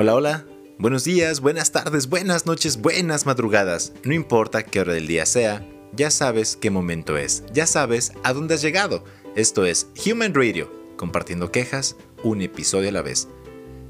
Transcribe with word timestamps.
Hola, 0.00 0.14
hola. 0.14 0.46
Buenos 0.78 1.02
días, 1.02 1.40
buenas 1.40 1.72
tardes, 1.72 2.08
buenas 2.08 2.46
noches, 2.46 2.80
buenas 2.80 3.26
madrugadas. 3.26 3.92
No 4.04 4.14
importa 4.14 4.62
qué 4.62 4.78
hora 4.78 4.92
del 4.92 5.08
día 5.08 5.26
sea, 5.26 5.68
ya 5.92 6.12
sabes 6.12 6.56
qué 6.56 6.70
momento 6.70 7.16
es. 7.16 7.42
Ya 7.52 7.66
sabes 7.66 8.12
a 8.22 8.32
dónde 8.32 8.54
has 8.54 8.62
llegado. 8.62 9.02
Esto 9.34 9.64
es 9.66 9.88
Human 10.06 10.34
Radio, 10.34 10.70
compartiendo 10.96 11.50
quejas, 11.50 11.96
un 12.22 12.42
episodio 12.42 12.90
a 12.90 12.92
la 12.92 13.02
vez. 13.02 13.26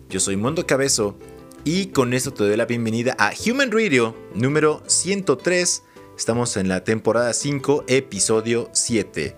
Yo 0.09 0.18
soy 0.18 0.39
Mondo 0.39 0.67
Cabezo 0.67 1.14
y 1.63 1.89
con 1.89 2.14
esto 2.14 2.32
te 2.32 2.45
doy 2.45 2.57
la 2.57 2.64
bienvenida 2.64 3.14
a 3.18 3.32
Human 3.46 3.71
Radio 3.71 4.17
número 4.35 4.82
103. 4.86 5.82
Estamos 6.17 6.57
en 6.57 6.68
la 6.68 6.85
temporada 6.85 7.35
5, 7.35 7.85
episodio 7.86 8.71
7. 8.72 9.36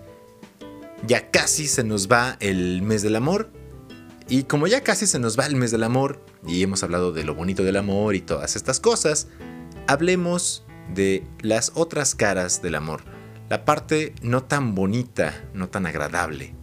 Ya 1.05 1.31
casi 1.31 1.67
se 1.67 1.83
nos 1.83 2.09
va 2.09 2.37
el 2.39 2.81
mes 2.81 3.01
del 3.01 3.17
amor. 3.17 3.49
Y 4.31 4.43
como 4.43 4.65
ya 4.65 4.81
casi 4.81 5.07
se 5.07 5.19
nos 5.19 5.37
va 5.37 5.45
el 5.45 5.57
mes 5.57 5.71
del 5.71 5.83
amor, 5.83 6.23
y 6.47 6.63
hemos 6.63 6.83
hablado 6.83 7.11
de 7.11 7.25
lo 7.25 7.35
bonito 7.35 7.65
del 7.65 7.75
amor 7.75 8.15
y 8.15 8.21
todas 8.21 8.55
estas 8.55 8.79
cosas, 8.79 9.27
hablemos 9.87 10.63
de 10.93 11.27
las 11.41 11.73
otras 11.75 12.15
caras 12.15 12.61
del 12.61 12.75
amor. 12.75 13.01
La 13.49 13.65
parte 13.65 14.15
no 14.21 14.41
tan 14.41 14.73
bonita, 14.73 15.33
no 15.53 15.67
tan 15.67 15.85
agradable 15.85 16.55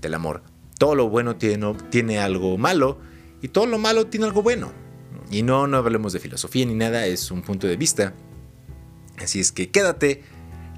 del 0.00 0.14
amor. 0.14 0.42
Todo 0.76 0.96
lo 0.96 1.08
bueno 1.08 1.36
tiene, 1.36 1.76
tiene 1.88 2.18
algo 2.18 2.58
malo 2.58 2.98
y 3.40 3.46
todo 3.46 3.66
lo 3.66 3.78
malo 3.78 4.08
tiene 4.08 4.26
algo 4.26 4.42
bueno. 4.42 4.72
Y 5.30 5.44
no, 5.44 5.68
no 5.68 5.76
hablemos 5.76 6.14
de 6.14 6.18
filosofía 6.18 6.66
ni 6.66 6.74
nada, 6.74 7.06
es 7.06 7.30
un 7.30 7.42
punto 7.42 7.68
de 7.68 7.76
vista. 7.76 8.12
Así 9.18 9.38
es 9.38 9.52
que 9.52 9.70
quédate, 9.70 10.24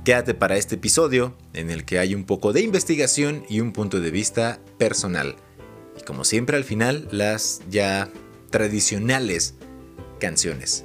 quédate 0.05 0.35
para 0.35 0.59
este 0.59 0.75
episodio 0.75 1.35
en 1.55 1.71
el 1.71 1.87
que 1.87 1.99
hay 1.99 2.15
un 2.15 2.25
poco 2.25 2.53
de 2.53 2.61
investigación 2.61 3.47
y 3.49 3.61
un 3.61 3.73
punto 3.73 4.01
de 4.01 4.11
vista 4.11 4.61
personal. 4.77 5.37
Como 6.07 6.25
siempre 6.25 6.57
al 6.57 6.65
final, 6.65 7.09
las 7.11 7.61
ya 7.69 8.09
tradicionales 8.51 9.55
canciones. 10.21 10.85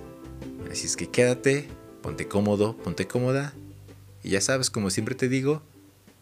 Así 0.69 0.87
es 0.87 0.97
que 0.97 1.09
quédate, 1.09 1.67
ponte 2.01 2.27
cómodo, 2.27 2.75
ponte 2.75 3.07
cómoda. 3.07 3.53
Y 4.23 4.31
ya 4.31 4.41
sabes, 4.41 4.69
como 4.69 4.89
siempre 4.89 5.15
te 5.15 5.29
digo, 5.29 5.61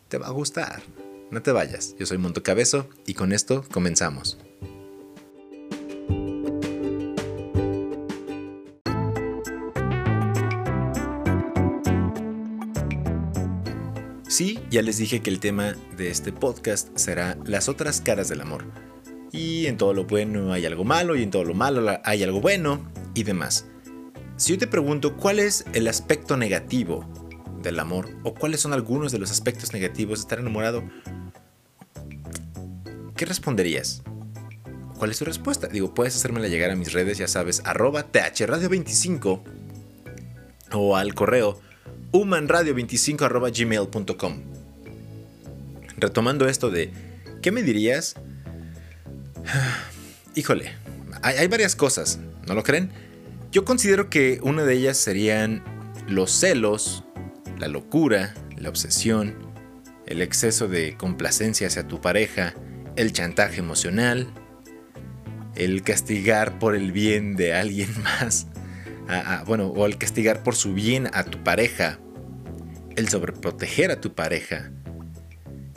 te 0.09 0.17
va 0.17 0.27
a 0.27 0.31
gustar. 0.31 0.83
No 1.31 1.41
te 1.41 1.51
vayas, 1.51 1.95
yo 1.97 2.05
soy 2.05 2.17
Monto 2.17 2.43
Cabezo 2.43 2.89
y 3.05 3.13
con 3.13 3.31
esto 3.31 3.63
comenzamos. 3.71 4.37
Sí, 14.39 14.57
ya 14.69 14.81
les 14.81 14.97
dije 14.97 15.19
que 15.19 15.29
el 15.29 15.41
tema 15.41 15.75
de 15.97 16.09
este 16.09 16.31
podcast 16.31 16.97
será 16.97 17.37
las 17.43 17.67
otras 17.67 17.99
caras 17.99 18.29
del 18.29 18.39
amor. 18.39 18.63
Y 19.33 19.65
en 19.65 19.75
todo 19.75 19.93
lo 19.93 20.05
bueno 20.05 20.53
hay 20.53 20.65
algo 20.65 20.85
malo 20.85 21.17
y 21.17 21.23
en 21.23 21.29
todo 21.29 21.43
lo 21.43 21.53
malo 21.53 21.85
hay 22.05 22.23
algo 22.23 22.39
bueno 22.39 22.89
y 23.13 23.23
demás. 23.23 23.65
Si 24.37 24.53
yo 24.53 24.57
te 24.57 24.65
pregunto 24.65 25.17
cuál 25.17 25.39
es 25.39 25.65
el 25.73 25.89
aspecto 25.89 26.37
negativo 26.37 27.05
del 27.61 27.81
amor 27.81 28.11
o 28.23 28.33
cuáles 28.33 28.61
son 28.61 28.71
algunos 28.71 29.11
de 29.11 29.19
los 29.19 29.29
aspectos 29.29 29.73
negativos 29.73 30.19
de 30.19 30.21
estar 30.21 30.39
enamorado, 30.39 30.85
¿qué 33.17 33.25
responderías? 33.25 34.03
¿Cuál 34.97 35.11
es 35.11 35.19
tu 35.19 35.25
respuesta? 35.25 35.67
Digo, 35.67 35.93
puedes 35.93 36.15
hacérmela 36.15 36.47
llegar 36.47 36.71
a 36.71 36.77
mis 36.77 36.93
redes, 36.93 37.17
ya 37.17 37.27
sabes, 37.27 37.61
arroba 37.65 38.09
thradio25 38.09 39.41
o 40.71 40.95
al 40.95 41.13
correo 41.13 41.59
humanradio25.gmail.com. 42.11 44.41
Retomando 45.97 46.47
esto 46.47 46.69
de, 46.69 46.91
¿qué 47.41 47.51
me 47.51 47.63
dirías? 47.63 48.15
Híjole, 50.35 50.71
hay, 51.21 51.47
varias 51.47 51.75
cosas, 51.75 52.19
¿no 52.47 52.53
lo 52.53 52.63
creen? 52.63 52.91
Yo 53.51 53.65
considero 53.65 54.09
que 54.09 54.39
una 54.43 54.63
de 54.63 54.75
ellas 54.75 54.97
serían 54.97 55.63
los 56.07 56.31
celos, 56.31 57.03
la 57.57 57.67
locura, 57.67 58.33
la 58.57 58.69
obsesión, 58.69 59.35
el 60.05 60.21
exceso 60.21 60.67
de 60.67 60.95
complacencia 60.95 61.67
hacia 61.67 61.87
tu 61.87 61.99
pareja, 61.99 62.53
el 62.95 63.11
chantaje 63.11 63.59
emocional, 63.59 64.31
el 65.55 65.83
castigar 65.83 66.59
por 66.59 66.75
el 66.75 66.91
bien 66.91 67.35
de 67.35 67.53
alguien 67.53 67.89
más, 68.03 68.47
bueno, 69.45 69.67
o 69.67 69.85
el 69.85 69.97
castigar 69.97 70.43
por 70.43 70.55
su 70.55 70.73
bien 70.73 71.09
a 71.13 71.23
tu 71.23 71.43
pareja, 71.43 71.99
el 72.95 73.09
sobreproteger 73.09 73.91
a 73.91 74.01
tu 74.01 74.13
pareja, 74.13 74.71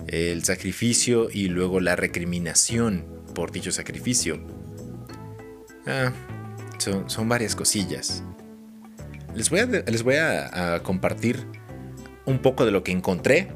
el 0.06 0.44
sacrificio 0.44 1.28
y 1.30 1.48
luego 1.48 1.80
la 1.80 1.96
recriminación 1.96 3.06
por 3.34 3.52
dicho 3.52 3.72
sacrificio. 3.72 4.40
Ah, 5.86 6.12
son, 6.78 7.28
varias 7.28 7.56
cosillas. 7.56 8.22
Les 9.34 9.48
voy, 9.50 9.60
a, 9.60 9.66
les 9.66 10.02
voy 10.02 10.16
a, 10.16 10.80
compartir 10.82 11.46
un 12.26 12.38
poco 12.38 12.64
de 12.64 12.70
lo 12.70 12.84
que 12.84 12.92
encontré 12.92 13.52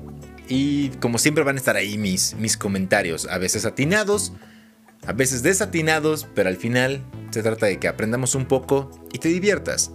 y 0.49 0.89
como 1.01 1.19
siempre 1.19 1.45
van 1.45 1.57
a 1.57 1.59
estar 1.59 1.77
ahí 1.77 1.99
mis, 1.99 2.35
mis 2.35 2.57
comentarios, 2.57 3.27
a 3.27 3.39
veces 3.39 3.67
atinados, 3.67 4.33
a 5.07 5.13
veces 5.13 5.43
desatinados, 5.43 6.27
pero 6.35 6.49
al 6.49 6.57
final 6.57 7.05
se 7.31 7.43
trata 7.43 7.67
de 7.67 7.79
que 7.79 7.89
aprendamos 7.89 8.35
un 8.35 8.47
poco 8.47 8.91
y 9.13 9.19
te 9.19 9.29
diviertas. 9.29 9.93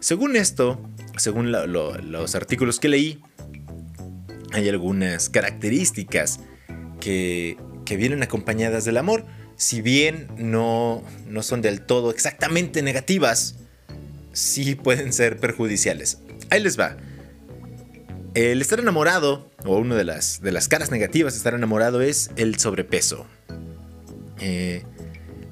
Según 0.00 0.36
esto, 0.36 0.80
según 1.16 1.52
los 1.52 2.34
artículos 2.34 2.80
que 2.80 2.88
leí, 2.88 3.20
hay 4.52 4.68
algunas 4.68 5.30
características 5.30 6.40
que, 7.00 7.56
que, 7.84 7.96
vienen 7.96 8.22
acompañadas 8.22 8.84
del 8.84 8.98
amor. 8.98 9.24
Si 9.56 9.80
bien 9.80 10.28
no, 10.36 11.02
no 11.26 11.42
son 11.42 11.62
del 11.62 11.80
todo 11.80 12.10
exactamente 12.10 12.82
negativas, 12.82 13.56
sí 14.32 14.74
pueden 14.74 15.12
ser 15.12 15.38
perjudiciales. 15.38 16.18
Ahí 16.50 16.62
les 16.62 16.78
va. 16.78 16.96
El 18.34 18.62
estar 18.62 18.80
enamorado, 18.80 19.50
o 19.64 19.76
una 19.76 19.94
de 19.94 20.04
las, 20.04 20.40
de 20.40 20.52
las 20.52 20.68
caras 20.68 20.90
negativas 20.90 21.34
de 21.34 21.38
estar 21.38 21.54
enamorado, 21.54 22.00
es 22.00 22.30
el 22.36 22.58
sobrepeso. 22.58 23.26
Eh, 24.42 24.82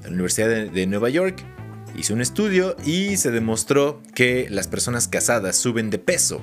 la 0.03 0.09
Universidad 0.09 0.49
de, 0.49 0.87
Nueva 0.87 1.09
York 1.09 1.45
hizo 1.95 2.13
un 2.13 2.19
estudio 2.19 2.75
y 2.85 3.15
se 3.15 3.31
demostró 3.31 4.01
que 4.13 4.47
las 4.49 4.67
personas 4.67 5.07
casadas 5.07 5.55
suben 5.55 5.89
de 5.89 5.97
peso. 5.97 6.41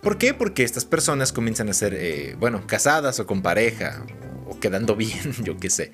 ¿Por 0.00 0.16
qué? 0.16 0.32
Porque 0.32 0.62
estas 0.62 0.86
personas 0.86 1.32
comienzan 1.32 1.68
a 1.68 1.74
ser, 1.74 1.92
eh, 1.94 2.36
bueno, 2.38 2.66
casadas 2.66 3.20
o 3.20 3.26
con 3.26 3.42
pareja, 3.42 4.06
o 4.46 4.58
quedando 4.58 4.96
bien, 4.96 5.32
yo 5.42 5.58
qué 5.58 5.68
sé. 5.68 5.92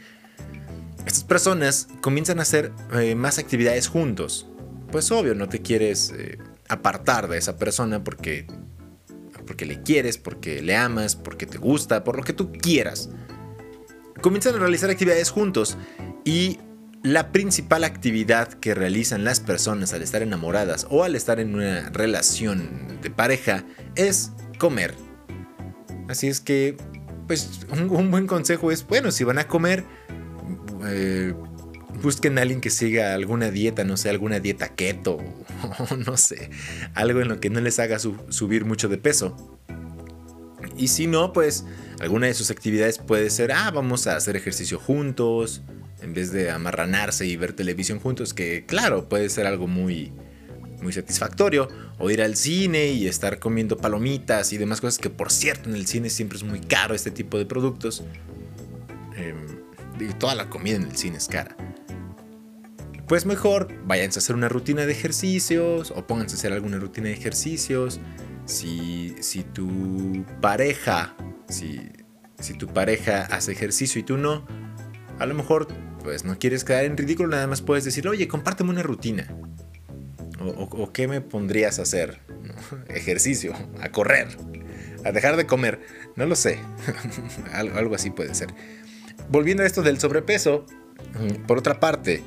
Estas 1.07 1.25
personas 1.25 1.89
comienzan 2.03 2.39
a 2.39 2.43
hacer 2.43 2.71
eh, 2.93 3.17
más 3.17 3.39
actividades 3.39 3.89
juntos. 3.89 4.47
Pues 4.93 5.11
obvio, 5.11 5.35
no 5.35 5.49
te 5.49 5.63
quieres 5.63 6.13
apartar 6.69 7.27
de 7.27 7.39
esa 7.39 7.57
persona 7.57 8.05
porque, 8.05 8.47
porque 9.47 9.65
le 9.65 9.83
quieres, 9.83 10.19
porque 10.19 10.63
le 10.63 10.77
amas, 10.77 11.17
porque 11.17 11.47
te 11.47 11.59
gusta, 11.59 12.05
por 12.05 12.17
lo 12.17 12.23
que 12.23 12.35
tú 12.35 12.53
quieras 12.53 13.09
comienzan 14.23 14.55
a 14.55 14.59
realizar 14.59 14.89
actividades 14.89 15.31
juntos 15.31 15.77
y 16.25 16.59
la 17.03 17.33
principal 17.33 17.85
actividad 17.85 18.49
que 18.49 18.75
realizan 18.75 19.25
las 19.25 19.41
personas 19.41 19.93
al 19.93 20.03
estar 20.03 20.23
enamoradas 20.23 20.87
o 20.89 21.03
al 21.03 21.17
estar 21.17 21.41
en 21.41 21.55
una 21.55 21.91
relación 21.91 23.01
de 23.03 23.11
pareja 23.11 23.65
es 23.97 24.31
comer. 24.59 24.95
Así 26.09 26.29
es 26.29 26.41
que, 26.41 26.77
pues 27.27 27.67
un, 27.71 28.11
buen 28.11 28.27
consejo 28.27 28.71
es, 28.71 28.87
bueno, 28.87 29.11
si 29.11 29.25
van 29.25 29.39
a 29.39 29.49
comer, 29.49 29.85
eh, 30.87 31.35
busquen 32.03 32.39
a 32.39 32.43
alguien 32.43 32.61
que 32.61 32.71
siga 32.71 33.15
alguna 33.15 33.51
dieta, 33.51 33.83
no 33.83 33.97
sé, 33.97 34.09
alguna 34.09 34.39
dieta 34.39 34.69
keto, 34.69 35.19
o 35.91 35.97
no 35.97 36.17
sé, 36.17 36.51
algo 36.95 37.21
en 37.21 37.29
lo 37.29 37.41
que 37.41 37.51
no 37.51 37.61
les 37.61 37.81
haga 37.81 37.99
subir 37.99 38.65
mucho 38.65 38.89
de 38.89 38.99
peso. 38.99 39.59
Y 40.77 40.89
si 40.89 41.07
no, 41.07 41.33
pues 41.33 41.65
alguna 42.03 42.27
de 42.27 42.35
sus 42.35 42.51
actividades 42.51 42.99
puede 42.99 43.31
ser, 43.31 43.53
ah, 43.53 43.71
vamos 43.71 44.09
a 44.09 44.17
hacer 44.17 44.35
ejercicio 44.35 44.79
juntos, 44.81 45.63
en 46.03 46.15
vez 46.15 46.33
de 46.33 46.51
amarranarse 46.51 47.25
y 47.27 47.37
ver 47.37 47.53
televisión 47.53 48.01
juntos, 48.01 48.35
que 48.35 48.67
claro, 48.67 49.09
puede 49.09 49.29
ser 49.29 49.47
algo 49.47 49.69
muy, 49.69 50.13
muy 50.83 50.93
satisfactorio. 50.93 51.69
O 51.99 52.11
ir 52.11 52.21
al 52.21 52.35
cine 52.35 52.87
y 52.89 53.07
estar 53.07 53.39
comiendo 53.39 53.77
palomitas 53.77 54.53
y 54.53 54.59
demás 54.59 54.81
cosas, 54.81 54.99
que 54.99 55.11
por 55.11 55.31
cierto 55.31 55.69
en 55.71 55.77
el 55.77 55.87
cine 55.87 56.11
siempre 56.11 56.39
es 56.39 56.43
muy 56.43 56.61
caro 56.61 56.95
este 56.95 57.13
tipo 57.13 57.39
de 57.39 57.47
productos. 57.47 58.03
em, 59.17 59.63
toda 60.19 60.35
la 60.35 60.51
comida 60.51 60.75
en 60.75 60.83
el 60.83 60.97
cine 60.97 61.19
es 61.19 61.29
cara. 61.29 61.57
Pues 63.07 63.25
mejor 63.25 63.69
váyanse 63.85 64.19
a 64.19 64.21
hacer 64.21 64.35
una 64.35 64.49
rutina 64.49 64.85
de 64.85 64.91
ejercicios 64.91 65.93
o 65.95 66.05
pónganse 66.05 66.35
a 66.35 66.39
hacer 66.39 66.53
alguna 66.53 66.79
rutina 66.79 67.07
de 67.09 67.15
ejercicios. 67.15 68.01
Si, 68.47 69.15
si 69.21 69.45
tu 69.45 70.25
pareja 70.41 71.15
si, 71.53 72.55
tu 72.55 72.67
pareja 72.67 73.23
hace 73.31 73.53
ejercicio 73.53 74.01
y 74.01 74.05
tú 74.05 74.17
no, 74.17 74.47
a 75.19 75.27
lo 75.27 75.35
mejor 75.35 75.69
pues 76.03 76.25
no 76.25 76.39
quieres 76.39 76.65
quedar 76.65 76.85
en 76.85 76.97
ridículo, 76.97 77.29
nada 77.29 77.47
más 77.47 77.63
puedes 77.63 77.85
decir, 77.85 78.09
oye, 78.09 78.27
compárteme 78.27 78.71
una 78.71 78.83
rutina. 78.83 79.29
O, 80.41 80.93
qué 80.93 81.07
me 81.07 81.21
pondrías 81.21 81.79
a 81.79 81.83
hacer? 81.83 82.19
Ejercicio, 82.89 83.55
a 83.81 83.91
correr, 83.91 84.27
a 85.05 85.13
dejar 85.13 85.37
de 85.37 85.47
comer, 85.47 85.81
no 86.17 86.27
lo 86.27 86.35
sé. 86.35 86.59
algo, 87.53 87.79
algo 87.79 87.95
así 87.95 88.11
puede 88.11 88.35
ser. 88.35 88.49
Volviendo 89.29 89.63
a 89.63 89.67
esto 89.67 89.83
del 89.83 90.01
sobrepeso, 90.01 90.67
Mm, 91.19 91.47
por 91.47 91.59
otra 91.59 91.81
parte, 91.81 92.23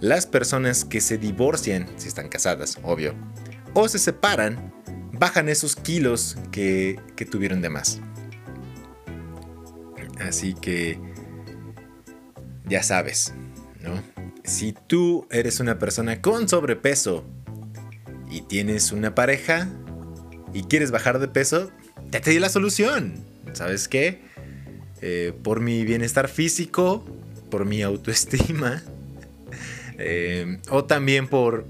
las 0.00 0.26
personas 0.26 0.84
que 0.84 1.00
se 1.00 1.18
divorcian, 1.18 1.86
si 1.96 2.08
están 2.08 2.28
casadas, 2.28 2.78
obvio, 2.82 3.14
o 3.74 3.88
se 3.88 3.98
separan, 3.98 4.72
bajan 5.12 5.48
esos 5.48 5.76
kilos 5.76 6.36
que, 6.50 6.98
que 7.16 7.24
tuvieron 7.24 7.60
de 7.60 7.68
más. 7.68 8.00
Así 10.20 10.54
que 10.54 10.98
ya 12.66 12.82
sabes, 12.82 13.34
¿no? 13.82 14.02
Si 14.44 14.72
tú 14.72 15.26
eres 15.30 15.60
una 15.60 15.78
persona 15.78 16.20
con 16.20 16.48
sobrepeso 16.48 17.24
y 18.30 18.42
tienes 18.42 18.92
una 18.92 19.14
pareja 19.14 19.68
y 20.52 20.62
quieres 20.64 20.90
bajar 20.90 21.18
de 21.18 21.28
peso, 21.28 21.70
ya 22.10 22.20
te 22.20 22.30
di 22.30 22.38
la 22.38 22.48
solución. 22.48 23.14
¿Sabes 23.52 23.88
qué? 23.88 24.22
Eh, 25.02 25.32
por 25.42 25.60
mi 25.60 25.84
bienestar 25.84 26.28
físico, 26.28 27.04
por 27.50 27.64
mi 27.64 27.82
autoestima, 27.82 28.82
eh, 29.98 30.58
o 30.68 30.84
también 30.84 31.28
por, 31.28 31.64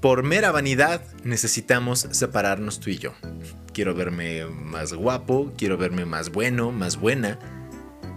por 0.00 0.22
mera 0.22 0.52
vanidad, 0.52 1.02
necesitamos 1.24 2.08
separarnos 2.10 2.80
tú 2.80 2.90
y 2.90 2.98
yo. 2.98 3.14
Quiero 3.72 3.94
verme 3.94 4.46
más 4.46 4.92
guapo, 4.92 5.52
quiero 5.56 5.76
verme 5.76 6.04
más 6.04 6.30
bueno, 6.30 6.70
más 6.72 6.96
buena. 6.98 7.38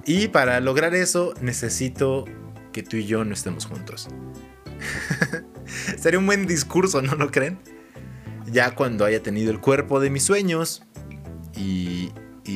Y 0.06 0.30
para 0.30 0.60
lograr 0.60 0.96
eso 0.96 1.34
necesito 1.42 2.26
que 2.72 2.84
tú 2.84 2.98
y 2.98 3.06
yo 3.06 3.24
no 3.26 3.34
estemos 3.34 3.66
juntos. 3.66 4.08
Sería 6.00 6.20
un 6.20 6.26
buen 6.26 6.48
discurso, 6.48 7.02
¿no 7.02 7.16
lo 7.16 7.32
creen? 7.32 7.60
Ya 8.52 8.76
cuando 8.76 9.06
haya 9.06 9.22
tenido 9.22 9.52
el 9.52 9.60
cuerpo 9.60 10.00
de 10.00 10.10
mis 10.10 10.24
sueños 10.24 10.84
y, 11.56 12.12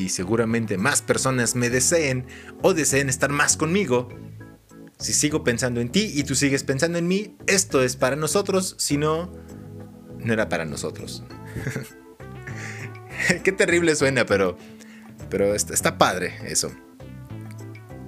seguramente 0.09 0.77
más 0.77 1.01
personas 1.01 1.55
me 1.55 1.69
deseen 1.69 2.25
o 2.61 2.73
deseen 2.73 3.09
estar 3.09 3.31
más 3.31 3.55
conmigo, 3.57 4.09
si 4.97 5.13
sigo 5.13 5.43
pensando 5.43 5.81
en 5.81 5.89
ti 5.89 6.11
y 6.15 6.23
tú 6.23 6.35
sigues 6.35 6.63
pensando 6.63 6.97
en 6.97 7.07
mí, 7.07 7.35
esto 7.45 7.83
es 7.83 7.95
para 7.95 8.15
nosotros, 8.15 8.75
si 8.79 8.97
no, 8.97 9.31
no 10.17 10.33
era 10.33 10.49
para 10.49 10.65
nosotros. 10.65 11.23
Qué 13.43 13.51
terrible 13.51 13.95
suena, 13.95 14.25
pero, 14.25 14.57
pero 15.29 15.53
está 15.53 15.97
padre 15.97 16.33
eso. 16.45 16.71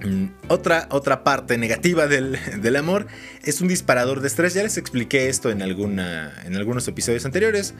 Mm, 0.04 0.26
otra, 0.48 0.88
otra 0.90 1.24
parte 1.24 1.56
negativa 1.58 2.06
del, 2.08 2.76
amor 2.76 3.06
es 3.44 3.60
un 3.60 3.68
disparador 3.68 4.20
de 4.20 4.28
estrés. 4.28 4.54
Ya 4.54 4.62
les 4.62 4.76
expliqué 4.76 5.28
esto 5.28 5.50
en, 5.50 5.62
alguna, 5.62 6.34
en 6.44 6.56
algunos 6.56 6.86
episodios 6.88 7.24
anteriores. 7.24 7.74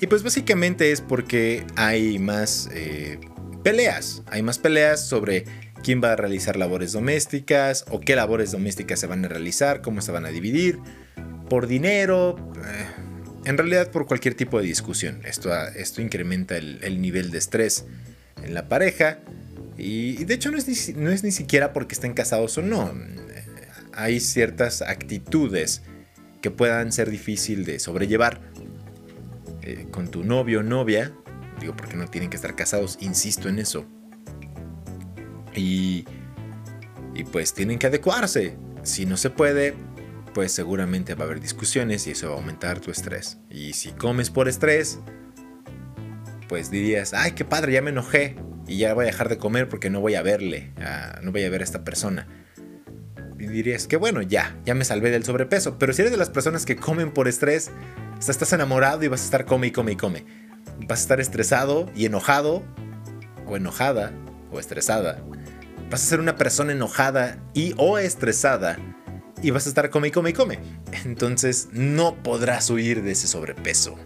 Y 0.00 0.06
pues 0.06 0.22
básicamente 0.22 0.92
es 0.92 1.00
porque 1.00 1.64
hay 1.76 2.18
más 2.18 2.68
eh, 2.72 3.18
peleas. 3.62 4.22
Hay 4.26 4.42
más 4.42 4.58
peleas 4.58 5.06
sobre 5.06 5.44
quién 5.82 6.00
va 6.02 6.12
a 6.12 6.16
realizar 6.16 6.56
labores 6.56 6.92
domésticas 6.92 7.84
o 7.90 8.00
qué 8.00 8.16
labores 8.16 8.52
domésticas 8.52 9.00
se 9.00 9.06
van 9.06 9.24
a 9.24 9.28
realizar, 9.28 9.82
cómo 9.82 10.00
se 10.00 10.12
van 10.12 10.24
a 10.24 10.28
dividir, 10.28 10.78
por 11.50 11.66
dinero, 11.66 12.36
eh, 12.64 12.86
en 13.44 13.58
realidad 13.58 13.90
por 13.90 14.06
cualquier 14.06 14.34
tipo 14.34 14.58
de 14.58 14.66
discusión. 14.66 15.20
Esto, 15.24 15.50
esto 15.76 16.00
incrementa 16.00 16.56
el 16.56 17.00
nivel 17.02 17.30
de 17.30 17.38
estrés 17.38 17.84
en 18.42 18.54
la 18.54 18.68
pareja 18.68 19.18
y, 19.80 20.24
de 20.24 20.34
hecho 20.34 20.50
no 20.50 20.58
es, 20.58 20.68
ni, 20.68 20.94
no 20.94 21.10
es 21.10 21.24
ni 21.24 21.32
siquiera 21.32 21.72
porque 21.72 21.94
estén 21.94 22.12
casados 22.12 22.58
o 22.58 22.62
no. 22.62 22.92
Hay 23.92 24.20
ciertas 24.20 24.82
actitudes 24.82 25.82
que 26.40 26.50
puedan 26.50 26.92
ser 26.92 27.10
difícil 27.10 27.64
de 27.64 27.78
sobrellevar 27.78 28.40
eh, 29.62 29.86
con 29.90 30.10
tu 30.10 30.24
novio 30.24 30.60
o 30.60 30.62
novia. 30.62 31.12
Digo, 31.60 31.76
porque 31.76 31.96
no 31.96 32.06
tienen 32.08 32.30
que 32.30 32.36
estar 32.36 32.54
casados, 32.54 32.98
insisto 33.00 33.48
en 33.48 33.58
eso. 33.58 33.86
Y, 35.54 36.04
y 37.14 37.24
pues 37.24 37.54
tienen 37.54 37.78
que 37.78 37.88
adecuarse. 37.88 38.56
Si 38.82 39.04
no 39.04 39.16
se 39.16 39.30
puede, 39.30 39.74
pues 40.32 40.52
seguramente 40.52 41.14
va 41.14 41.24
a 41.24 41.26
haber 41.26 41.40
discusiones 41.40 42.06
y 42.06 42.12
eso 42.12 42.28
va 42.28 42.34
a 42.34 42.38
aumentar 42.38 42.80
tu 42.80 42.90
estrés. 42.90 43.38
Y 43.50 43.74
si 43.74 43.90
comes 43.90 44.30
por 44.30 44.48
estrés, 44.48 45.00
pues 46.48 46.70
dirías, 46.70 47.12
ay, 47.12 47.32
qué 47.32 47.44
padre, 47.44 47.72
ya 47.72 47.82
me 47.82 47.90
enojé 47.90 48.36
y 48.70 48.76
ya 48.76 48.94
voy 48.94 49.02
a 49.02 49.06
dejar 49.06 49.28
de 49.28 49.36
comer 49.36 49.68
porque 49.68 49.90
no 49.90 50.00
voy 50.00 50.14
a 50.14 50.22
verle, 50.22 50.70
no 51.22 51.32
voy 51.32 51.42
a 51.42 51.50
ver 51.50 51.60
a 51.60 51.64
esta 51.64 51.82
persona. 51.82 52.28
Y 53.36 53.46
dirías 53.48 53.88
que 53.88 53.96
bueno, 53.96 54.22
ya, 54.22 54.56
ya 54.64 54.76
me 54.76 54.84
salvé 54.84 55.10
del 55.10 55.24
sobrepeso. 55.24 55.76
Pero 55.76 55.92
si 55.92 56.02
eres 56.02 56.12
de 56.12 56.16
las 56.16 56.30
personas 56.30 56.64
que 56.64 56.76
comen 56.76 57.10
por 57.10 57.26
estrés, 57.26 57.72
estás 58.20 58.52
enamorado 58.52 59.02
y 59.02 59.08
vas 59.08 59.22
a 59.22 59.24
estar 59.24 59.44
come 59.44 59.66
y 59.66 59.70
come 59.72 59.92
y 59.92 59.96
come. 59.96 60.24
Vas 60.86 61.00
a 61.00 61.02
estar 61.02 61.20
estresado 61.20 61.90
y 61.96 62.06
enojado, 62.06 62.62
o 63.44 63.56
enojada, 63.56 64.12
o 64.52 64.60
estresada. 64.60 65.20
Vas 65.90 66.04
a 66.04 66.06
ser 66.06 66.20
una 66.20 66.36
persona 66.36 66.70
enojada 66.70 67.42
y 67.54 67.74
o 67.76 67.98
estresada 67.98 68.78
y 69.42 69.50
vas 69.50 69.66
a 69.66 69.70
estar 69.70 69.90
come 69.90 70.08
y 70.08 70.10
come 70.12 70.30
y 70.30 70.32
come. 70.32 70.60
Entonces 71.04 71.70
no 71.72 72.22
podrás 72.22 72.70
huir 72.70 73.02
de 73.02 73.10
ese 73.10 73.26
sobrepeso. 73.26 73.96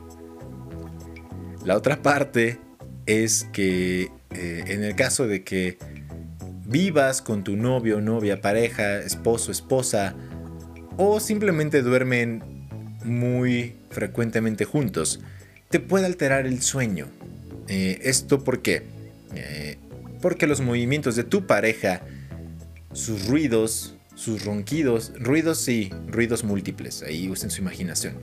La 1.66 1.76
otra 1.76 2.00
parte 2.00 2.58
es 3.04 3.46
que 3.52 4.10
eh, 4.34 4.64
en 4.66 4.82
el 4.82 4.96
caso 4.96 5.26
de 5.26 5.44
que 5.44 5.78
vivas 6.66 7.22
con 7.22 7.44
tu 7.44 7.56
novio, 7.56 8.00
novia, 8.00 8.40
pareja, 8.40 8.98
esposo, 8.98 9.52
esposa, 9.52 10.14
o 10.96 11.20
simplemente 11.20 11.82
duermen 11.82 12.42
muy 13.04 13.76
frecuentemente 13.90 14.64
juntos, 14.64 15.20
te 15.70 15.80
puede 15.80 16.06
alterar 16.06 16.46
el 16.46 16.62
sueño. 16.62 17.06
Eh, 17.68 18.00
¿Esto 18.02 18.42
por 18.42 18.62
qué? 18.62 18.82
Eh, 19.34 19.78
porque 20.20 20.46
los 20.46 20.60
movimientos 20.60 21.16
de 21.16 21.24
tu 21.24 21.46
pareja, 21.46 22.02
sus 22.92 23.26
ruidos, 23.26 23.94
sus 24.14 24.44
ronquidos, 24.44 25.12
ruidos 25.18 25.68
y 25.68 25.92
ruidos 26.08 26.44
múltiples, 26.44 27.02
ahí 27.02 27.28
usen 27.28 27.50
su 27.50 27.60
imaginación, 27.60 28.14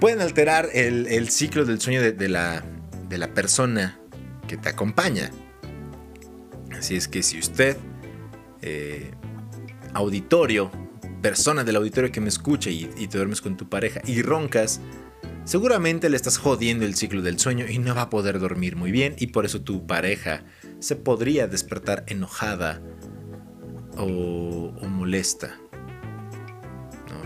pueden 0.00 0.20
alterar 0.20 0.68
el, 0.72 1.28
ciclo 1.28 1.64
del 1.64 1.80
sueño 1.80 2.00
de 2.00 2.28
la 2.28 3.34
persona 3.34 3.98
que 4.46 4.56
te 4.56 4.68
acompaña. 4.68 5.30
Así 6.76 6.96
es 6.96 7.08
que 7.08 7.22
si 7.22 7.38
usted, 7.38 7.76
eh, 8.62 9.12
auditorio, 9.94 10.70
persona 11.22 11.64
del 11.64 11.76
auditorio 11.76 12.12
que 12.12 12.20
me 12.20 12.28
escucha 12.28 12.70
y, 12.70 12.86
te 12.86 13.18
duermes 13.18 13.40
con 13.40 13.56
tu 13.56 13.68
pareja 13.68 14.00
y 14.04 14.22
roncas, 14.22 14.80
seguramente 15.44 16.08
le 16.10 16.16
estás 16.16 16.38
jodiendo 16.38 16.84
el 16.84 16.94
ciclo 16.94 17.22
del 17.22 17.38
sueño 17.38 17.66
y 17.68 17.78
no 17.78 17.94
va 17.94 18.02
a 18.02 18.10
poder 18.10 18.38
dormir 18.38 18.76
muy 18.76 18.90
bien 18.90 19.16
y 19.18 19.28
por 19.28 19.44
eso 19.44 19.62
tu 19.62 19.86
pareja 19.86 20.44
se 20.78 20.96
podría 20.96 21.46
despertar 21.46 22.04
enojada 22.06 22.82
o, 23.96 24.72
molesta. 24.88 25.58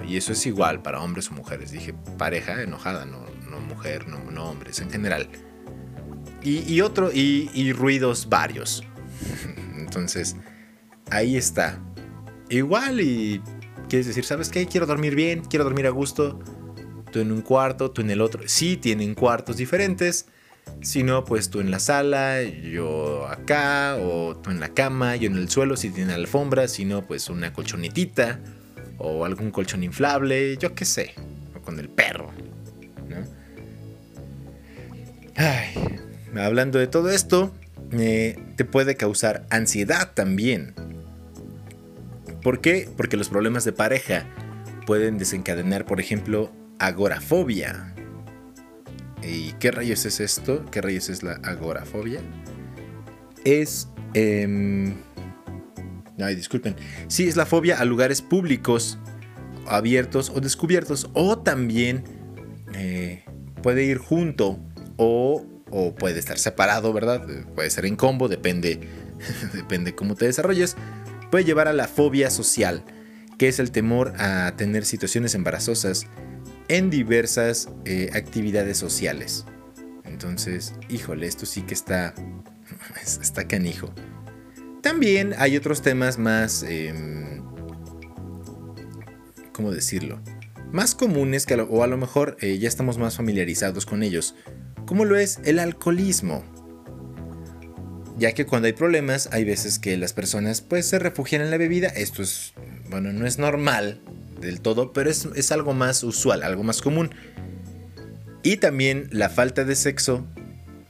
Y 0.07 0.17
eso 0.17 0.33
es 0.33 0.45
igual 0.47 0.83
para 0.83 1.01
hombres 1.01 1.31
o 1.31 1.35
mujeres. 1.35 1.71
Dije 1.71 1.95
pareja 2.19 2.63
enojada, 2.63 3.05
no, 3.05 3.27
mujer, 3.69 4.09
no, 4.09 4.31
no 4.31 4.51
hombres 4.51 4.81
en 4.81 4.91
general. 4.91 5.29
Y, 6.43 6.81
otro, 6.81 7.11
y, 7.13 7.73
ruidos 7.73 8.29
varios. 8.29 8.83
Entonces, 9.77 10.37
ahí 11.11 11.37
está. 11.37 11.79
Igual 12.49 13.01
y 13.01 13.43
quieres 13.89 14.07
decir, 14.07 14.25
¿sabes 14.25 14.49
qué? 14.49 14.67
Quiero 14.67 14.87
dormir 14.87 15.15
bien, 15.15 15.43
quiero 15.45 15.65
dormir 15.65 15.87
a 15.87 15.91
gusto. 15.91 16.41
Tú 17.13 17.19
en 17.21 17.33
un 17.33 17.43
cuarto, 17.43 17.91
tú 17.91 18.01
en 18.01 18.11
el 18.11 18.21
otro. 18.21 18.43
Sí, 18.47 18.77
tienen 18.77 19.15
cuartos 19.15 19.57
diferentes. 19.57 20.27
Si 20.83 21.03
no, 21.03 21.25
pues 21.25 21.51
tú 21.51 21.61
en 21.61 21.71
la 21.71 21.79
sala, 21.79 22.43
yo 22.43 23.27
acá, 23.27 23.97
o 24.01 24.37
tú 24.37 24.51
en 24.51 24.61
la 24.61 24.71
cama, 24.71 25.17
yo 25.17 25.29
en 25.29 25.37
el 25.37 25.51
suelo, 25.51 25.77
si 25.77 25.91
tiene 25.91 26.15
alfombra, 26.15 26.69
si 26.69 26.85
no, 26.85 27.07
pues 27.07 27.29
una 27.29 27.53
colchonetita, 27.53 28.41
o 28.97 29.25
algún 29.25 29.51
colchón 29.51 29.83
inflable, 29.83 30.57
yo 30.57 30.75
qué 30.75 30.85
sé, 30.85 31.15
o 31.55 31.61
con 31.61 31.79
el 31.79 31.89
perro, 31.89 32.31
¿no? 33.09 33.17
Ay, 35.37 35.75
hablando 36.37 36.79
de 36.79 36.87
todo 36.87 37.11
esto, 37.11 37.53
eh, 37.93 38.39
te 38.57 38.65
puede 38.65 38.97
causar 38.97 39.47
ansiedad 39.51 40.13
también. 40.15 40.75
¿Por 42.43 42.61
qué? 42.61 42.89
Porque 42.97 43.17
los 43.17 43.29
problemas 43.29 43.65
de 43.65 43.73
pareja 43.73 44.27
pueden 44.87 45.19
desencadenar, 45.19 45.85
por 45.85 46.01
ejemplo, 46.01 46.51
agorafobia. 46.79 47.95
¿Y 49.23 49.53
qué 49.53 49.71
rayos 49.71 50.07
es 50.07 50.21
esto? 50.21 50.65
¿Qué 50.71 50.81
rayos 50.81 51.09
es 51.09 51.23
la 51.23 51.35
agorafobia? 51.43 52.21
Es... 53.45 53.89
Em, 54.15 54.95
ay, 56.19 56.35
disculpen. 56.35 56.75
Sí, 57.09 57.29
es 57.29 57.37
la 57.37 57.47
fobia 57.47 57.79
a 57.79 57.85
lugares 57.85 58.23
públicos, 58.23 58.99
abiertos 59.67 60.31
o 60.35 60.41
descubiertos. 60.41 61.11
O 61.13 61.39
también 61.39 62.05
eh, 62.75 63.25
puede 63.63 63.85
ir 63.85 63.99
junto 63.99 64.59
o 64.97 65.47
o 65.71 65.95
puede 65.95 66.19
estar 66.19 66.39
separado, 66.39 66.93
¿verdad? 66.93 67.27
Puede 67.55 67.71
ser 67.71 67.87
en 67.87 67.97
combo, 67.97 68.29
depende, 68.29 68.81
depende 69.53 69.95
cómo 69.95 70.15
te 70.15 70.27
desarrolles. 70.27 70.77
Puede 71.31 71.45
llevar 71.45 71.69
a 71.69 71.73
la 71.73 71.89
fobia 71.89 72.31
social, 72.31 72.85
que 73.39 73.49
es 73.49 73.59
el 73.59 73.71
temor 73.71 74.15
a 74.19 74.55
tener 74.57 74.85
situaciones 74.85 75.35
embarazosas 75.35 76.07
en 76.69 76.91
diversas 76.91 77.69
eh, 77.85 78.11
actividades 78.15 78.79
sociales. 78.79 79.45
Entonces, 80.05 80.75
híjole, 80.89 81.27
esto 81.27 81.47
sí 81.47 81.63
que 81.63 81.75
está, 81.75 82.15
está 83.23 83.47
canijo. 83.47 83.93
También 84.83 85.35
hay 85.39 85.57
otros 85.57 85.83
temas 85.83 86.19
más 86.19 86.63
em, 86.63 87.31
¿cómo 89.61 89.73
decirlo? 89.73 90.23
Más 90.73 90.95
comunes 90.95 91.45
que 91.45 91.55
o 91.55 91.83
a 91.83 91.87
lo 91.87 91.99
mejor 91.99 92.39
eh, 92.41 92.57
ya 92.59 92.67
estamos 92.67 92.97
más 92.97 93.17
familiarizados 93.17 93.85
con 93.85 94.03
ellos, 94.03 94.35
como 94.91 95.05
lo 95.05 95.17
es 95.17 95.39
el 95.45 95.61
alcoholismo. 95.61 96.43
Ya 98.19 98.33
que 98.33 98.45
cuando 98.45 98.67
hay 98.67 98.73
problemas 98.73 99.29
hay 99.31 99.45
veces 99.45 99.79
que 99.79 99.97
las 99.97 100.13
personas 100.13 100.63
pues 100.63 100.85
se 100.85 100.99
refugian 100.99 101.43
en 101.43 101.53
la 101.53 101.59
bebida, 101.59 101.87
esto 101.87 102.23
es, 102.23 102.55
bueno, 102.89 103.13
no 103.13 103.25
es 103.25 103.39
normal 103.39 104.01
del 104.41 104.61
todo, 104.61 104.93
pero 104.93 105.09
es, 105.09 105.53
algo 105.53 105.75
más 105.75 106.03
usual, 106.03 106.43
algo 106.43 106.65
más 106.65 106.83
común. 106.83 107.11
Y 108.43 108.57
también 108.57 109.09
la 109.13 109.29
falta 109.29 109.65
de 109.65 109.77
sexo, 109.77 110.27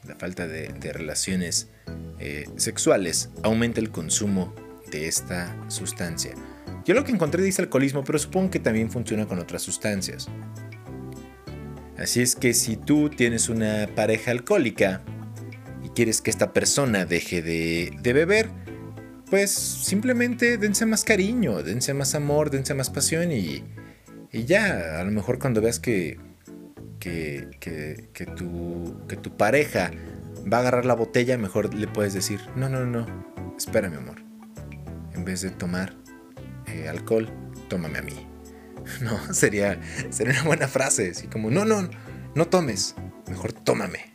la 0.08 0.14
falta 0.14 0.46
de, 0.48 0.70
relaciones 0.94 1.68
eh, 2.20 2.48
sexuales, 2.56 3.28
aumenta 3.42 3.80
el 3.80 3.90
consumo 3.90 4.54
de 4.90 5.08
esta 5.08 5.54
sustancia. 5.68 6.32
Yo 6.86 6.94
lo 6.94 7.04
que 7.04 7.12
encontré 7.12 7.42
dice 7.42 7.60
alcoholismo, 7.60 8.02
pero 8.02 8.18
supongo 8.18 8.50
que 8.50 8.60
también 8.60 8.90
funciona 8.90 9.26
con 9.26 9.38
otras 9.38 9.60
sustancias. 9.60 10.26
Así 12.00 12.22
es 12.22 12.34
que 12.34 12.54
si 12.54 12.76
tú 12.76 13.10
tienes 13.10 13.50
una 13.50 13.86
pareja 13.94 14.30
alcohólica 14.30 15.02
y 15.84 15.90
quieres 15.90 16.22
que 16.22 16.30
esta 16.30 16.54
persona 16.54 17.04
deje 17.04 17.42
de, 17.42 18.12
beber, 18.14 18.48
pues 19.28 19.50
simplemente 19.50 20.56
dense 20.56 20.86
más 20.86 21.04
cariño, 21.04 21.62
dense 21.62 21.92
más 21.92 22.14
amor, 22.14 22.50
dense 22.50 22.72
más 22.72 22.88
pasión 22.88 23.30
y, 23.32 23.62
ya, 24.32 24.98
a 24.98 25.04
lo 25.04 25.10
mejor 25.10 25.38
cuando 25.38 25.60
veas 25.60 25.78
que, 25.78 26.18
que, 26.98 27.50
que, 27.60 28.08
que, 28.14 28.24
tu, 28.24 29.06
que 29.06 29.16
tu 29.16 29.36
pareja 29.36 29.90
va 30.50 30.56
a 30.56 30.60
agarrar 30.60 30.86
la 30.86 30.94
botella, 30.94 31.36
mejor 31.36 31.74
le 31.74 31.86
puedes 31.86 32.14
decir, 32.14 32.40
no, 32.56 32.70
no, 32.70 32.86
no, 32.86 33.06
espera 33.58 33.90
mi 33.90 33.96
amor. 33.96 34.22
En 35.12 35.26
vez 35.26 35.42
de 35.42 35.50
tomar, 35.50 35.94
eh, 36.66 36.88
alcohol, 36.88 37.28
tómame 37.68 37.98
a 37.98 38.02
mí. 38.02 38.29
No, 39.00 39.32
sería, 39.32 39.80
sería 40.10 40.32
una 40.34 40.42
buena 40.44 40.68
frase, 40.68 41.10
así 41.10 41.26
como, 41.26 41.50
no, 41.50 41.64
no, 41.64 41.88
no 42.34 42.46
tomes, 42.46 42.94
mejor 43.28 43.52
tómame. 43.52 44.10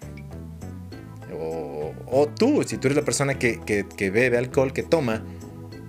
O, 2.08 2.28
tú, 2.30 2.64
si 2.66 2.78
tú 2.78 2.88
eres 2.88 2.98
la 2.98 3.04
persona 3.04 3.38
que, 3.38 3.86
bebe 4.00 4.38
alcohol, 4.38 4.74
que 4.74 4.84
toma, 4.84 5.24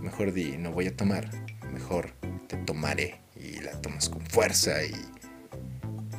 mejor 0.01 0.33
di, 0.33 0.57
no 0.57 0.73
voy 0.73 0.89
a 0.89 0.97
tomar, 0.97 1.31
mejor 1.73 2.13
te 2.49 2.57
tomaré 2.57 3.21
y 3.37 3.61
la 3.61 3.73
tomas 3.81 4.09
con 4.09 4.23
fuerza 4.27 4.83
y, 4.83 4.95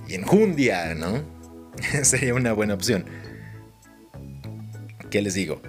y 0.08 0.16
enjundia, 0.16 0.96
¿no? 0.96 1.24
sería 2.04 2.34
una 2.34 2.54
buena 2.54 2.74
opción. 2.74 3.06
¿Qué 5.10 5.22
les 5.22 5.34
digo? 5.34 5.62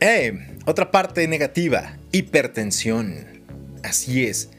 Eh, 0.00 0.58
otra 0.66 0.90
parte 0.90 1.26
negativa, 1.28 1.96
hipertensión. 2.10 3.26
Así 3.82 4.26
es, 4.26 4.50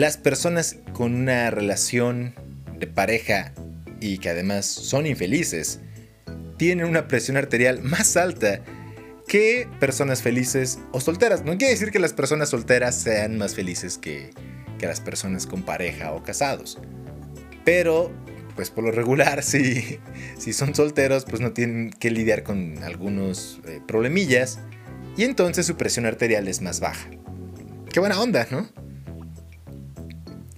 las 0.00 0.16
personas 0.16 0.76
con 0.94 1.14
una 1.14 1.50
relación 1.50 2.34
de 2.78 2.86
pareja 2.86 3.52
y 4.00 4.16
que 4.16 4.30
además 4.30 4.64
son 4.64 5.06
infelices, 5.06 5.80
tienen 6.56 6.86
una 6.86 7.06
presión 7.06 7.36
arterial 7.36 7.82
más 7.82 8.16
alta 8.16 8.62
que 9.28 9.68
personas 9.78 10.22
felices 10.22 10.78
o 10.92 11.02
solteras. 11.02 11.44
No 11.44 11.58
quiere 11.58 11.74
decir 11.74 11.90
que 11.90 11.98
las 11.98 12.14
personas 12.14 12.48
solteras 12.48 12.94
sean 12.94 13.36
más 13.36 13.54
felices 13.54 13.98
que, 13.98 14.30
las 14.80 15.02
personas 15.02 15.46
con 15.46 15.64
pareja 15.64 16.12
o 16.12 16.22
casados. 16.22 16.78
Pero, 17.66 18.10
pues 18.56 18.70
por 18.70 18.84
lo 18.84 18.92
regular, 18.92 19.42
si, 19.42 19.98
si 20.38 20.54
son 20.54 20.74
solteros, 20.74 21.26
pues 21.26 21.42
no 21.42 21.52
tienen 21.52 21.90
que 21.90 22.10
lidiar 22.10 22.42
con 22.42 22.82
algunos 22.82 23.60
eh, 23.68 23.82
problemillas 23.86 24.60
y 25.18 25.24
entonces 25.24 25.66
su 25.66 25.76
presión 25.76 26.06
arterial 26.06 26.48
es 26.48 26.62
más 26.62 26.80
baja. 26.80 27.10
Qué 27.92 28.00
buena 28.00 28.18
onda, 28.18 28.46
¿no? 28.50 28.66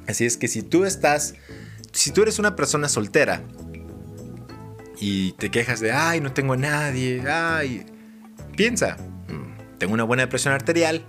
Así 0.06 0.24
es 0.24 0.36
que 0.36 0.48
si 0.48 0.62
tú 0.62 0.84
estás, 0.84 1.34
si 1.92 2.10
tú 2.10 2.22
eres 2.22 2.38
una 2.38 2.56
persona 2.56 2.88
soltera 2.88 3.42
y 4.98 5.32
te 5.32 5.50
quejas 5.50 5.80
de, 5.80 5.92
ay, 5.92 6.20
no 6.20 6.32
tengo 6.32 6.54
a 6.54 6.56
nadie, 6.56 7.22
ay, 7.28 7.86
piensa, 8.56 8.96
mm, 9.28 9.78
tengo 9.78 9.94
una 9.94 10.04
buena 10.04 10.28
presión 10.28 10.54
arterial 10.54 11.04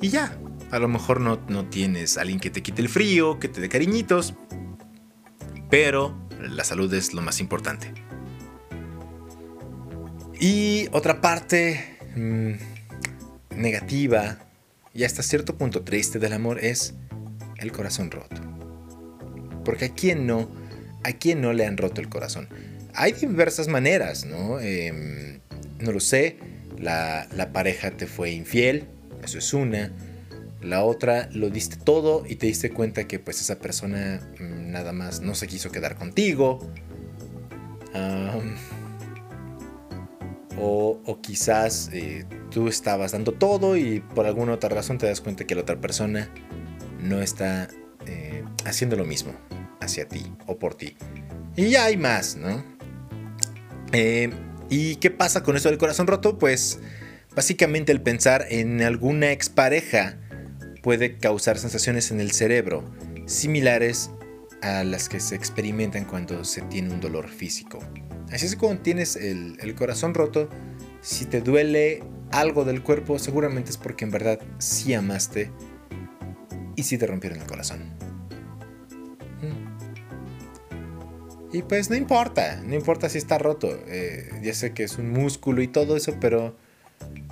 y 0.00 0.08
ya. 0.08 0.38
A 0.70 0.78
lo 0.78 0.88
mejor 0.88 1.20
no, 1.20 1.40
no 1.48 1.66
tienes 1.66 2.18
a 2.18 2.22
alguien 2.22 2.40
que 2.40 2.50
te 2.50 2.62
quite 2.62 2.82
el 2.82 2.88
frío, 2.88 3.38
que 3.38 3.48
te 3.48 3.60
dé 3.60 3.68
cariñitos, 3.68 4.34
pero 5.70 6.16
la 6.40 6.64
salud 6.64 6.92
es 6.92 7.14
lo 7.14 7.22
más 7.22 7.38
importante. 7.40 7.92
Y 10.40 10.88
otra 10.92 11.20
parte 11.20 11.98
mm, 12.16 12.52
negativa 13.56 14.38
y 14.92 15.04
hasta 15.04 15.22
cierto 15.22 15.56
punto 15.56 15.82
triste 15.82 16.18
del 16.18 16.32
amor 16.32 16.58
es 16.62 16.94
el 17.64 17.72
corazón 17.72 18.10
roto. 18.10 18.40
Porque 19.64 19.86
a 19.86 19.88
quién 19.90 20.26
no, 20.26 20.48
a 21.02 21.12
quién 21.12 21.40
no 21.40 21.52
le 21.52 21.66
han 21.66 21.76
roto 21.76 22.00
el 22.00 22.08
corazón. 22.08 22.48
Hay 22.94 23.12
diversas 23.12 23.68
maneras, 23.68 24.24
¿no? 24.24 24.60
Em, 24.60 25.40
no 25.80 25.92
lo 25.92 26.00
sé. 26.00 26.38
La, 26.78 27.28
pareja 27.52 27.92
te 27.92 28.06
fue 28.06 28.30
infiel, 28.30 28.86
eso 29.22 29.38
es 29.38 29.54
una. 29.54 29.92
La 30.60 30.82
otra, 30.82 31.28
lo 31.32 31.50
diste 31.50 31.76
todo 31.76 32.24
y 32.26 32.36
te 32.36 32.46
diste 32.46 32.70
cuenta 32.70 33.06
que 33.06 33.18
pues 33.18 33.40
esa 33.40 33.58
persona 33.58 34.20
mm, 34.40 34.70
nada 34.70 34.92
más 34.92 35.20
no 35.20 35.34
se 35.34 35.46
quiso 35.46 35.70
quedar 35.70 35.96
contigo. 35.96 36.70
o, 40.58 41.18
quizás 41.20 41.90
eh, 41.92 42.24
tú 42.50 42.68
estabas 42.68 43.12
dando 43.12 43.32
todo 43.32 43.76
y 43.76 44.00
por 44.00 44.26
alguna 44.26 44.54
otra 44.54 44.68
razón 44.68 44.98
te 44.98 45.06
das 45.06 45.20
cuenta 45.20 45.44
que 45.44 45.54
la 45.54 45.62
otra 45.62 45.80
persona 45.80 46.30
no 47.04 47.20
está 47.20 47.68
eh, 48.06 48.44
haciendo 48.64 48.96
lo 48.96 49.04
mismo 49.04 49.32
hacia 49.80 50.08
ti 50.08 50.32
o 50.46 50.58
por 50.58 50.74
ti. 50.74 50.96
Y 51.56 51.70
ya 51.70 51.84
hay 51.84 51.96
más, 51.96 52.36
¿no? 52.36 52.64
Eh, 53.92 54.30
¿Y 54.70 54.96
qué 54.96 55.10
pasa 55.10 55.42
con 55.42 55.56
eso 55.56 55.68
del 55.68 55.78
corazón 55.78 56.06
roto? 56.06 56.38
Pues 56.38 56.80
básicamente 57.36 57.92
el 57.92 58.00
pensar 58.00 58.46
en 58.48 58.82
alguna 58.82 59.30
expareja 59.30 60.18
puede 60.82 61.18
causar 61.18 61.58
sensaciones 61.58 62.10
en 62.10 62.20
el 62.20 62.32
cerebro 62.32 62.84
similares 63.26 64.10
a 64.62 64.84
las 64.84 65.08
que 65.08 65.20
se 65.20 65.34
experimentan 65.34 66.04
cuando 66.04 66.44
se 66.44 66.62
tiene 66.62 66.92
un 66.92 67.00
dolor 67.00 67.28
físico. 67.28 67.78
Así 68.32 68.46
es 68.46 68.56
cuando 68.56 68.82
tienes 68.82 69.16
el, 69.16 69.58
el 69.60 69.74
corazón 69.74 70.14
roto, 70.14 70.48
si 71.02 71.26
te 71.26 71.40
duele 71.40 72.02
algo 72.32 72.64
del 72.64 72.82
cuerpo, 72.82 73.18
seguramente 73.18 73.70
es 73.70 73.76
porque 73.76 74.04
en 74.04 74.10
verdad 74.10 74.40
sí 74.58 74.94
amaste 74.94 75.50
y 76.76 76.82
si 76.82 76.98
te 76.98 77.06
rompieron 77.06 77.40
el 77.40 77.46
corazón. 77.46 77.80
Mm. 79.40 79.74
Y 81.56 81.62
pues 81.62 81.88
no 81.88 81.94
importa, 81.94 82.60
no 82.64 82.74
importa 82.74 83.08
si 83.08 83.18
está 83.18 83.38
roto. 83.38 83.78
Eh, 83.86 84.28
ya 84.42 84.54
sé 84.54 84.72
que 84.72 84.82
es 84.82 84.98
un 84.98 85.10
músculo 85.10 85.62
y 85.62 85.68
todo 85.68 85.96
eso, 85.96 86.16
pero 86.20 86.56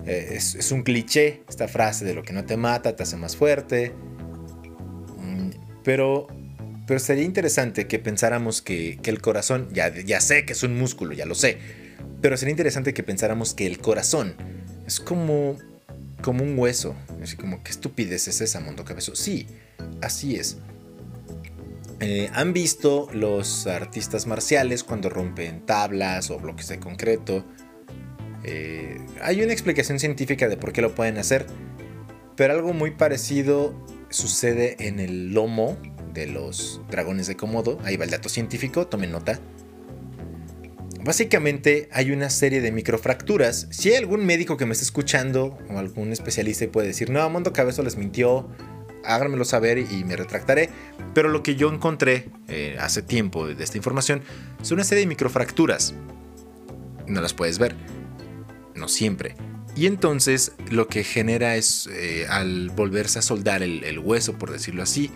eh, 0.06 0.34
es, 0.34 0.70
un 0.70 0.82
cliché 0.82 1.42
esta 1.48 1.66
frase 1.66 2.04
de 2.04 2.14
lo 2.14 2.22
que 2.22 2.32
no 2.32 2.44
te 2.44 2.56
mata 2.56 2.94
te 2.94 3.02
hace 3.02 3.16
más 3.16 3.36
fuerte. 3.36 3.92
Mm, 5.18 5.50
pero, 5.82 6.28
pero 6.86 7.00
sería 7.00 7.24
interesante 7.24 7.88
que 7.88 7.98
pensáramos 7.98 8.62
que, 8.62 9.00
el 9.02 9.20
corazón, 9.20 9.68
ya, 9.72 9.92
ya 9.92 10.20
sé 10.20 10.44
que 10.44 10.52
es 10.52 10.62
un 10.62 10.78
músculo, 10.78 11.14
ya 11.14 11.26
lo 11.26 11.34
sé, 11.34 11.58
pero 12.20 12.36
sería 12.36 12.52
interesante 12.52 12.94
que 12.94 13.02
pensáramos 13.02 13.54
que 13.54 13.66
el 13.66 13.78
corazón 13.78 14.36
es 14.86 15.00
como 15.00 15.56
como 16.22 16.42
un 16.44 16.58
hueso. 16.58 16.94
Así 17.22 17.36
como, 17.36 17.62
¿qué 17.62 17.70
estupidez 17.70 18.28
es 18.28 18.40
esa, 18.40 18.60
Mundo 18.60 18.84
Cabezo? 18.84 19.14
Sí, 19.14 19.46
así 20.00 20.36
es. 20.36 20.58
Eh, 22.00 22.30
¿Han 22.32 22.52
visto 22.52 23.08
los 23.12 23.66
artistas 23.66 24.26
marciales 24.26 24.82
cuando 24.82 25.08
rompen 25.08 25.64
tablas 25.66 26.30
o 26.30 26.38
bloques 26.38 26.68
de 26.68 26.80
concreto? 26.80 27.44
Eh, 28.44 28.98
hay 29.22 29.42
una 29.42 29.52
explicación 29.52 30.00
científica 30.00 30.48
de 30.48 30.56
por 30.56 30.72
qué 30.72 30.82
lo 30.82 30.94
pueden 30.94 31.18
hacer, 31.18 31.46
pero 32.36 32.54
algo 32.54 32.72
muy 32.72 32.92
parecido 32.92 33.74
sucede 34.08 34.88
en 34.88 34.98
el 34.98 35.32
lomo 35.32 35.76
de 36.12 36.26
los 36.26 36.80
dragones 36.90 37.26
de 37.26 37.36
Komodo. 37.36 37.78
Ahí 37.84 37.96
va 37.96 38.04
el 38.04 38.10
dato 38.10 38.28
científico, 38.28 38.86
tomen 38.86 39.12
nota. 39.12 39.38
Básicamente 41.04 41.88
hay 41.90 42.12
una 42.12 42.30
serie 42.30 42.60
de 42.60 42.70
microfracturas. 42.70 43.66
Si 43.70 43.88
hay 43.88 43.96
algún 43.96 44.24
médico 44.24 44.56
que 44.56 44.66
me 44.66 44.72
esté 44.72 44.84
escuchando 44.84 45.58
o 45.68 45.78
algún 45.78 46.12
especialista 46.12 46.64
puede 46.70 46.88
decir, 46.88 47.10
no, 47.10 47.28
Mundo 47.28 47.52
Cabezo 47.52 47.82
les 47.82 47.96
mintió, 47.96 48.48
háganmelo 49.04 49.44
saber 49.44 49.78
y 49.78 50.04
me 50.04 50.14
retractaré. 50.14 50.70
Pero 51.12 51.28
lo 51.28 51.42
que 51.42 51.56
yo 51.56 51.72
encontré 51.72 52.28
eh, 52.46 52.76
hace 52.78 53.02
tiempo 53.02 53.48
de 53.48 53.64
esta 53.64 53.76
información 53.76 54.22
son 54.62 54.76
una 54.76 54.84
serie 54.84 55.00
de 55.00 55.08
microfracturas. 55.08 55.92
No 57.08 57.20
las 57.20 57.34
puedes 57.34 57.58
ver, 57.58 57.74
no 58.76 58.86
siempre. 58.86 59.34
Y 59.74 59.86
entonces 59.86 60.52
lo 60.70 60.86
que 60.86 61.02
genera 61.02 61.56
es, 61.56 61.88
eh, 61.90 62.26
al 62.28 62.70
volverse 62.70 63.18
a 63.18 63.22
soldar 63.22 63.64
el, 63.64 63.98
hueso, 63.98 64.38
por 64.38 64.52
decirlo 64.52 64.84
así, 64.84 65.10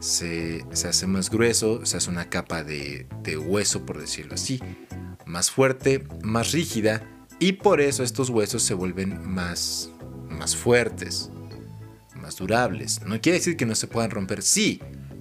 se, 0.00 0.64
hace 0.72 1.06
más 1.06 1.30
grueso, 1.30 1.86
se 1.86 1.98
hace 1.98 2.10
una 2.10 2.28
capa 2.30 2.64
de 2.64 3.06
hueso, 3.46 3.86
por 3.86 4.00
decirlo 4.00 4.34
así 4.34 4.60
más 5.26 5.50
fuerte, 5.50 6.04
más 6.22 6.52
rígida 6.52 7.02
y 7.38 7.52
por 7.52 7.80
eso 7.80 8.02
estos 8.02 8.30
huesos 8.30 8.62
se 8.62 8.74
vuelven 8.74 9.26
más, 9.28 9.90
más 10.28 10.56
fuertes, 10.56 11.30
más 12.14 12.36
durables. 12.36 13.02
No 13.02 13.20
quiere 13.20 13.38
decir 13.38 13.56
que 13.56 13.66
no 13.66 13.74
se 13.74 13.86
puedan 13.86 14.10
romper, 14.10 14.42
sí, 14.42 14.80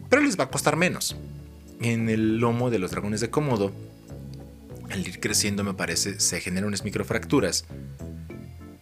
pero 0.09 0.21
les 0.21 0.39
va 0.39 0.45
a 0.45 0.49
costar 0.49 0.75
menos. 0.75 1.15
En 1.81 2.07
el 2.09 2.37
lomo 2.37 2.69
de 2.69 2.79
los 2.79 2.91
dragones 2.91 3.19
de 3.19 3.29
Komodo, 3.29 3.71
al 4.89 5.07
ir 5.07 5.19
creciendo 5.19 5.63
me 5.63 5.73
parece, 5.73 6.19
se 6.19 6.39
generan 6.39 6.67
unas 6.67 6.83
microfracturas. 6.83 7.65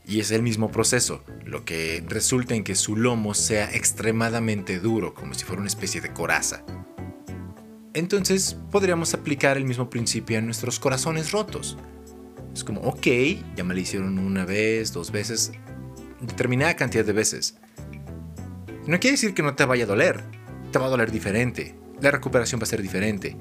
Y 0.05 0.19
es 0.19 0.31
el 0.31 0.43
mismo 0.43 0.71
proceso, 0.71 1.23
lo 1.45 1.63
que 1.63 2.03
resulta 2.07 2.53
en 2.53 2.65
que 2.65 2.75
su 2.75 2.97
lomo 2.97 3.33
sea 3.33 3.73
extremadamente 3.73 4.79
duro, 4.79 5.13
como 5.13 5.33
si 5.33 5.45
fuera 5.45 5.61
una 5.61 5.69
especie 5.69 6.01
de 6.01 6.11
coraza. 6.11 6.63
Entonces 7.93 8.57
podríamos 8.71 9.13
aplicar 9.13 9.57
el 9.57 9.65
mismo 9.65 9.89
principio 9.89 10.37
a 10.37 10.41
nuestros 10.41 10.79
corazones 10.79 11.31
rotos. 11.31 11.77
Es 12.53 12.63
como, 12.63 12.81
ok, 12.81 13.07
ya 13.55 13.63
me 13.63 13.73
lo 13.73 13.79
hicieron 13.79 14.17
una 14.19 14.45
vez, 14.45 14.93
dos 14.93 15.11
veces, 15.11 15.51
determinada 16.21 16.75
cantidad 16.75 17.05
de 17.05 17.13
veces. 17.13 17.55
No 18.87 18.99
quiere 18.99 19.11
decir 19.11 19.33
que 19.33 19.43
no 19.43 19.55
te 19.55 19.65
vaya 19.65 19.83
a 19.83 19.87
doler, 19.87 20.23
te 20.71 20.79
va 20.79 20.85
a 20.85 20.89
doler 20.89 21.11
diferente, 21.11 21.75
la 22.01 22.11
recuperación 22.11 22.59
va 22.59 22.63
a 22.63 22.67
ser 22.67 22.81
diferente, 22.81 23.37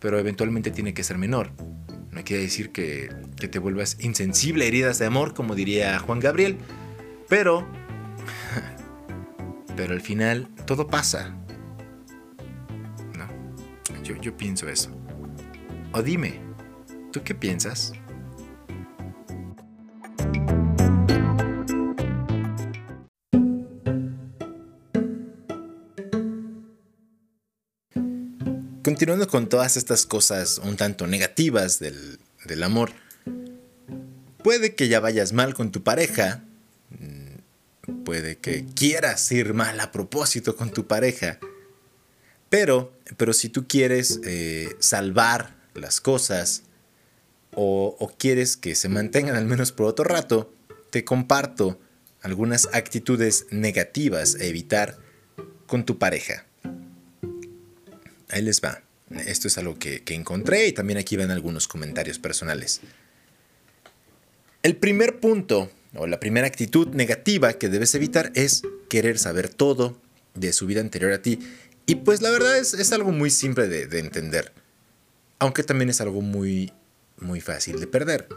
pero 0.00 0.18
eventualmente 0.18 0.70
tiene 0.70 0.92
que 0.94 1.04
ser 1.04 1.18
menor. 1.18 1.52
No 2.10 2.24
quiere 2.24 2.42
decir 2.42 2.72
que, 2.72 3.10
que 3.36 3.48
te 3.48 3.58
vuelvas 3.58 3.96
insensible 4.00 4.64
a 4.64 4.68
heridas 4.68 4.98
de 4.98 5.06
amor, 5.06 5.34
como 5.34 5.54
diría 5.54 5.98
Juan 5.98 6.20
Gabriel, 6.20 6.58
pero... 7.28 7.66
Pero 9.74 9.94
al 9.94 10.02
final 10.02 10.48
todo 10.66 10.86
pasa. 10.86 11.34
Yo, 14.20 14.36
pienso 14.36 14.68
eso. 14.68 14.90
O 15.92 16.02
dime, 16.02 16.40
¿tú 17.12 17.22
qué 17.22 17.34
piensas? 17.34 17.92
continuando 28.92 29.26
con 29.26 29.48
todas 29.48 29.76
estas 29.76 30.06
cosas 30.06 30.58
un 30.58 30.76
tanto 30.76 31.06
negativas 31.06 31.78
del, 31.78 32.62
amor, 32.62 32.92
puede 34.44 34.74
que 34.74 34.86
ya 34.86 35.00
vayas 35.00 35.32
mal 35.32 35.54
con 35.54 35.72
tu 35.72 35.82
pareja, 35.82 36.44
mm, 36.90 38.04
puede 38.04 38.36
que 38.36 38.66
quieras 38.76 39.32
ir 39.32 39.54
mal 39.54 39.80
a 39.80 39.90
propósito 39.90 40.54
con 40.56 40.70
tu 40.70 40.86
pareja, 40.86 41.40
pero, 42.52 42.92
pero 43.16 43.32
si 43.32 43.48
tú 43.48 43.66
quieres 43.66 44.20
eh, 44.26 44.76
salvar 44.78 45.56
las 45.72 46.02
cosas 46.02 46.64
o, 47.54 48.12
quieres 48.18 48.58
que 48.58 48.74
se 48.74 48.90
mantengan 48.90 49.36
al 49.36 49.46
menos 49.46 49.72
por 49.72 49.86
otro 49.86 50.04
rato, 50.04 50.52
te 50.90 51.02
comparto 51.02 51.80
algunas 52.20 52.68
actitudes 52.74 53.46
negativas 53.50 54.34
a 54.38 54.44
evitar 54.44 54.98
con 55.66 55.86
tu 55.86 55.98
pareja. 55.98 56.44
Ahí 58.28 58.42
les 58.42 58.60
va. 58.60 58.82
Esto 59.26 59.48
es 59.48 59.56
algo 59.56 59.78
que, 59.78 60.02
encontré 60.08 60.66
y 60.66 60.72
también 60.72 60.98
aquí 60.98 61.16
ven 61.16 61.30
algunos 61.30 61.66
comentarios 61.66 62.18
personales. 62.18 62.82
El 64.62 64.76
primer 64.76 65.20
punto 65.20 65.70
o 65.94 66.06
la 66.06 66.20
primera 66.20 66.48
actitud 66.48 66.88
negativa 66.88 67.54
que 67.54 67.70
debes 67.70 67.94
evitar 67.94 68.30
es 68.34 68.60
querer 68.90 69.18
saber 69.18 69.48
todo 69.48 69.96
de 70.34 70.52
su 70.52 70.66
vida 70.66 70.80
anterior 70.80 71.12
a 71.12 71.22
ti. 71.22 71.38
Y 71.86 71.96
pues 71.96 72.22
la 72.22 72.30
verdad 72.30 72.56
es, 72.58 72.92
algo 72.92 73.12
muy 73.12 73.30
simple 73.30 73.68
de, 73.68 73.86
de, 73.86 73.98
entender. 73.98 74.52
Aunque 75.38 75.62
también 75.64 75.90
es 75.90 76.00
algo 76.00 76.20
muy, 76.20 76.72
muy 77.18 77.40
fácil 77.40 77.80
de 77.80 77.86
perder. 77.86 78.28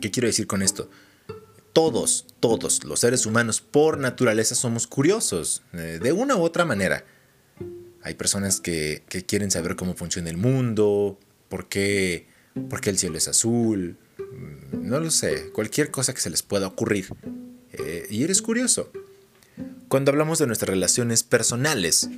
¿Qué 0.00 0.10
quiero 0.10 0.26
decir 0.26 0.46
con 0.46 0.62
esto? 0.62 0.88
Todos, 1.72 2.26
todos 2.40 2.84
los 2.84 3.00
seres 3.00 3.26
humanos 3.26 3.60
por 3.60 3.98
naturaleza 3.98 4.54
somos 4.54 4.86
curiosos, 4.86 5.62
eh, 5.72 5.98
de 6.00 6.12
una 6.12 6.36
u 6.36 6.42
otra 6.42 6.64
manera. 6.64 7.04
Hay 8.02 8.14
personas 8.14 8.60
que, 8.60 9.02
quieren 9.26 9.50
saber 9.50 9.76
cómo 9.76 9.94
funciona 9.94 10.30
el 10.30 10.36
mundo, 10.36 11.18
por 11.48 11.68
qué, 11.68 12.28
por 12.68 12.80
qué 12.80 12.90
el 12.90 12.98
cielo 12.98 13.18
es 13.18 13.28
azul, 13.28 13.96
mm, 14.18 14.88
no 14.88 15.00
lo 15.00 15.10
sé, 15.10 15.50
cualquier 15.50 15.90
cosa 15.90 16.14
que 16.14 16.20
se 16.20 16.30
les 16.30 16.42
pueda 16.42 16.66
ocurrir. 16.66 17.08
Eh, 17.72 18.06
y 18.08 18.22
eres 18.22 18.40
curioso. 18.40 18.92
Cuando 19.88 20.10
hablamos 20.10 20.38
de 20.38 20.46
nuestras 20.46 20.70
relaciones 20.70 21.22
personales, 21.22 22.08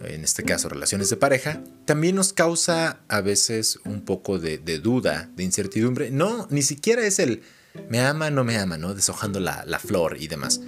en 0.00 0.24
este 0.24 0.42
caso 0.42 0.68
relaciones 0.68 1.10
de 1.10 1.16
pareja, 1.16 1.62
también 1.84 2.16
nos 2.16 2.32
causa 2.32 3.00
a 3.08 3.20
veces 3.20 3.78
un 3.84 4.04
poco 4.04 4.38
de, 4.38 4.58
duda, 4.78 5.30
de 5.36 5.44
incertidumbre. 5.44 6.10
No, 6.10 6.46
ni 6.50 6.62
siquiera 6.62 7.06
es 7.06 7.18
el 7.18 7.42
me 7.88 8.00
ama, 8.00 8.30
no 8.30 8.44
me 8.44 8.58
ama, 8.58 8.76
¿no? 8.76 8.94
Deshojando 8.94 9.40
la, 9.40 9.78
flor 9.78 10.16
y 10.20 10.28
demás. 10.28 10.60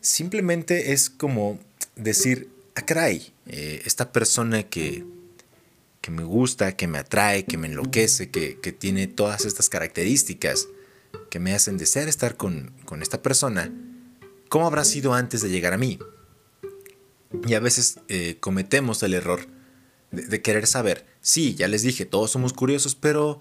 Simplemente 0.00 0.92
es 0.92 1.10
como 1.10 1.58
decir, 1.96 2.48
ah, 2.74 3.10
esta 3.44 4.12
persona 4.12 4.62
que, 4.64 5.04
que 6.00 6.10
me 6.10 6.24
gusta, 6.24 6.76
que 6.76 6.86
me 6.86 6.98
atrae, 6.98 7.44
que 7.44 7.58
me 7.58 7.68
enloquece, 7.68 8.30
que, 8.30 8.54
tiene 8.78 9.06
todas 9.06 9.44
estas 9.44 9.68
características 9.68 10.68
que 11.28 11.38
me 11.38 11.54
hacen 11.54 11.76
desear 11.76 12.08
estar 12.08 12.36
con, 12.36 12.72
esta 13.00 13.22
persona, 13.22 13.72
¿cómo 14.50 14.66
habrá 14.66 14.84
sido 14.84 15.14
antes 15.14 15.40
de 15.40 15.48
llegar 15.48 15.72
a 15.72 15.78
mí? 15.78 15.98
Y 17.46 17.54
a 17.54 17.60
veces 17.60 18.00
eh, 18.08 18.36
cometemos 18.38 19.02
el 19.02 19.14
error 19.14 19.46
de, 20.10 20.42
querer 20.42 20.66
saber. 20.66 21.06
Sí, 21.22 21.54
ya 21.54 21.66
les 21.66 21.80
dije, 21.80 22.04
todos 22.04 22.30
somos 22.30 22.52
curiosos, 22.52 22.94
pero 22.94 23.38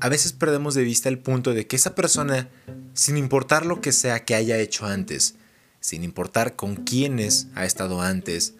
a 0.00 0.08
veces 0.08 0.32
perdemos 0.32 0.74
de 0.74 0.82
vista 0.82 1.08
el 1.08 1.20
punto 1.20 1.54
de 1.54 1.68
que 1.68 1.76
esa 1.76 1.94
persona, 1.94 2.48
sin 2.94 3.16
importar 3.16 3.64
lo 3.64 3.80
que 3.80 3.92
sea 3.92 4.24
que 4.24 4.34
haya 4.34 4.58
hecho 4.58 4.86
antes, 4.86 5.36
sin 5.78 6.02
importar 6.02 6.56
con 6.56 6.74
quiénes 6.74 7.46
ha 7.54 7.64
estado 7.64 8.00
antes, 8.00 8.54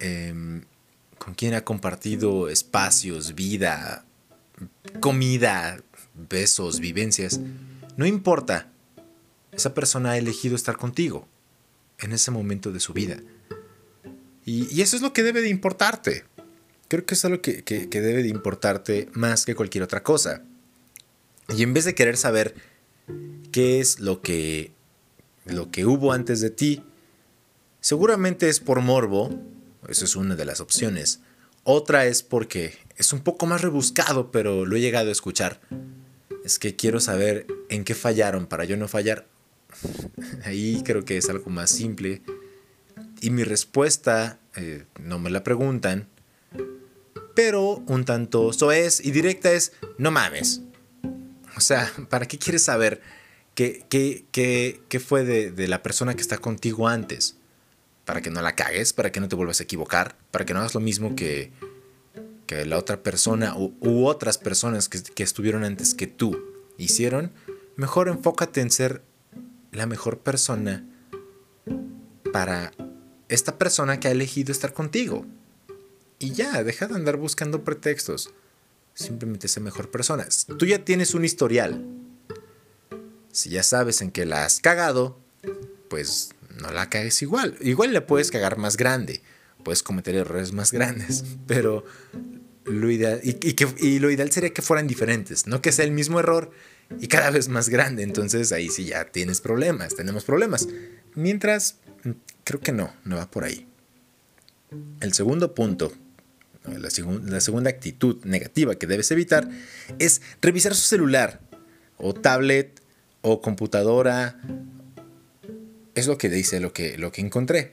Em, 0.00 0.62
con 1.18 1.34
quien 1.34 1.52
ha 1.52 1.62
compartido 1.62 2.48
espacios, 2.48 3.34
vida, 3.34 4.06
comida, 5.00 5.82
besos, 6.14 6.80
vivencias, 6.80 7.38
no 7.98 8.06
importa, 8.06 8.72
esa 9.52 9.74
persona 9.74 10.12
ha 10.12 10.18
elegido 10.18 10.56
estar 10.56 10.76
contigo 10.76 11.28
en 11.98 12.12
ese 12.12 12.30
momento 12.30 12.72
de 12.72 12.80
su 12.80 12.92
vida. 12.92 13.20
Y, 14.44 14.80
eso 14.80 14.96
es 14.96 15.02
lo 15.02 15.12
que 15.12 15.22
debe 15.22 15.42
de 15.42 15.48
importarte. 15.48 16.24
Creo 16.88 17.04
que 17.04 17.14
es 17.14 17.24
algo 17.24 17.40
que, 17.40 17.62
que 17.62 18.00
debe 18.00 18.22
de 18.22 18.28
importarte 18.28 19.08
más 19.12 19.44
que 19.44 19.54
cualquier 19.54 19.84
otra 19.84 20.02
cosa. 20.02 20.42
Y 21.48 21.62
en 21.62 21.74
vez 21.74 21.84
de 21.84 21.94
querer 21.94 22.16
saber 22.16 22.54
qué 23.52 23.80
es 23.80 24.00
lo 24.00 24.22
que, 24.22 24.72
lo 25.44 25.70
que 25.70 25.86
hubo 25.86 26.12
antes 26.12 26.40
de 26.40 26.50
ti, 26.50 26.82
seguramente 27.80 28.48
es 28.48 28.60
por 28.60 28.80
morbo 28.80 29.30
esa 29.88 30.04
es 30.04 30.16
una 30.16 30.36
de 30.36 30.44
las 30.44 30.60
opciones. 30.60 31.20
Otra 31.64 32.06
es 32.06 32.22
porque 32.22 32.76
es 32.96 33.12
un 33.12 33.20
poco 33.20 33.46
más 33.46 33.62
rebuscado, 33.62 34.30
pero 34.30 34.64
lo 34.66 34.76
he 34.76 34.80
llegado 34.80 35.08
a 35.08 35.12
escuchar. 35.12 35.60
Es 36.44 36.58
que 36.58 36.76
quiero 36.76 37.00
saber 37.00 37.46
en 37.68 37.84
qué 37.84 37.94
fallaron 37.94 38.46
para 38.46 38.64
yo 38.64 38.76
no 38.76 38.88
fallar. 38.88 39.26
Ahí 40.44 40.82
creo 40.84 41.04
que 41.04 41.16
es 41.16 41.28
algo 41.28 41.50
más 41.50 41.70
simple. 41.70 42.22
Y 43.20 43.30
mi 43.30 43.44
respuesta, 43.44 44.38
eh, 44.56 44.84
no 45.00 45.18
me 45.18 45.30
la 45.30 45.44
preguntan, 45.44 46.08
pero 47.34 47.82
un 47.86 48.04
tanto 48.04 48.52
soez 48.52 49.04
y 49.04 49.10
directa 49.10 49.52
es, 49.52 49.72
no 49.98 50.10
mames. 50.10 50.62
O 51.56 51.60
sea, 51.60 51.90
¿para 52.08 52.26
qué 52.26 52.38
quieres 52.38 52.62
saber 52.64 53.00
qué, 53.54 53.84
qué, 53.88 54.24
qué, 54.32 54.80
qué 54.88 55.00
fue 55.00 55.24
de, 55.24 55.50
de 55.50 55.68
la 55.68 55.82
persona 55.82 56.14
que 56.14 56.22
está 56.22 56.38
contigo 56.38 56.88
antes? 56.88 57.36
para 58.10 58.22
que 58.22 58.30
no 58.30 58.42
la 58.42 58.56
cagues, 58.56 58.92
para 58.92 59.12
que 59.12 59.20
no 59.20 59.28
te 59.28 59.36
vuelvas 59.36 59.60
a 59.60 59.62
equivocar, 59.62 60.16
para 60.32 60.44
que 60.44 60.52
no 60.52 60.58
hagas 60.58 60.74
lo 60.74 60.80
mismo 60.80 61.14
que, 61.14 61.52
que 62.46 62.64
la 62.64 62.76
otra 62.76 63.04
persona 63.04 63.54
u, 63.56 64.04
otras 64.04 64.36
personas 64.36 64.88
que, 64.88 65.00
que 65.00 65.22
estuvieron 65.22 65.62
antes 65.62 65.94
que 65.94 66.08
tú 66.08 66.36
hicieron, 66.76 67.30
mejor 67.76 68.08
enfócate 68.08 68.62
en 68.62 68.72
ser 68.72 69.02
la 69.72 69.86
mejor 69.86 70.18
persona 70.18 70.86
para 72.32 72.72
esta 73.28 73.58
persona 73.58 74.00
que 74.00 74.08
ha 74.08 74.12
elegido 74.12 74.52
estar 74.52 74.72
contigo. 74.72 75.26
Y 76.18 76.32
ya, 76.32 76.62
deja 76.62 76.86
de 76.86 76.96
andar 76.96 77.16
buscando 77.16 77.64
pretextos. 77.64 78.32
Simplemente 78.94 79.48
sé 79.48 79.60
mejor 79.60 79.90
persona. 79.90 80.26
Tú 80.58 80.66
ya 80.66 80.84
tienes 80.84 81.14
un 81.14 81.24
historial. 81.24 81.84
Si 83.32 83.50
ya 83.50 83.62
sabes 83.62 84.02
en 84.02 84.10
qué 84.10 84.26
la 84.26 84.44
has 84.44 84.60
cagado, 84.60 85.18
pues 85.88 86.30
no 86.60 86.70
la 86.70 86.90
cagues 86.90 87.22
igual. 87.22 87.56
Igual 87.60 87.92
le 87.92 88.00
puedes 88.00 88.30
cagar 88.30 88.58
más 88.58 88.76
grande, 88.76 89.22
puedes 89.64 89.82
cometer 89.82 90.14
errores 90.14 90.52
más 90.52 90.72
grandes, 90.72 91.24
pero 91.46 91.84
lo 92.64 92.90
ideal, 92.90 93.20
y, 93.22 93.98
lo 93.98 94.10
ideal 94.10 94.30
sería 94.30 94.50
que 94.50 94.62
fueran 94.62 94.86
diferentes, 94.86 95.46
no 95.46 95.62
que 95.62 95.72
sea 95.72 95.84
el 95.84 95.92
mismo 95.92 96.20
error 96.20 96.50
y 96.98 97.08
cada 97.08 97.30
vez 97.30 97.48
más 97.48 97.68
grande. 97.68 98.02
Entonces 98.02 98.52
ahí 98.52 98.68
sí 98.68 98.86
ya 98.86 99.04
tienes 99.04 99.40
problemas, 99.40 99.94
tenemos 99.94 100.24
problemas. 100.24 100.68
Mientras, 101.14 101.76
creo 102.44 102.60
que 102.60 102.72
no, 102.72 102.94
no 103.04 103.16
va 103.16 103.30
por 103.30 103.44
ahí. 103.44 103.66
El 105.00 105.12
segundo 105.12 105.54
punto, 105.54 105.92
la, 106.64 106.88
la 107.24 107.40
segunda 107.40 107.70
actitud 107.70 108.24
negativa 108.24 108.74
que 108.74 108.86
debes 108.86 109.10
evitar 109.10 109.48
es 109.98 110.22
revisar 110.40 110.74
su 110.74 110.82
celular 110.82 111.40
o 111.96 112.14
tablet 112.14 112.80
o 113.22 113.40
computadora 113.40 114.40
es 115.94 116.06
lo 116.06 116.18
que 116.18 116.28
dice, 116.28 116.60
lo 116.60 116.72
que, 116.72 116.96
lo 116.98 117.12
que 117.12 117.20
encontré. 117.20 117.72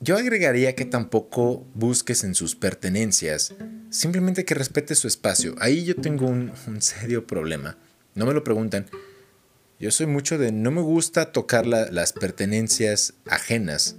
Yo 0.00 0.16
agregaría 0.16 0.74
que 0.74 0.84
tampoco 0.84 1.66
busques 1.74 2.22
en 2.22 2.34
sus 2.34 2.54
pertenencias, 2.54 3.54
simplemente 3.90 4.44
que 4.44 4.54
respete 4.54 4.94
su 4.94 5.08
espacio. 5.08 5.56
Ahí 5.58 5.84
yo 5.84 5.96
tengo 5.96 6.26
un, 6.26 6.52
serio 6.80 7.26
problema. 7.26 7.76
No 8.18 8.26
me 8.26 8.34
lo 8.34 8.42
preguntan. 8.42 8.84
Yo 9.78 9.92
soy 9.92 10.06
mucho 10.06 10.38
de 10.38 10.50
no 10.50 10.72
me 10.72 10.80
gusta 10.80 11.30
tocar 11.30 11.66
las 11.66 12.12
pertenencias 12.12 13.14
ajenas. 13.26 13.94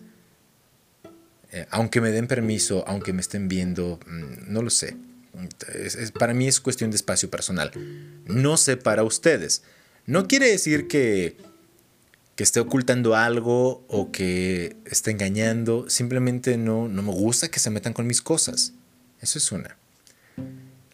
Eh, 1.54 1.66
aunque 1.72 2.02
me 2.02 2.12
den 2.12 2.28
permiso, 2.28 2.84
aunque 2.86 3.14
me 3.14 3.22
estén 3.22 3.48
viendo, 3.48 3.98
mm, 4.06 4.52
no 4.52 4.62
lo 4.62 4.70
sé. 4.70 4.98
para 6.20 6.34
mí 6.34 6.50
es 6.50 6.60
cuestión 6.60 6.92
de 6.92 6.98
espacio 6.98 7.30
personal. 7.30 7.72
No 8.26 8.58
sé 8.58 8.76
para 8.76 9.04
ustedes. 9.06 9.64
No 10.06 10.28
quiere 10.28 10.48
decir 10.48 10.90
que 10.90 11.38
que 12.36 12.44
esté 12.44 12.60
ocultando 12.62 13.16
algo 13.16 13.86
o 13.88 14.12
que 14.12 14.76
esté 14.86 15.12
engañando. 15.12 15.90
Simplemente 15.90 16.58
no, 16.58 16.90
no 16.90 17.02
me 17.04 17.12
gusta 17.12 17.50
que 17.50 17.60
se 17.60 17.70
metan 17.70 17.94
con 17.94 18.06
mis 18.06 18.22
cosas. 18.22 18.74
Eso 19.22 19.38
es 19.38 19.52
una. 19.54 19.78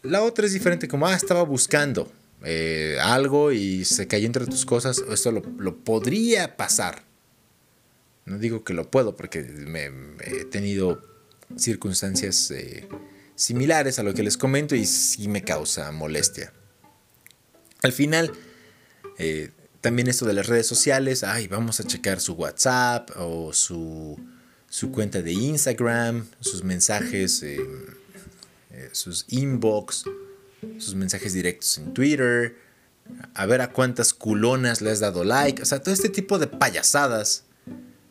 La 0.02 0.22
otra 0.22 0.46
es 0.46 0.52
diferente, 0.52 0.86
como, 0.86 1.08
ah, 1.08 1.14
estaba 1.14 1.42
buscando 1.42 2.12
eh, 2.48 2.96
algo 3.02 3.50
y 3.50 3.84
se 3.84 4.06
cayó 4.06 4.24
entre 4.24 4.46
tus 4.46 4.64
cosas. 4.64 5.02
Esto 5.10 5.32
lo, 5.32 5.76
podría 5.78 6.56
pasar. 6.56 7.02
No 8.24 8.38
digo 8.38 8.62
que 8.62 8.72
lo 8.72 8.88
puedo 8.88 9.16
porque 9.16 9.42
me, 9.42 9.90
he 10.24 10.44
tenido 10.44 11.02
circunstancias 11.56 12.52
eh, 12.52 12.88
similares 13.34 13.98
a 13.98 14.04
lo 14.04 14.14
que 14.14 14.22
les 14.22 14.36
comento 14.36 14.76
y 14.76 14.86
sí 14.86 15.26
me 15.26 15.42
causa 15.42 15.90
molestia. 15.90 16.52
Al 17.82 17.92
final, 17.92 18.30
eh, 19.18 19.50
también 19.80 20.06
esto 20.06 20.24
de 20.24 20.34
las 20.34 20.46
redes 20.46 20.68
sociales, 20.68 21.24
ay, 21.24 21.48
vamos 21.48 21.80
a 21.80 21.84
checar 21.84 22.20
su 22.20 22.34
WhatsApp 22.34 23.10
o 23.16 23.52
su, 23.52 24.20
cuenta 24.92 25.20
de 25.20 25.32
Instagram, 25.32 26.28
sus 26.38 26.62
mensajes, 26.62 27.44
sus 28.92 29.24
inbox, 29.30 30.04
sus 30.78 30.94
mensajes 30.94 31.32
directos 31.32 31.78
en 31.78 31.94
Twitter, 31.94 32.56
a 33.34 33.46
ver 33.46 33.60
a 33.60 33.72
cuántas 33.72 34.12
culonas 34.14 34.80
le 34.80 34.90
has 34.90 35.00
dado 35.00 35.24
like, 35.24 35.62
o 35.62 35.64
sea, 35.64 35.80
todo 35.80 35.94
este 35.94 36.08
tipo 36.08 36.38
de 36.38 36.46
payasadas 36.46 37.44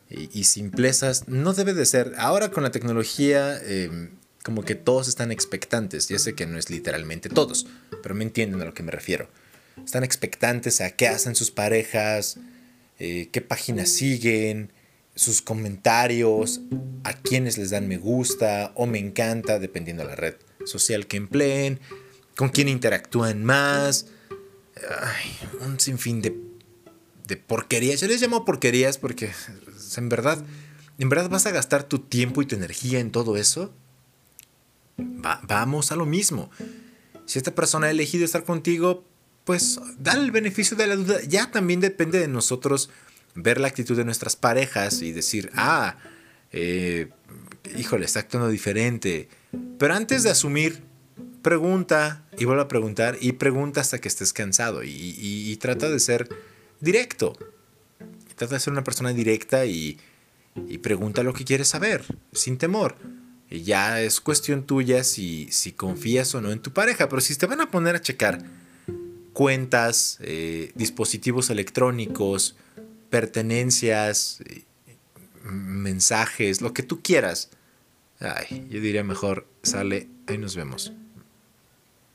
y, 0.10 0.44
simplezas 0.46 1.28
no 1.28 1.54
debe 1.54 1.74
de 1.74 1.86
ser. 1.86 2.14
Ahora 2.18 2.50
con 2.52 2.64
la 2.64 2.72
tecnología, 2.72 3.60
em, 3.62 4.12
como 4.44 4.64
que 4.64 4.76
todos 4.76 5.08
están 5.08 5.32
expectantes, 5.32 6.08
ya 6.08 6.20
sé 6.20 6.36
que 6.36 6.46
no 6.46 6.58
es 6.58 6.70
literalmente 6.70 7.30
todos, 7.30 7.68
pero 8.04 8.16
me 8.16 8.24
entienden 8.24 8.62
a 8.62 8.66
lo 8.66 8.74
que 8.74 8.84
me 8.84 8.92
refiero 8.92 9.28
están 9.84 10.04
expectantes 10.04 10.82
a 10.82 10.92
qué 10.92 11.08
hacen 11.08 11.36
sus 11.36 11.52
parejas, 11.52 12.38
eh, 13.00 13.30
qué 13.32 13.42
páginas 13.42 13.90
siguen, 13.90 14.72
sus 15.16 15.42
comentarios, 15.42 16.62
a 17.04 17.14
quienes 17.14 17.58
les 17.58 17.70
dan 17.70 17.88
me 17.88 17.98
gusta 17.98 18.72
o 18.76 18.86
me 18.86 19.00
encanta, 19.00 19.60
dependiendo 19.60 20.04
de 20.04 20.10
la 20.10 20.16
red 20.16 20.36
social 20.66 21.08
que 21.08 21.18
empleen, 21.18 21.80
con 22.36 22.50
quién 22.50 22.68
interactúan 22.68 23.44
más. 23.44 24.08
un 25.62 25.80
sinfín 25.80 26.22
de, 26.22 26.38
de 27.28 27.38
porquerías. 27.38 28.02
Yo 28.02 28.08
les 28.08 28.22
llamo 28.22 28.46
porquerías 28.46 28.98
porque 28.98 29.32
en 29.98 30.10
verdad, 30.10 30.44
en 31.00 31.10
verdad 31.10 31.30
vas 31.30 31.46
a 31.46 31.52
gastar 31.52 31.84
tu 31.84 32.00
tiempo 32.00 32.42
y 32.42 32.46
tu 32.46 32.56
energía 32.56 33.00
en 33.00 33.12
todo 33.12 33.38
eso. 33.38 33.74
vamos 34.98 35.92
a 35.92 35.96
lo 35.96 36.06
mismo. 36.06 36.50
Si 37.26 37.40
esta 37.40 37.56
persona 37.56 37.88
ha 37.88 37.92
elegido 37.92 38.26
estar 38.26 38.44
contigo, 38.44 39.04
pues 39.44 39.80
da 39.98 40.14
el 40.14 40.32
beneficio 40.32 40.78
de 40.78 40.88
la 40.88 40.96
duda. 40.96 41.22
Ya 41.28 41.52
también 41.52 41.80
depende 41.80 42.20
de 42.20 42.28
nosotros 42.28 42.90
ver 43.34 43.60
la 43.60 43.68
actitud 43.68 43.98
de 43.98 44.06
nuestras 44.06 44.36
parejas 44.36 45.02
y 45.02 45.12
decir, 45.12 45.52
ah, 45.56 45.98
eh, 46.52 47.10
híjole, 47.78 48.06
está 48.06 48.22
actuando 48.22 48.50
diferente. 48.50 49.30
Pero 49.78 49.94
antes 49.94 50.24
de 50.24 50.30
asumir, 50.30 50.84
pregunta 51.46 52.26
y 52.40 52.46
vuelve 52.46 52.64
a 52.64 52.68
preguntar 52.68 53.20
y 53.22 53.34
pregunta 53.34 53.80
hasta 53.80 54.00
que 54.00 54.08
estés 54.08 54.34
cansado 54.34 54.82
y, 54.84 55.56
trata 55.62 55.92
de 55.92 56.00
ser 56.00 56.28
directo. 56.82 57.38
Trata 58.36 58.56
de 58.56 58.60
ser 58.60 58.74
una 58.74 58.84
persona 58.84 59.14
directa 59.14 59.68
y, 59.68 60.00
pregunta 60.82 61.22
lo 61.22 61.34
que 61.34 61.46
quieres 61.46 61.68
saber, 61.68 62.04
sin 62.34 62.58
temor. 62.58 62.96
Y 63.52 63.62
ya 63.62 64.02
es 64.02 64.22
cuestión 64.22 64.64
tuya 64.64 65.04
si, 65.04 65.48
si 65.52 65.72
confías 65.72 66.34
o 66.34 66.42
no 66.42 66.52
en 66.52 66.64
tu 66.64 66.74
pareja. 66.74 67.08
Pero 67.10 67.22
si 67.22 67.36
te 67.36 67.46
van 67.46 67.62
a 67.62 67.70
poner 67.70 67.96
a 67.96 68.02
checar 68.02 68.44
cuentas, 69.34 70.18
eh, 70.22 70.72
dispositivos 70.74 71.52
electrónicos, 71.52 72.56
pertenencias, 73.12 74.42
eh, 74.48 74.64
mensajes, 75.44 76.62
lo 76.62 76.74
que 76.74 76.82
tú 76.82 77.04
quieras. 77.04 77.52
Ay, 78.20 78.66
yo 78.72 78.82
diría 78.82 79.04
mejor, 79.04 79.46
sale, 79.62 80.08
ahí 80.26 80.40
nos 80.40 80.56
vemos. 80.56 80.92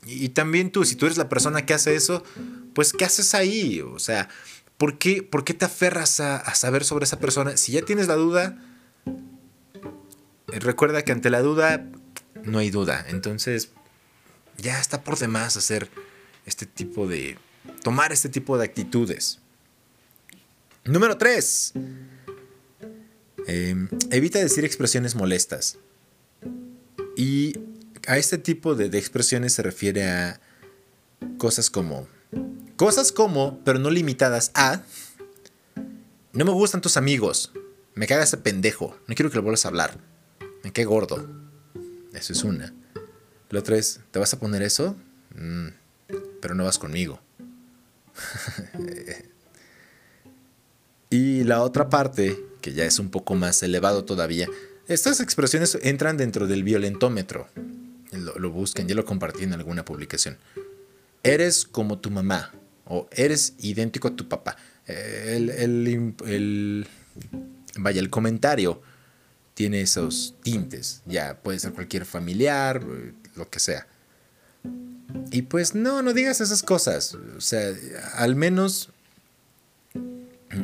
Y, 0.05 0.29
también 0.29 0.71
tú, 0.71 0.83
si 0.83 0.95
tú 0.95 1.05
eres 1.05 1.17
la 1.17 1.29
persona 1.29 1.65
que 1.65 1.73
hace 1.73 1.95
eso, 1.95 2.23
pues 2.73 2.91
¿qué 2.91 3.05
haces 3.05 3.35
ahí? 3.35 3.81
O 3.81 3.99
sea, 3.99 4.29
¿por 4.77 4.97
qué, 4.97 5.21
por 5.21 5.43
qué 5.43 5.53
te 5.53 5.65
aferras 5.65 6.19
a, 6.19 6.55
saber 6.55 6.83
sobre 6.83 7.05
esa 7.05 7.19
persona? 7.19 7.55
Si 7.55 7.73
ya 7.73 7.83
tienes 7.83 8.07
la 8.07 8.15
duda, 8.15 8.57
recuerda 10.47 11.03
que 11.03 11.11
ante 11.11 11.29
la 11.29 11.41
duda 11.41 11.87
no 12.43 12.57
hay 12.57 12.71
duda. 12.71 13.05
Entonces, 13.09 13.69
ya 14.57 14.79
está 14.79 15.03
por 15.03 15.19
demás 15.19 15.55
hacer 15.55 15.89
este 16.47 16.65
tipo 16.65 17.07
de... 17.07 17.37
tomar 17.83 18.11
este 18.11 18.29
tipo 18.29 18.57
de 18.57 18.65
actitudes. 18.65 19.39
Número 20.83 21.17
3. 21.17 21.73
Em, 23.47 23.87
evita 24.09 24.39
decir 24.39 24.65
expresiones 24.65 25.13
molestas. 25.13 25.77
Y 27.15 27.53
a 28.11 28.17
este 28.17 28.37
tipo 28.37 28.75
de, 28.75 28.85
expresiones 28.97 29.53
se 29.53 29.61
refiere 29.61 30.09
a 30.09 30.41
cosas 31.37 31.69
como... 31.69 32.09
Cosas 32.75 33.13
como, 33.13 33.63
pero 33.63 33.79
no 33.79 33.89
limitadas 33.89 34.51
a... 34.53 34.81
No 36.33 36.43
me 36.43 36.51
gustan 36.51 36.81
tus 36.81 36.97
amigos. 36.97 37.53
Me 37.95 38.07
caga 38.07 38.23
ese 38.23 38.35
pendejo. 38.35 38.97
No 39.07 39.15
quiero 39.15 39.31
que 39.31 39.37
le 39.37 39.43
vuelvas 39.43 39.63
a 39.63 39.69
hablar. 39.69 39.97
Me 40.61 40.83
gordo. 40.83 41.25
Eso 42.13 42.33
es 42.33 42.43
una. 42.43 42.73
La 43.49 43.59
otra 43.59 43.77
es, 43.77 44.01
¿te 44.11 44.19
vas 44.19 44.33
a 44.33 44.39
poner 44.39 44.61
eso? 44.61 44.97
Mm, 45.33 45.67
pero 46.41 46.53
no 46.53 46.65
vas 46.65 46.79
conmigo. 46.79 47.21
y 51.09 51.45
la 51.45 51.61
otra 51.61 51.89
parte, 51.89 52.37
que 52.59 52.73
ya 52.73 52.83
es 52.83 52.99
un 52.99 53.09
poco 53.09 53.35
más 53.35 53.63
elevado 53.63 54.03
todavía, 54.03 54.49
estas 54.89 55.21
expresiones 55.21 55.77
entran 55.81 56.17
dentro 56.17 56.47
del 56.47 56.63
violentómetro. 56.63 57.47
Lo, 58.11 58.37
lo 58.37 58.51
buscan, 58.51 58.87
ya 58.87 58.95
lo 58.95 59.05
compartí 59.05 59.43
en 59.43 59.53
alguna 59.53 59.85
publicación. 59.85 60.37
Eres 61.23 61.65
como 61.65 61.99
tu 61.99 62.11
mamá 62.11 62.51
o 62.85 63.07
eres 63.11 63.53
idéntico 63.59 64.09
a 64.09 64.15
tu 64.15 64.27
papá. 64.27 64.57
El, 64.85 65.49
el, 65.49 66.87
vaya, 67.77 68.01
el 68.01 68.09
comentario 68.09 68.81
tiene 69.53 69.81
esos 69.81 70.35
tintes. 70.43 71.01
Ya 71.05 71.39
puede 71.41 71.59
ser 71.59 71.73
cualquier 71.73 72.05
familiar, 72.05 72.83
lo 73.35 73.49
que 73.49 73.59
sea. 73.59 73.87
Y 75.31 75.43
pues 75.43 75.75
no, 75.75 76.01
no 76.01 76.13
digas 76.13 76.41
esas 76.41 76.63
cosas. 76.63 77.15
O 77.37 77.41
sea, 77.41 77.73
al 78.15 78.35
menos, 78.35 78.89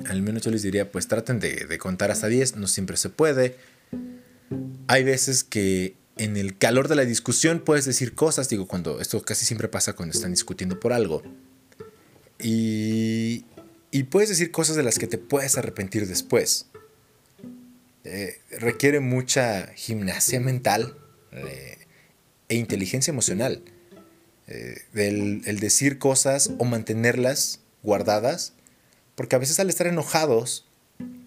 al 0.10 0.22
menos 0.22 0.42
yo 0.44 0.52
les 0.52 0.64
diría, 0.64 0.92
pues 0.92 1.08
traten 1.08 1.40
de, 1.40 1.78
contar 1.78 2.12
hasta 2.12 2.28
10, 2.28 2.58
no 2.58 2.68
siempre 2.68 2.98
se 2.98 3.10
puede. 3.10 3.56
Hay 4.88 5.04
veces 5.04 5.44
que 5.44 5.96
en 6.20 6.38
el 6.38 6.58
calor 6.58 6.88
de 6.88 6.96
la 6.96 7.06
discusión 7.06 7.62
puedes 7.62 7.86
decir 7.86 8.16
cosas, 8.16 8.50
digo, 8.50 8.68
cuando 8.68 9.00
esto 9.02 9.22
casi 9.22 9.46
siempre 9.46 9.68
pasa 9.68 9.94
cuando 9.94 10.16
están 10.16 10.32
discutiendo 10.32 10.80
por 10.80 10.94
algo. 10.94 11.24
Y, 12.40 13.46
y 13.92 14.04
puedes 14.04 14.30
decir 14.30 14.52
cosas 14.52 14.76
de 14.76 14.84
las 14.84 15.00
que 15.00 15.08
te 15.08 15.18
puedes 15.18 15.58
arrepentir 15.58 16.08
después. 16.08 16.68
Eh, 18.04 18.40
requiere 18.52 19.00
mucha 19.00 19.68
gimnasia 19.76 20.40
mental 20.40 20.98
eh, 21.32 21.78
e 22.48 22.56
inteligencia 22.56 23.12
emocional 23.12 23.62
eh, 24.48 24.78
el 24.94 25.60
decir 25.60 26.00
cosas 26.00 26.52
o 26.58 26.64
mantenerlas 26.64 27.60
guardadas, 27.84 28.54
porque 29.16 29.36
a 29.36 29.40
veces 29.40 29.60
al 29.60 29.70
estar 29.70 29.88
enojados 29.88 30.66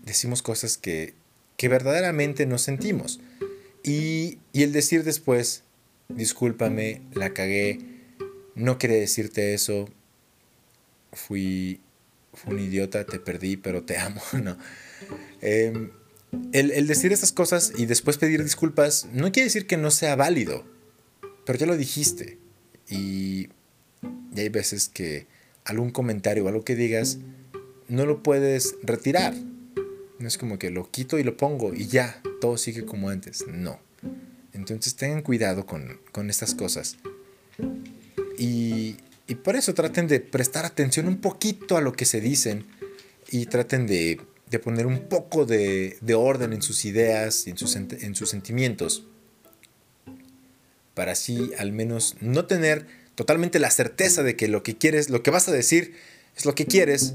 decimos 0.05 0.40
cosas 0.40 0.79
que, 0.79 1.14
que 1.57 1.68
verdaderamente 1.68 2.46
no 2.46 2.57
sentimos. 2.57 3.20
Y, 3.82 4.38
y, 4.52 4.62
el 4.62 4.72
decir 4.72 5.04
después, 5.04 5.64
discúlpame, 6.08 7.02
la 7.14 7.32
cagué, 7.32 7.78
no 8.54 8.78
quería 8.78 8.98
decirte 8.98 9.54
eso, 9.54 9.88
fui, 11.12 11.80
un 12.46 12.58
idiota, 12.58 13.04
te 13.04 13.18
perdí, 13.18 13.56
pero 13.56 13.82
te 13.82 13.98
amo, 13.98 14.20
no. 14.42 14.56
Em, 15.40 15.90
el, 16.52 16.70
el, 16.70 16.86
decir 16.86 17.12
estas 17.12 17.32
cosas 17.32 17.72
y 17.76 17.86
después 17.86 18.18
pedir 18.18 18.44
disculpas 18.44 19.08
no 19.12 19.32
quiere 19.32 19.46
decir 19.46 19.66
que 19.66 19.76
no 19.76 19.90
sea 19.90 20.14
válido, 20.14 20.64
pero 21.44 21.58
ya 21.58 21.66
lo 21.66 21.76
dijiste. 21.76 22.38
Y, 22.88 23.48
hay 24.36 24.48
veces 24.48 24.88
que 24.88 25.26
algún 25.64 25.90
comentario 25.90 26.44
o 26.44 26.48
algo 26.48 26.64
que 26.64 26.76
digas 26.76 27.18
no 27.88 28.06
lo 28.06 28.22
puedes 28.22 28.76
retirar. 28.82 29.34
No 30.20 30.28
es 30.28 30.37
como 30.37 30.59
que 30.59 30.70
lo 30.70 30.90
quito 30.90 31.18
y 31.18 31.24
lo 31.24 31.38
pongo 31.38 31.72
y 31.74 31.87
ya, 31.87 32.20
todo 32.42 32.59
sigue 32.59 32.85
como 32.85 33.09
antes. 33.09 33.46
No. 33.48 33.80
Entonces 34.52 34.94
tengan 34.94 35.22
cuidado 35.22 35.64
con, 35.64 35.98
estas 36.28 36.54
cosas. 36.54 36.98
Y, 38.38 38.96
por 39.42 39.56
eso 39.56 39.72
traten 39.72 40.09
de 40.09 40.20
prestar 40.20 40.66
atención 40.66 41.09
un 41.09 41.22
poquito 41.22 41.78
a 41.78 41.80
lo 41.80 41.92
que 41.92 42.04
se 42.04 42.20
dicen 42.20 42.66
y 43.30 43.46
traten 43.46 43.87
de, 43.87 44.20
poner 44.62 44.87
un 44.87 45.09
poco 45.09 45.46
de, 45.46 45.96
orden 46.14 46.52
en 46.52 46.61
sus 46.61 46.85
ideas 46.85 47.46
y 47.46 47.50
en 47.50 47.56
sus, 47.56 47.74
en 47.76 48.14
sus 48.14 48.28
sentimientos. 48.28 49.06
Para 50.92 51.12
así 51.12 51.50
al 51.56 51.72
menos 51.72 52.16
no 52.20 52.44
tener 52.44 52.87
totalmente 53.14 53.59
la 53.59 53.70
certeza 53.70 54.22
de 54.22 54.37
que 54.37 54.48
lo 54.48 54.62
que 54.62 54.76
quieres, 54.76 55.09
lo 55.09 55.22
que 55.22 55.30
vas 55.30 55.48
a 55.48 55.52
decir 55.52 55.94
es 56.37 56.44
lo 56.44 56.54
que 56.54 56.66
quieres, 56.66 57.14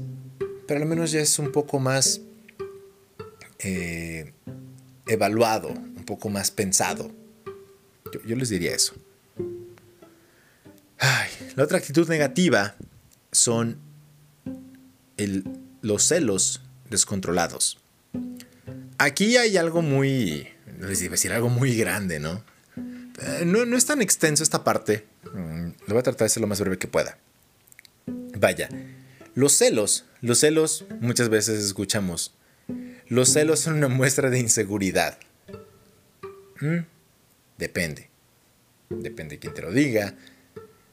pero 0.66 0.80
al 0.80 0.86
menos 0.88 1.12
ya 1.12 1.20
es 1.20 1.38
un 1.38 1.52
poco 1.52 1.78
más 1.78 2.22
eh, 3.58 4.32
evaluado, 5.06 5.68
un 5.68 6.04
poco 6.04 6.28
más 6.28 6.50
pensado. 6.50 7.10
Yo, 8.24 8.36
les 8.36 8.48
diría 8.48 8.74
eso. 8.74 8.94
la 11.56 11.64
otra 11.64 11.78
actitud 11.78 12.08
negativa 12.08 12.76
son 13.32 13.78
los 15.82 16.02
celos 16.02 16.62
descontrolados. 16.90 17.78
Aquí 18.98 19.36
hay 19.36 19.56
algo 19.56 19.82
muy, 19.82 20.48
les 20.80 21.02
iba 21.02 21.10
a 21.10 21.12
decir 21.12 21.32
algo 21.32 21.48
muy 21.48 21.76
grande, 21.76 22.18
¿no? 22.18 22.42
Eh, 22.76 23.44
no, 23.44 23.64
no, 23.66 23.76
es 23.76 23.86
tan 23.86 24.02
extenso 24.02 24.42
esta 24.42 24.64
parte. 24.64 25.06
Mm, 25.32 25.68
lo 25.86 25.94
voy 25.94 25.98
a 25.98 26.02
tratar 26.02 26.26
de 26.26 26.28
ser 26.30 26.40
lo 26.40 26.46
más 26.46 26.60
breve 26.60 26.78
que 26.78 26.88
pueda. 26.88 27.18
Vaya, 28.38 28.68
los 29.34 29.52
celos, 29.52 30.04
los 30.20 30.40
celos 30.40 30.84
muchas 31.00 31.28
veces 31.28 31.64
escuchamos, 31.64 32.34
los 33.08 33.32
celos 33.32 33.60
son 33.60 33.74
una 33.74 33.88
muestra 33.88 34.30
de 34.30 34.38
inseguridad. 34.38 35.18
Mm, 36.60 36.84
depende. 37.58 38.10
Depende 38.88 39.36
de 39.36 39.38
quién 39.40 39.54
te 39.54 39.62
lo 39.62 39.72
diga, 39.72 40.14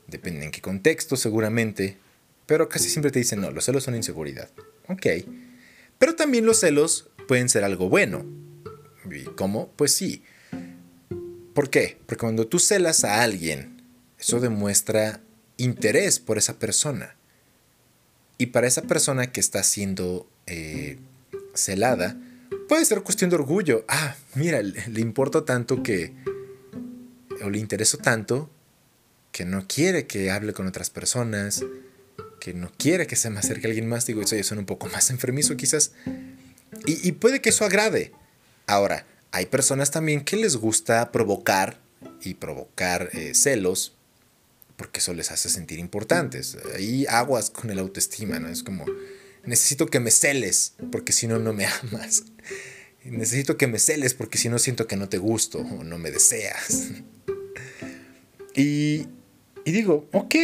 depende 0.07 0.45
en 0.45 0.51
qué 0.51 0.61
contexto 0.61 1.15
seguramente, 1.15 1.97
pero 2.45 2.67
casi 2.67 2.89
siempre 2.89 3.11
te 3.11 3.19
dicen, 3.19 3.41
no, 3.41 3.51
los 3.51 3.65
celos 3.65 3.83
son 3.83 3.95
inseguridad. 3.95 4.49
Ok. 4.87 5.07
Pero 5.99 6.15
también 6.15 6.45
los 6.45 6.59
celos 6.59 7.09
pueden 7.27 7.49
ser 7.49 7.63
algo 7.63 7.89
bueno. 7.89 8.25
¿Y 9.09 9.23
cómo? 9.23 9.71
Pues 9.75 9.93
sí. 9.93 10.23
¿Por 11.53 11.69
qué? 11.69 11.97
Porque 12.05 12.21
cuando 12.21 12.47
tú 12.47 12.59
celas 12.59 13.03
a 13.03 13.21
alguien, 13.21 13.83
eso 14.19 14.39
demuestra 14.39 15.21
interés 15.57 16.19
por 16.19 16.37
esa 16.37 16.57
persona. 16.57 17.15
Y 18.37 18.47
para 18.47 18.67
esa 18.67 18.81
persona 18.81 19.31
que 19.31 19.39
está 19.39 19.61
siendo 19.63 20.27
eh, 20.47 20.97
celada, 21.53 22.17
puede 22.67 22.85
ser 22.85 23.01
cuestión 23.01 23.29
de 23.29 23.35
orgullo. 23.35 23.85
Ah, 23.87 24.15
mira, 24.35 24.61
le, 24.61 25.01
importa 25.01 25.45
tanto 25.45 25.83
que, 25.83 26.13
o 27.43 27.49
le 27.49 27.59
intereso 27.59 27.97
tanto, 27.97 28.49
que 29.31 29.45
no 29.45 29.67
quiere 29.67 30.05
que 30.07 30.31
hable 30.31 30.53
con 30.53 30.67
otras 30.67 30.89
personas, 30.89 31.63
que 32.39 32.53
no 32.53 32.71
quiere 32.77 33.07
que 33.07 33.15
se 33.15 33.29
me 33.29 33.39
acerque 33.39 33.67
alguien 33.67 33.87
más. 33.87 34.05
Digo, 34.05 34.21
eso 34.21 34.35
ya 34.35 34.43
suena 34.43 34.61
un 34.61 34.65
poco 34.65 34.87
más 34.89 35.09
enfermizo 35.09 35.55
quizás. 35.57 35.91
Y, 36.85 37.13
puede 37.13 37.41
que 37.41 37.49
eso 37.49 37.65
agrade. 37.65 38.11
Ahora, 38.67 39.05
hay 39.31 39.45
personas 39.45 39.91
también 39.91 40.21
que 40.21 40.35
les 40.35 40.55
gusta 40.57 41.11
provocar 41.11 41.79
y 42.21 42.33
provocar 42.33 43.09
eh, 43.13 43.33
celos 43.33 43.93
porque 44.75 44.99
eso 44.99 45.13
les 45.13 45.31
hace 45.31 45.49
sentir 45.49 45.79
importantes. 45.79 46.57
Ahí 46.75 47.05
aguas 47.07 47.49
con 47.49 47.69
el 47.69 47.79
autoestima, 47.79 48.39
¿no? 48.39 48.49
Es 48.49 48.63
como, 48.63 48.85
necesito 49.43 49.87
que 49.87 49.99
me 49.99 50.11
celes, 50.11 50.73
porque 50.91 51.11
si 51.11 51.27
no, 51.27 51.39
no 51.39 51.53
me 51.53 51.65
amas. 51.65 52.23
Necesito 53.03 53.57
que 53.57 53.67
me 53.67 53.79
celes, 53.79 54.13
porque 54.13 54.37
si 54.37 54.49
no, 54.49 54.59
siento 54.59 54.87
que 54.87 54.95
no 54.95 55.09
te 55.09 55.17
gusto 55.17 55.59
o 55.59 55.83
no 55.83 55.97
me 55.97 56.11
deseas. 56.11 56.89
Y, 58.55 59.07
y 59.65 59.71
digo, 59.71 60.07
ok, 60.11 60.35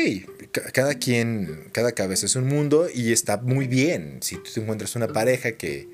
cada 0.73 0.95
quien, 0.95 1.69
cada 1.71 1.91
cabeza 1.91 2.25
es 2.25 2.35
un 2.35 2.47
mundo 2.47 2.88
y 2.93 3.12
está 3.12 3.38
muy 3.38 3.67
bien. 3.67 4.17
Si 4.21 4.35
tú 4.35 4.51
te 4.53 4.59
encuentras 4.59 4.95
una 4.95 5.07
pareja 5.07 5.53
que, 5.53 5.88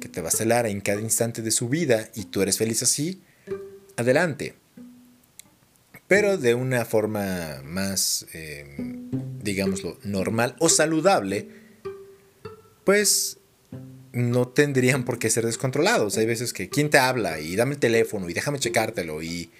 que 0.00 0.08
te 0.08 0.20
va 0.20 0.28
a 0.28 0.32
celar 0.32 0.66
en 0.66 0.80
cada 0.80 1.00
instante 1.00 1.42
de 1.42 1.50
su 1.50 1.68
vida 1.68 2.10
y 2.14 2.24
tú 2.24 2.42
eres 2.42 2.58
feliz 2.58 2.82
así, 2.82 3.22
adelante. 3.96 4.54
Pero 6.08 6.36
de 6.36 6.54
una 6.54 6.84
forma 6.84 7.62
más, 7.64 8.26
eh, 8.34 8.64
digámoslo, 9.42 9.98
normal 10.02 10.56
o 10.58 10.68
saludable, 10.68 11.48
pues 12.84 13.38
no 14.12 14.48
tendrían 14.48 15.04
por 15.04 15.18
qué 15.18 15.28
ser 15.28 15.44
descontrolados. 15.44 16.16
Hay 16.16 16.26
veces 16.26 16.52
que, 16.52 16.68
¿quién 16.68 16.90
te 16.90 16.98
habla? 16.98 17.40
Y 17.40 17.56
dame 17.56 17.74
el 17.74 17.80
teléfono 17.80 18.28
y 18.28 18.34
déjame 18.34 18.58
checártelo 18.58 19.22
y, 19.22 19.50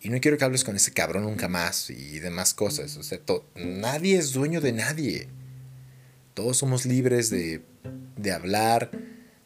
y 0.00 0.08
no 0.10 0.20
quiero 0.20 0.38
que 0.38 0.44
hables 0.44 0.64
con 0.64 0.76
ese 0.76 0.92
cabrón 0.92 1.24
nunca 1.24 1.48
más 1.48 1.90
y 1.90 2.20
demás 2.20 2.54
cosas. 2.54 2.96
O 2.96 3.02
sea, 3.02 3.18
nadie 3.56 4.16
es 4.16 4.32
dueño 4.32 4.60
de 4.60 4.72
nadie. 4.72 5.28
Todos 6.34 6.58
somos 6.58 6.86
libres 6.86 7.30
de, 7.30 7.62
de 8.16 8.32
hablar, 8.32 8.90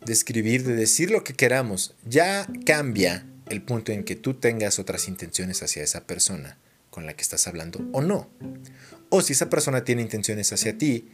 de 0.05 0.13
escribir, 0.13 0.65
de 0.65 0.75
decir 0.75 1.11
lo 1.11 1.25
que 1.25 1.35
queramos. 1.35 1.95
Ya 2.05 2.47
cambia 2.67 3.27
el 3.49 3.63
punto 3.63 3.93
en 3.93 4.05
que 4.05 4.17
tú 4.17 4.35
tengas 4.35 4.79
otras 4.79 5.09
intenciones 5.09 5.63
hacia 5.63 5.83
esa 5.83 6.07
persona 6.07 6.59
con 6.91 7.07
la 7.07 7.15
que 7.15 7.23
estás 7.23 7.47
hablando 7.47 7.81
o 7.93 8.03
no. 8.03 8.29
O 9.09 9.23
si 9.23 9.33
esa 9.33 9.49
persona 9.49 9.85
tiene 9.85 10.03
intenciones 10.03 10.53
hacia 10.53 10.77
ti, 10.77 11.09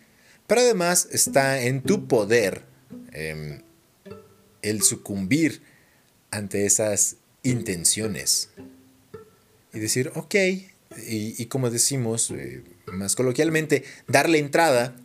pero 0.46 0.60
además 0.60 1.08
está 1.10 1.62
en 1.62 1.82
tu 1.82 2.06
poder 2.06 2.62
em, 3.12 3.62
el 4.62 4.82
sucumbir 4.82 5.62
ante 6.30 6.66
esas 6.66 7.16
intenciones. 7.42 8.50
Y 9.72 9.78
decir, 9.78 10.10
ok, 10.14 10.34
y, 11.06 11.46
como 11.46 11.70
decimos 11.70 12.30
eh, 12.30 12.62
más 12.86 13.16
coloquialmente, 13.16 13.84
darle 14.06 14.38
entrada 14.38 14.96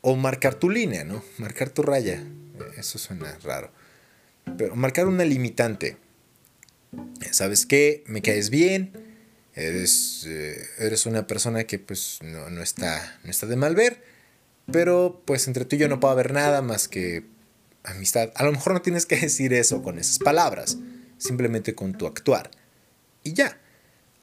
o 0.00 0.16
marcar 0.16 0.54
tu 0.54 0.70
línea, 0.70 1.04
¿no? 1.04 1.24
Marcar 1.38 1.70
tu 1.70 1.82
raya. 1.82 2.22
Eso 2.76 2.98
suena 2.98 3.38
raro. 3.42 3.70
Pero 4.58 4.76
marcar 4.76 5.06
una 5.06 5.24
limitante. 5.24 5.96
¿Sabes 7.30 7.64
qué? 7.64 8.02
Me 8.06 8.20
caes 8.20 8.50
bien. 8.50 8.92
Eres, 9.54 10.24
eh, 10.26 10.62
eres 10.78 11.06
una 11.06 11.26
persona 11.26 11.64
que 11.64 11.78
pues 11.78 12.18
no, 12.22 12.50
no, 12.50 12.62
está, 12.62 13.18
no 13.24 13.30
está 13.30 13.46
de 13.46 13.56
mal 13.56 13.74
ver 13.74 14.09
pero 14.72 15.22
pues 15.24 15.46
entre 15.46 15.64
tú 15.64 15.76
y 15.76 15.80
yo 15.80 15.88
no 15.88 16.00
puedo 16.00 16.12
haber 16.12 16.32
nada 16.32 16.62
más 16.62 16.88
que 16.88 17.24
amistad. 17.84 18.30
A 18.34 18.44
lo 18.44 18.52
mejor 18.52 18.72
no 18.72 18.82
tienes 18.82 19.06
que 19.06 19.16
decir 19.16 19.52
eso 19.52 19.82
con 19.82 19.98
esas 19.98 20.18
palabras, 20.18 20.78
simplemente 21.18 21.74
con 21.74 21.94
tu 21.94 22.06
actuar. 22.06 22.50
Y 23.22 23.32
ya. 23.32 23.60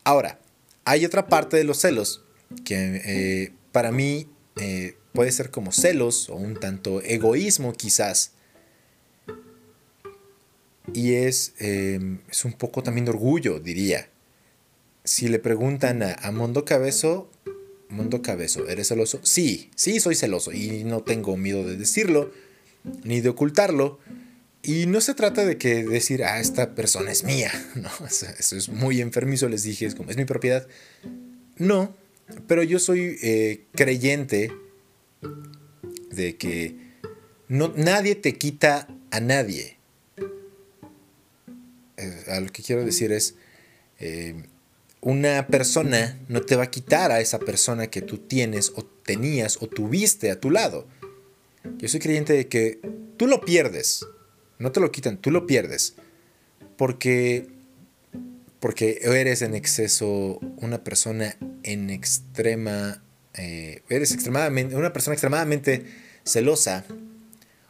Ahora, 0.03 0.39
hay 0.85 1.05
otra 1.05 1.27
parte 1.27 1.57
de 1.57 1.63
los 1.63 1.79
celos 1.79 2.23
que 2.63 3.01
eh, 3.03 3.53
para 3.71 3.91
mí 3.91 4.29
eh, 4.55 4.97
puede 5.13 5.31
ser 5.31 5.51
como 5.51 5.71
celos 5.71 6.29
o 6.29 6.35
un 6.35 6.55
tanto 6.55 7.01
egoísmo 7.01 7.73
quizás. 7.73 8.31
Y 10.93 11.15
es, 11.15 11.53
em, 11.59 12.21
es 12.29 12.45
un 12.45 12.53
poco 12.53 12.81
también 12.81 13.05
de 13.05 13.11
orgullo, 13.11 13.59
diría. 13.59 14.09
Si 15.03 15.27
le 15.27 15.39
preguntan 15.39 16.01
a, 16.03 16.13
a 16.13 16.31
Mondo 16.31 16.63
Cabezo, 16.63 17.29
Mundo 17.89 18.21
Cabezo, 18.21 18.67
¿eres 18.67 18.87
celoso? 18.87 19.19
Sí, 19.23 19.69
sí, 19.75 19.99
soy 19.99 20.15
celoso 20.15 20.51
y 20.51 20.83
no 20.83 21.01
tengo 21.01 21.37
miedo 21.37 21.63
de 21.63 21.77
decirlo, 21.77 22.31
ni 23.03 23.21
de 23.21 23.29
ocultarlo. 23.29 23.99
Y 24.63 24.85
no 24.85 24.99
se 24.99 25.13
trata 25.13 25.45
de 25.45 25.57
que 25.57 25.85
decir, 25.85 26.23
ah, 26.23 26.39
esta 26.39 26.75
persona 26.75 27.11
es 27.11 27.23
mía, 27.23 27.51
no, 27.75 27.89
eso 28.05 28.55
es 28.55 28.69
muy 28.69 29.01
enfermizo, 29.01 29.47
les 29.47 29.63
dije, 29.63 29.85
es 29.85 29.95
como, 29.95 30.11
es 30.11 30.17
mi 30.17 30.25
propiedad. 30.25 30.67
No, 31.57 31.95
pero 32.47 32.63
yo 32.63 32.79
soy 32.79 33.17
eh, 33.21 33.63
creyente 33.73 34.51
de 36.11 36.35
que 36.35 36.75
no, 37.47 37.73
nadie 37.75 38.15
te 38.15 38.35
quita 38.37 38.87
a 39.11 39.19
nadie. 39.19 39.77
Eh, 41.97 42.23
a 42.27 42.39
lo 42.41 42.51
que 42.51 42.61
quiero 42.61 42.83
decir 42.83 43.11
es, 43.11 43.35
eh, 43.99 44.43
una 45.01 45.47
persona 45.47 46.19
no 46.27 46.41
te 46.41 46.55
va 46.55 46.63
a 46.63 46.71
quitar 46.71 47.11
a 47.11 47.19
esa 47.19 47.39
persona 47.39 47.87
que 47.87 48.01
tú 48.01 48.17
tienes 48.17 48.73
o 48.75 48.83
tenías 48.83 49.57
o 49.61 49.67
tuviste 49.67 50.31
a 50.31 50.39
tu 50.39 50.49
lado. 50.49 50.87
Yo 51.77 51.87
soy 51.87 51.99
creyente 51.99 52.33
de 52.33 52.47
que 52.47 52.79
tú 53.17 53.27
lo 53.27 53.41
pierdes, 53.41 54.05
no 54.59 54.71
te 54.71 54.79
lo 54.79 54.91
quitan, 54.91 55.17
tú 55.17 55.31
lo 55.31 55.45
pierdes, 55.45 55.95
porque 56.77 57.47
porque 58.59 58.99
eres 59.03 59.43
en 59.43 59.53
exceso 59.53 60.39
una 60.57 60.83
persona 60.83 61.37
en 61.61 61.91
extrema, 61.91 63.03
eh, 63.35 63.83
eres 63.87 64.11
extremadamente 64.11 64.75
una 64.75 64.93
persona 64.93 65.13
extremadamente 65.13 65.85
celosa 66.23 66.83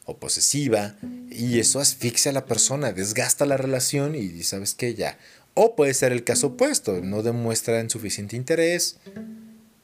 o 0.06 0.18
posesiva 0.18 0.96
y 1.30 1.60
eso 1.60 1.82
asfixia 1.82 2.32
a 2.32 2.34
la 2.34 2.46
persona, 2.46 2.94
desgasta 2.94 3.46
la 3.46 3.58
relación 3.58 4.16
y 4.16 4.44
sabes 4.44 4.74
que 4.74 4.96
ya 4.96 5.18
o 5.60 5.76
puede 5.76 5.96
ser 5.96 6.12
el 6.12 6.24
caso 6.24 6.48
opuesto, 6.48 7.02
no 7.02 7.24
demuestran 7.24 7.90
suficiente 7.90 8.36
interés. 8.36 8.98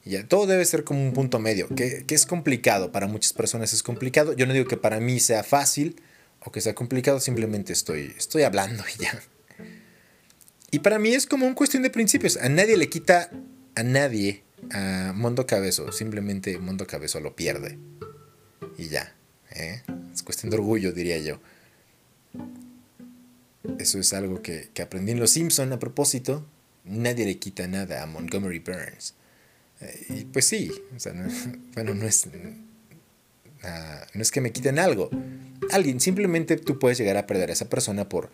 Ya, 0.04 0.24
todo 0.24 0.46
debe 0.46 0.64
ser 0.64 0.84
como 0.84 1.02
un 1.02 1.12
punto 1.12 1.40
medio, 1.40 1.66
que, 1.74 2.04
es 2.08 2.26
complicado, 2.26 2.92
para 2.92 3.08
muchas 3.08 3.32
personas 3.32 3.72
es 3.72 3.82
complicado. 3.82 4.34
Yo 4.34 4.46
no 4.46 4.52
digo 4.52 4.68
que 4.68 4.76
para 4.76 5.00
mí 5.00 5.18
sea 5.18 5.42
fácil, 5.42 6.00
o 6.44 6.52
que 6.52 6.60
sea 6.60 6.76
complicado, 6.76 7.18
simplemente 7.18 7.72
estoy, 7.72 8.14
estoy 8.16 8.44
hablando 8.44 8.84
y 8.94 9.02
ya. 9.02 9.20
Y 10.70 10.78
para 10.78 11.00
mí 11.00 11.12
es 11.12 11.26
como 11.26 11.44
una 11.44 11.56
cuestión 11.56 11.82
de 11.82 11.90
principios. 11.90 12.36
A 12.36 12.48
nadie 12.48 12.76
le 12.76 12.88
quita 12.88 13.30
a 13.74 13.82
nadie 13.82 14.44
a 14.70 15.12
Mondo 15.12 15.44
Cabezo. 15.44 15.90
Simplemente 15.90 16.56
Mondo 16.58 16.86
Cabezo 16.86 17.18
lo 17.18 17.34
pierde. 17.34 17.78
Y 18.78 18.88
ya. 18.88 19.12
¿eh? 19.50 19.82
Es 20.12 20.22
cuestión 20.22 20.50
de 20.50 20.56
orgullo, 20.56 20.92
diría 20.92 21.18
yo. 21.18 21.40
Eso 23.78 23.98
es 23.98 24.12
algo 24.12 24.42
que, 24.42 24.70
aprendí 24.82 25.12
en 25.12 25.20
Los 25.20 25.30
Simpson 25.30 25.72
a 25.72 25.78
propósito. 25.78 26.44
Nadie 26.84 27.24
le 27.24 27.38
quita 27.38 27.66
nada 27.66 28.02
a 28.02 28.06
Montgomery 28.06 28.58
Burns. 28.58 29.14
Eh, 29.80 30.06
y 30.10 30.24
pues 30.26 30.46
sí, 30.46 30.70
bueno, 31.74 31.94
no 31.94 32.06
es, 32.06 32.28
ah, 33.62 34.06
no 34.12 34.22
es 34.22 34.30
que 34.30 34.40
me 34.40 34.52
quiten 34.52 34.78
algo. 34.78 35.10
Alguien, 35.70 36.00
simplemente 36.00 36.56
tú 36.56 36.78
puedes 36.78 36.98
llegar 36.98 37.16
a 37.16 37.26
perder 37.26 37.50
a 37.50 37.54
esa 37.54 37.68
persona 37.68 38.08
por, 38.08 38.30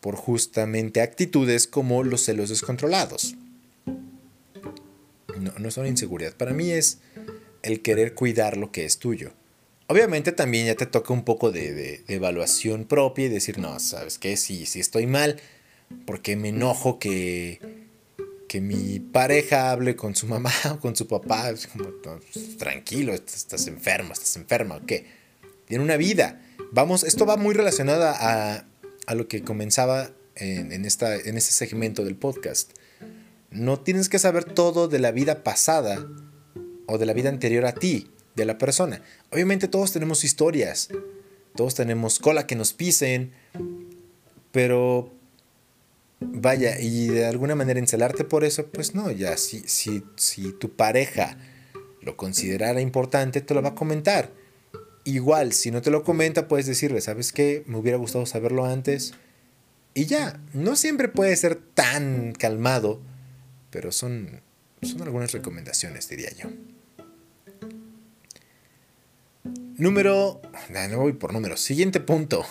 por 0.00 0.16
justamente 0.16 1.02
actitudes 1.02 1.66
como 1.66 2.02
los 2.02 2.24
celos 2.24 2.48
descontrolados. 2.48 3.36
No, 5.38 5.52
no 5.58 5.70
son 5.70 5.86
inseguridad. 5.86 6.34
Para 6.34 6.52
mí 6.52 6.70
es 6.70 6.98
el 7.62 7.82
querer 7.82 8.14
cuidar 8.14 8.56
lo 8.56 8.72
que 8.72 8.84
es 8.84 8.98
tuyo. 8.98 9.32
Obviamente 9.92 10.32
también 10.32 10.64
ya 10.64 10.74
te 10.74 10.86
toca 10.86 11.12
un 11.12 11.22
poco 11.22 11.52
de, 11.52 12.02
evaluación 12.08 12.86
propia 12.86 13.26
y 13.26 13.28
decir, 13.28 13.58
no, 13.58 13.78
¿sabes 13.78 14.16
qué? 14.16 14.38
Si, 14.38 14.64
si 14.64 14.80
estoy 14.80 15.06
mal, 15.06 15.38
porque 16.06 16.34
me 16.34 16.48
enojo 16.48 16.98
que, 16.98 17.60
que 18.48 18.62
mi 18.62 19.00
pareja 19.00 19.70
hable 19.70 19.94
con 19.94 20.16
su 20.16 20.26
mamá 20.26 20.50
o 20.72 20.80
con 20.80 20.96
su 20.96 21.06
papá. 21.06 21.52
tranquilo, 22.56 23.12
estás 23.12 23.66
enfermo, 23.66 24.14
estás 24.14 24.34
enferma, 24.36 24.76
¿o 24.76 24.86
qué? 24.86 25.04
Tiene 25.66 25.84
una 25.84 25.98
vida. 25.98 26.40
Vamos, 26.70 27.04
esto 27.04 27.26
va 27.26 27.36
muy 27.36 27.54
relacionado 27.54 28.04
a, 28.04 28.64
a 29.06 29.14
lo 29.14 29.28
que 29.28 29.42
comenzaba 29.44 30.10
en, 30.36 30.72
en, 30.72 30.86
esta, 30.86 31.16
en 31.16 31.36
este 31.36 31.52
segmento 31.52 32.02
del 32.02 32.16
podcast. 32.16 32.70
No 33.50 33.78
tienes 33.80 34.08
que 34.08 34.18
saber 34.18 34.44
todo 34.44 34.88
de 34.88 35.00
la 35.00 35.10
vida 35.10 35.44
pasada 35.44 36.02
o 36.86 36.96
de 36.96 37.04
la 37.04 37.12
vida 37.12 37.28
anterior 37.28 37.66
a 37.66 37.74
ti 37.74 38.08
de 38.34 38.44
la 38.44 38.58
persona. 38.58 39.02
Obviamente 39.30 39.68
todos 39.68 39.92
tenemos 39.92 40.24
historias, 40.24 40.88
todos 41.54 41.74
tenemos 41.74 42.18
cola 42.18 42.46
que 42.46 42.56
nos 42.56 42.72
pisen, 42.72 43.32
pero 44.52 45.10
vaya, 46.20 46.80
y 46.80 47.08
de 47.08 47.26
alguna 47.26 47.54
manera 47.54 47.78
encelarte 47.78 48.24
por 48.24 48.44
eso, 48.44 48.66
pues 48.66 48.94
no, 48.94 49.10
ya 49.10 49.36
si, 49.36 49.60
si, 49.66 50.02
si 50.16 50.52
tu 50.52 50.70
pareja 50.70 51.36
lo 52.00 52.16
considerara 52.16 52.80
importante, 52.80 53.40
te 53.40 53.54
lo 53.54 53.62
va 53.62 53.70
a 53.70 53.74
comentar. 53.74 54.32
Igual, 55.04 55.52
si 55.52 55.70
no 55.70 55.82
te 55.82 55.90
lo 55.90 56.04
comenta, 56.04 56.48
puedes 56.48 56.66
decirle, 56.66 57.00
¿sabes 57.00 57.32
qué? 57.32 57.64
Me 57.66 57.76
hubiera 57.76 57.98
gustado 57.98 58.24
saberlo 58.26 58.64
antes. 58.64 59.14
Y 59.94 60.06
ya, 60.06 60.40
no 60.52 60.76
siempre 60.76 61.08
puede 61.08 61.34
ser 61.36 61.56
tan 61.56 62.32
calmado, 62.32 63.00
pero 63.70 63.92
son, 63.92 64.40
son 64.80 65.02
algunas 65.02 65.32
recomendaciones, 65.32 66.08
diría 66.08 66.30
yo. 66.30 66.48
Número. 69.76 70.40
No 70.90 70.98
voy 70.98 71.12
por 71.12 71.32
número. 71.32 71.56
Siguiente 71.56 72.00
punto. 72.00 72.44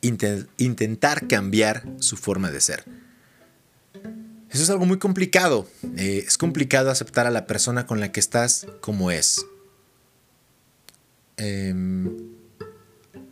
intentar 0.00 1.26
cambiar 1.26 1.84
su 1.98 2.16
forma 2.16 2.50
de 2.50 2.60
ser. 2.60 2.84
Eso 4.50 4.62
es 4.62 4.70
algo 4.70 4.86
muy 4.86 4.98
complicado. 4.98 5.68
Eh, 5.96 6.24
es 6.26 6.38
complicado 6.38 6.90
aceptar 6.90 7.26
a 7.26 7.30
la 7.30 7.46
persona 7.46 7.86
con 7.86 8.00
la 8.00 8.12
que 8.12 8.20
estás 8.20 8.66
como 8.80 9.10
es. 9.10 9.44
Em, 11.36 12.16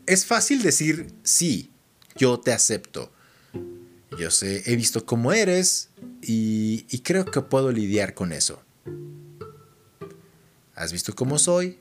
es 0.07 0.27
fácil 0.27 0.63
decir, 0.63 1.13
sí, 1.23 1.71
yo 2.17 2.39
te 2.39 2.53
acepto. 2.53 3.13
Yo 4.19 4.31
sé, 4.31 4.63
he 4.67 4.77
visto 4.77 5.05
cómo 5.05 5.33
eres 5.33 5.91
y, 6.23 6.87
y 6.91 7.01
creo 7.01 7.25
que 7.25 7.41
puedo 7.43 7.73
lidiar 7.73 8.15
con 8.15 8.33
eso. 8.33 8.63
Has 10.75 10.93
visto 10.93 11.15
cómo 11.15 11.39
soy 11.39 11.79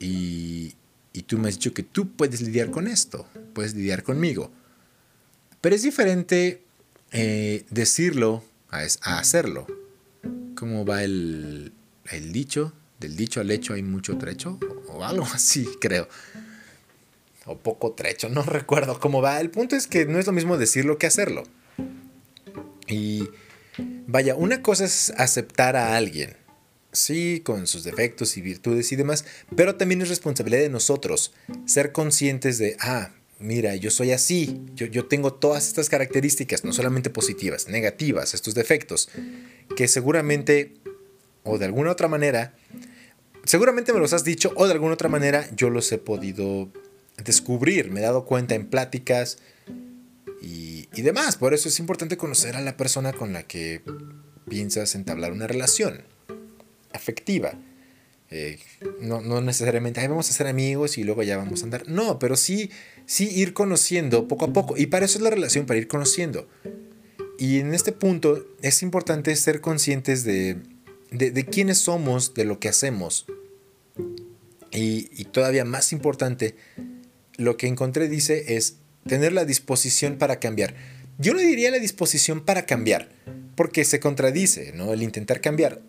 y, 0.00 0.74
tú 1.26 1.38
me 1.38 1.48
has 1.48 1.54
dicho 1.54 1.74
que 1.74 1.82
tú 1.82 2.10
puedes 2.12 2.40
lidiar 2.40 2.70
con 2.70 2.86
esto, 2.86 3.26
puedes 3.54 3.74
lidiar 3.74 4.02
conmigo. 4.02 4.50
Pero 5.60 5.74
es 5.74 5.82
diferente 5.82 6.62
eh, 7.12 7.64
decirlo 7.70 8.44
a, 8.70 8.82
hacerlo. 9.18 9.66
¿Cómo 10.54 10.84
va 10.84 11.02
el, 11.02 11.72
el 12.10 12.32
dicho? 12.32 12.72
Del 13.00 13.16
dicho 13.16 13.40
al 13.40 13.50
hecho 13.50 13.74
hay 13.74 13.82
mucho 13.82 14.16
trecho, 14.18 14.58
o 14.88 15.04
algo 15.04 15.24
así, 15.34 15.66
creo. 15.80 16.08
O 17.46 17.58
poco 17.58 17.92
trecho, 17.92 18.28
no 18.30 18.42
recuerdo 18.42 19.00
cómo 19.00 19.22
va. 19.22 19.40
El 19.40 19.50
punto 19.50 19.74
es 19.74 19.86
que 19.86 20.06
no 20.06 20.18
es 20.18 20.26
lo 20.26 20.32
mismo 20.32 20.58
decirlo 20.58 20.98
que 20.98 21.06
hacerlo. 21.06 21.44
Y 22.88 23.28
vaya, 24.06 24.36
una 24.36 24.62
cosa 24.62 24.84
es 24.84 25.10
aceptar 25.16 25.76
a 25.76 25.96
alguien 25.96 26.36
sí, 26.96 27.42
con 27.44 27.66
sus 27.66 27.84
defectos 27.84 28.36
y 28.36 28.40
virtudes 28.40 28.90
y 28.92 28.96
demás, 28.96 29.24
pero 29.54 29.76
también 29.76 30.02
es 30.02 30.08
responsabilidad 30.08 30.62
de 30.62 30.70
nosotros 30.70 31.32
ser 31.66 31.92
conscientes 31.92 32.58
de, 32.58 32.76
ah, 32.80 33.10
mira, 33.38 33.76
yo 33.76 33.90
soy 33.90 34.12
así, 34.12 34.60
yo, 34.74 34.86
yo 34.86 35.06
tengo 35.06 35.34
todas 35.34 35.68
estas 35.68 35.88
características, 35.88 36.64
no 36.64 36.72
solamente 36.72 37.10
positivas, 37.10 37.68
negativas, 37.68 38.34
estos 38.34 38.54
defectos, 38.54 39.10
que 39.76 39.88
seguramente, 39.88 40.74
o 41.44 41.58
de 41.58 41.66
alguna 41.66 41.92
otra 41.92 42.08
manera, 42.08 42.54
seguramente 43.44 43.92
me 43.92 44.00
los 44.00 44.12
has 44.12 44.24
dicho, 44.24 44.52
o 44.56 44.66
de 44.66 44.72
alguna 44.72 44.94
otra 44.94 45.08
manera 45.08 45.48
yo 45.54 45.70
los 45.70 45.92
he 45.92 45.98
podido 45.98 46.70
descubrir, 47.22 47.90
me 47.90 48.00
he 48.00 48.02
dado 48.02 48.24
cuenta 48.24 48.54
en 48.54 48.66
pláticas 48.66 49.38
y, 50.42 50.88
y 50.94 51.02
demás. 51.02 51.36
Por 51.36 51.54
eso 51.54 51.68
es 51.68 51.78
importante 51.78 52.16
conocer 52.16 52.56
a 52.56 52.60
la 52.60 52.76
persona 52.76 53.12
con 53.12 53.32
la 53.32 53.42
que 53.42 53.82
piensas 54.48 54.94
entablar 54.94 55.32
una 55.32 55.46
relación 55.46 56.04
afectiva. 56.96 57.58
Eh, 58.30 58.58
no, 59.00 59.20
no, 59.20 59.40
necesariamente, 59.40 60.06
vamos 60.08 60.28
a 60.28 60.32
ser 60.32 60.48
amigos 60.48 60.98
y 60.98 61.04
luego 61.04 61.22
ya 61.22 61.36
vamos 61.36 61.62
a 61.62 61.64
andar. 61.64 61.88
No, 61.88 62.18
pero 62.18 62.36
sí, 62.36 62.70
sí 63.06 63.28
ir 63.28 63.52
conociendo 63.52 64.28
poco 64.28 64.46
a 64.46 64.52
poco. 64.52 64.76
Y 64.76 64.86
para 64.86 65.04
eso 65.04 65.18
es 65.18 65.22
la 65.22 65.30
relación, 65.30 65.66
para 65.66 65.78
ir 65.78 65.88
conociendo. 65.88 66.48
Y 67.38 67.60
en 67.60 67.74
este 67.74 67.92
punto 67.92 68.46
es 68.62 68.82
importante 68.82 69.34
ser 69.36 69.60
conscientes 69.60 70.24
de, 70.24 70.56
de, 71.10 71.44
quiénes 71.44 71.78
somos, 71.78 72.34
de 72.34 72.44
lo 72.44 72.58
que 72.58 72.68
hacemos. 72.68 73.26
Y, 74.72 75.08
y 75.12 75.24
todavía 75.26 75.64
más 75.64 75.92
importante, 75.92 76.56
lo 77.36 77.56
que 77.56 77.66
encontré 77.66 78.08
dice 78.08 78.56
es 78.56 78.78
tener 79.06 79.32
la 79.32 79.44
disposición 79.44 80.16
para 80.16 80.40
cambiar. 80.40 80.74
Yo 81.18 81.32
no 81.32 81.40
diría 81.40 81.70
la 81.70 81.78
disposición 81.78 82.44
para 82.44 82.66
cambiar, 82.66 83.10
porque 83.54 83.84
se 83.84 84.00
contradice, 84.00 84.72
¿no? 84.74 84.92
El 84.92 85.02
intentar 85.02 85.40
cambiar 85.40 85.80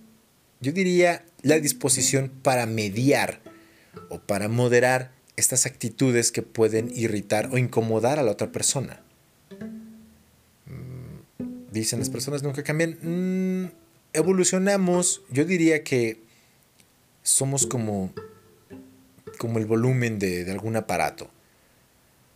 yo 0.60 0.72
diría 0.72 1.26
la 1.41 1.60
disposición 1.60 2.32
para 2.41 2.65
mediar 2.65 3.41
o 4.10 4.20
para 4.20 4.48
moderar 4.48 5.12
estas 5.36 5.65
actitudes 5.65 6.32
que 6.32 6.41
pueden 6.41 6.91
irritar 6.96 7.50
o 7.52 7.58
incomodar 7.58 8.20
a 8.20 8.24
la 8.24 8.32
otra 8.32 8.52
persona. 8.52 9.02
Mm, 10.65 11.72
dicen 11.72 12.00
las 12.00 12.10
personas 12.10 12.41
nunca 12.41 12.63
cambian. 12.63 12.98
Mm, 13.02 13.72
evolucionamos, 14.13 15.22
yo 15.30 15.46
diría 15.46 15.84
que 15.84 16.20
somos 17.22 17.67
como, 17.67 18.12
como 19.38 19.60
el 19.60 19.65
volumen 19.65 20.17
de, 20.17 20.50
algún 20.50 20.76
aparato. 20.76 21.30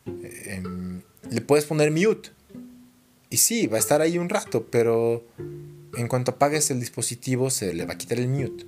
Em, 0.05 1.01
le 1.29 1.41
puedes 1.41 1.65
poner 1.65 1.91
mute. 1.91 2.29
Y 3.29 3.37
sí, 3.37 3.67
va 3.67 3.77
a 3.77 3.79
estar 3.79 4.01
ahí 4.01 4.17
un 4.17 4.29
rato, 4.29 4.67
pero 4.69 5.25
en 5.97 6.07
cuanto 6.07 6.31
apagues 6.31 6.71
el 6.71 6.79
dispositivo 6.79 7.49
se 7.49 7.73
le 7.73 7.85
va 7.85 7.93
a 7.93 7.97
quitar 7.97 8.19
el 8.19 8.27
mute. 8.27 8.65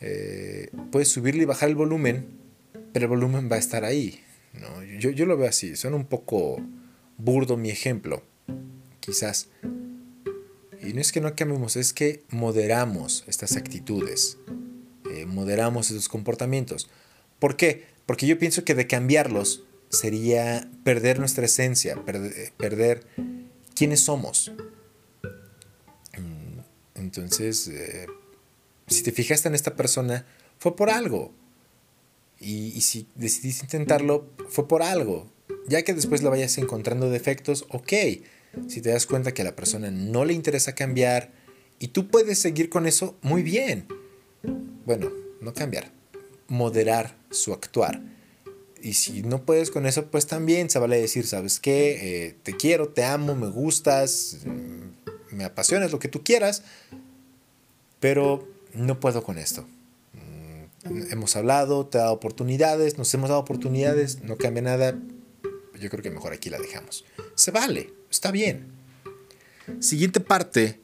Eh, 0.00 0.70
puedes 0.92 1.08
subirle 1.08 1.42
y 1.42 1.46
bajar 1.46 1.68
el 1.68 1.74
volumen, 1.74 2.26
pero 2.92 3.06
el 3.06 3.10
volumen 3.10 3.48
va 3.50 3.56
a 3.56 3.58
estar 3.58 3.84
ahí. 3.84 4.20
Yo, 4.98 5.10
yo, 5.10 5.26
lo 5.26 5.36
veo 5.36 5.48
así, 5.48 5.76
suena 5.76 5.96
un 5.96 6.06
poco 6.06 6.60
burdo 7.16 7.56
mi 7.56 7.70
ejemplo, 7.70 8.22
quizás. 9.00 9.48
Y 10.82 10.92
no 10.94 11.00
es 11.00 11.12
que 11.12 11.20
no 11.20 11.34
cambiemos, 11.34 11.76
es 11.76 11.92
que 11.92 12.24
moderamos 12.30 13.24
estas 13.26 13.56
actitudes, 13.56 14.38
eh, 15.10 15.26
moderamos 15.26 15.90
esos 15.90 16.08
comportamientos. 16.08 16.88
¿Por 17.38 17.56
qué? 17.56 17.86
Porque 18.06 18.26
yo 18.26 18.38
pienso 18.38 18.64
que 18.64 18.74
de 18.74 18.86
cambiarlos 18.86 19.64
sería 19.90 20.68
perder 20.82 21.18
nuestra 21.18 21.44
esencia, 21.44 22.02
perder 22.04 23.06
quiénes 23.74 24.00
somos. 24.00 24.52
Entonces, 27.08 27.68
eh, 27.68 28.06
si 28.86 29.02
te 29.02 29.12
fijaste 29.12 29.48
en 29.48 29.54
esta 29.54 29.76
persona, 29.76 30.26
fue 30.58 30.76
por 30.76 30.90
algo. 30.90 31.32
Y, 32.38 32.78
si 32.82 33.08
decidiste 33.14 33.64
intentarlo, 33.64 34.30
fue 34.50 34.68
por 34.68 34.82
algo. 34.82 35.32
Ya 35.68 35.82
que 35.82 35.94
después 35.94 36.22
le 36.22 36.28
vayas 36.28 36.58
encontrando 36.58 37.08
defectos, 37.08 37.64
ok. 37.70 37.92
Si 38.68 38.82
te 38.82 38.90
das 38.90 39.06
cuenta 39.06 39.32
que 39.32 39.40
a 39.40 39.46
la 39.46 39.56
persona 39.56 39.90
no 39.90 40.26
le 40.26 40.34
interesa 40.34 40.74
cambiar 40.74 41.32
y 41.78 41.88
tú 41.88 42.08
puedes 42.08 42.38
seguir 42.38 42.68
con 42.68 42.86
eso, 42.86 43.16
muy 43.22 43.42
bien. 43.42 43.86
Bueno, 44.84 45.10
no 45.40 45.54
cambiar, 45.54 45.90
moderar 46.48 47.16
su 47.30 47.54
actuar. 47.54 48.02
Y 48.82 48.92
si 48.92 49.22
no 49.22 49.44
puedes 49.46 49.70
con 49.70 49.86
eso, 49.86 50.10
pues 50.10 50.26
también 50.26 50.68
se 50.68 50.78
vale 50.78 51.00
decir, 51.00 51.26
¿sabes 51.26 51.58
qué? 51.58 52.26
Eh, 52.26 52.36
te 52.42 52.54
quiero, 52.54 52.88
te 52.88 53.04
amo, 53.04 53.34
me 53.34 53.48
gustas, 53.48 54.38
me 55.30 55.44
apasionas, 55.44 55.92
lo 55.92 55.98
que 55.98 56.08
tú 56.08 56.22
quieras, 56.22 56.62
pero 58.00 58.48
no 58.74 59.00
puedo 59.00 59.22
con 59.22 59.38
esto. 59.38 59.66
Mm, 60.12 61.12
hemos 61.12 61.36
hablado, 61.36 61.86
te 61.86 61.98
he 61.98 62.00
dado 62.00 62.12
oportunidades, 62.12 62.98
nos 62.98 63.12
hemos 63.14 63.28
dado 63.28 63.40
oportunidades, 63.40 64.22
no 64.22 64.36
cambia 64.36 64.62
nada. 64.62 64.98
Yo 65.80 65.90
creo 65.90 66.02
que 66.02 66.10
mejor 66.10 66.32
aquí 66.32 66.50
la 66.50 66.58
dejamos. 66.58 67.04
Se 67.34 67.50
vale, 67.50 67.92
está 68.10 68.30
bien. 68.30 68.66
Siguiente 69.80 70.20
parte. 70.20 70.80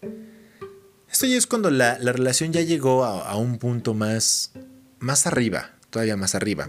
Esto 1.11 1.27
ya 1.27 1.37
es 1.37 1.47
cuando 1.47 1.71
la, 1.71 1.97
relación 1.97 2.53
ya 2.53 2.61
llegó 2.61 3.05
a, 3.05 3.37
un 3.37 3.59
punto 3.59 3.95
más, 3.95 4.53
más 4.99 5.27
arriba, 5.27 5.71
todavía 5.91 6.17
más 6.17 6.35
arriba. 6.35 6.69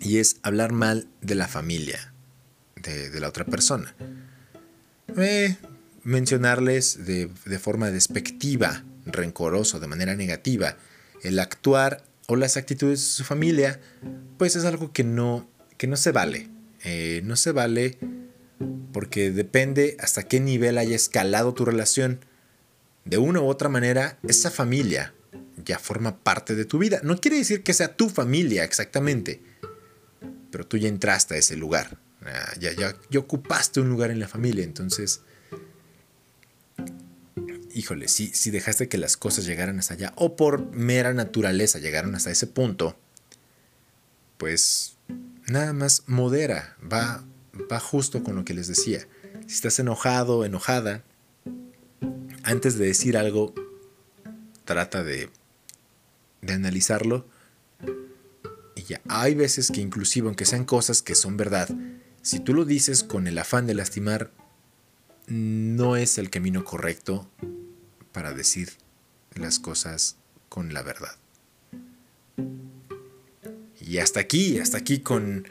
Y 0.00 0.18
es 0.18 0.36
hablar 0.42 0.72
mal 0.72 1.08
de 1.20 1.34
la 1.34 1.48
familia, 1.48 2.12
de, 2.76 3.18
la 3.20 3.28
otra 3.28 3.44
persona. 3.44 3.94
Eh, 5.16 5.56
mencionarles 6.04 7.04
de, 7.06 7.30
de 7.44 7.58
forma 7.58 7.90
despectiva 7.90 8.84
rencoroso, 9.06 9.80
de 9.80 9.86
manera 9.86 10.14
negativa, 10.16 10.76
el 11.22 11.38
actuar 11.38 12.04
o 12.26 12.36
las 12.36 12.56
actitudes 12.56 13.00
de 13.00 13.06
su 13.06 13.24
familia, 13.24 13.80
pues 14.38 14.56
es 14.56 14.64
algo 14.64 14.92
que 14.92 15.04
no, 15.04 15.48
que 15.76 15.86
no 15.86 15.96
se 15.96 16.12
vale. 16.12 16.48
Eh, 16.84 17.22
no 17.24 17.36
se 17.36 17.52
vale 17.52 17.98
porque 18.92 19.30
depende 19.30 19.96
hasta 20.00 20.24
qué 20.24 20.40
nivel 20.40 20.78
haya 20.78 20.96
escalado 20.96 21.54
tu 21.54 21.64
relación. 21.64 22.24
De 23.04 23.18
una 23.18 23.40
u 23.40 23.46
otra 23.46 23.68
manera, 23.68 24.18
esa 24.28 24.50
familia 24.50 25.14
ya 25.64 25.78
forma 25.78 26.18
parte 26.18 26.54
de 26.54 26.64
tu 26.64 26.78
vida. 26.78 27.00
No 27.02 27.18
quiere 27.18 27.38
decir 27.38 27.62
que 27.62 27.74
sea 27.74 27.96
tu 27.96 28.08
familia 28.08 28.64
exactamente, 28.64 29.42
pero 30.50 30.66
tú 30.66 30.76
ya 30.76 30.88
entraste 30.88 31.34
a 31.34 31.38
ese 31.38 31.56
lugar. 31.56 31.98
Ah, 32.24 32.52
ya, 32.58 32.72
ya, 32.72 32.96
ya 33.10 33.18
ocupaste 33.18 33.80
un 33.80 33.88
lugar 33.88 34.10
en 34.10 34.20
la 34.20 34.28
familia, 34.28 34.64
entonces 34.64 35.22
híjole, 37.74 38.08
si, 38.08 38.28
si 38.28 38.50
dejaste 38.50 38.88
que 38.88 38.98
las 38.98 39.16
cosas 39.16 39.44
llegaran 39.44 39.78
hasta 39.78 39.94
allá, 39.94 40.12
o 40.16 40.36
por 40.36 40.70
mera 40.72 41.12
naturaleza 41.12 41.78
llegaron 41.78 42.14
hasta 42.14 42.30
ese 42.30 42.46
punto, 42.46 42.96
pues 44.38 44.96
nada 45.46 45.72
más 45.72 46.04
modera, 46.06 46.76
va, 46.80 47.24
va 47.70 47.80
justo 47.80 48.22
con 48.22 48.36
lo 48.36 48.44
que 48.44 48.54
les 48.54 48.68
decía. 48.68 49.06
Si 49.46 49.54
estás 49.54 49.78
enojado, 49.78 50.44
enojada, 50.44 51.04
antes 52.42 52.78
de 52.78 52.86
decir 52.86 53.16
algo, 53.16 53.54
trata 54.64 55.02
de, 55.02 55.30
de 56.40 56.52
analizarlo. 56.52 57.26
Y 58.74 58.82
ya, 58.82 59.00
hay 59.08 59.34
veces 59.34 59.70
que 59.70 59.80
inclusive 59.80 60.26
aunque 60.26 60.44
sean 60.44 60.64
cosas 60.64 61.02
que 61.02 61.14
son 61.14 61.36
verdad, 61.36 61.68
si 62.22 62.40
tú 62.40 62.54
lo 62.54 62.64
dices 62.64 63.04
con 63.04 63.26
el 63.26 63.38
afán 63.38 63.66
de 63.66 63.74
lastimar, 63.74 64.30
no 65.26 65.96
es 65.96 66.18
el 66.18 66.30
camino 66.30 66.64
correcto 66.64 67.28
para 68.12 68.32
decir 68.32 68.70
las 69.34 69.58
cosas 69.58 70.16
con 70.48 70.72
la 70.72 70.82
verdad. 70.82 71.16
Y 73.80 73.98
hasta 73.98 74.20
aquí, 74.20 74.58
hasta 74.58 74.78
aquí 74.78 75.00
con, 75.00 75.48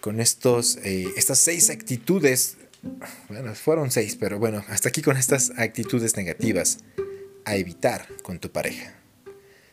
con 0.00 0.20
estos, 0.20 0.76
eh, 0.84 1.08
estas 1.16 1.38
seis 1.38 1.70
actitudes, 1.70 2.56
bueno, 3.28 3.54
fueron 3.54 3.90
seis, 3.90 4.16
pero 4.16 4.38
bueno, 4.38 4.64
hasta 4.68 4.90
aquí 4.90 5.02
con 5.02 5.16
estas 5.16 5.52
actitudes 5.56 6.16
negativas 6.16 6.78
a 7.44 7.56
evitar 7.56 8.06
con 8.22 8.38
tu 8.38 8.50
pareja. 8.52 8.94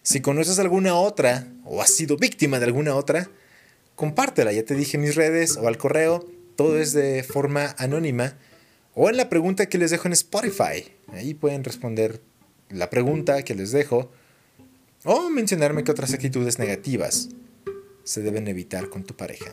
Si 0.01 0.21
conoces 0.21 0.59
alguna 0.59 0.95
otra 0.95 1.47
o 1.63 1.81
has 1.81 1.91
sido 1.91 2.17
víctima 2.17 2.59
de 2.59 2.65
alguna 2.65 2.95
otra, 2.95 3.29
compártela, 3.95 4.51
ya 4.51 4.65
te 4.65 4.75
dije 4.75 4.97
en 4.97 5.03
mis 5.03 5.15
redes 5.15 5.57
o 5.57 5.67
al 5.67 5.77
correo, 5.77 6.27
todo 6.55 6.79
es 6.79 6.93
de 6.93 7.23
forma 7.23 7.75
anónima 7.77 8.38
o 8.95 9.09
en 9.09 9.17
la 9.17 9.29
pregunta 9.29 9.65
que 9.67 9.77
les 9.77 9.91
dejo 9.91 10.07
en 10.07 10.13
Spotify. 10.13 10.91
Ahí 11.07 11.33
pueden 11.33 11.63
responder 11.63 12.21
la 12.69 12.89
pregunta 12.89 13.43
que 13.43 13.55
les 13.55 13.71
dejo 13.71 14.11
o 15.03 15.29
mencionarme 15.29 15.83
qué 15.83 15.91
otras 15.91 16.13
actitudes 16.13 16.59
negativas 16.59 17.29
se 18.03 18.21
deben 18.21 18.47
evitar 18.47 18.89
con 18.89 19.03
tu 19.03 19.15
pareja. 19.15 19.51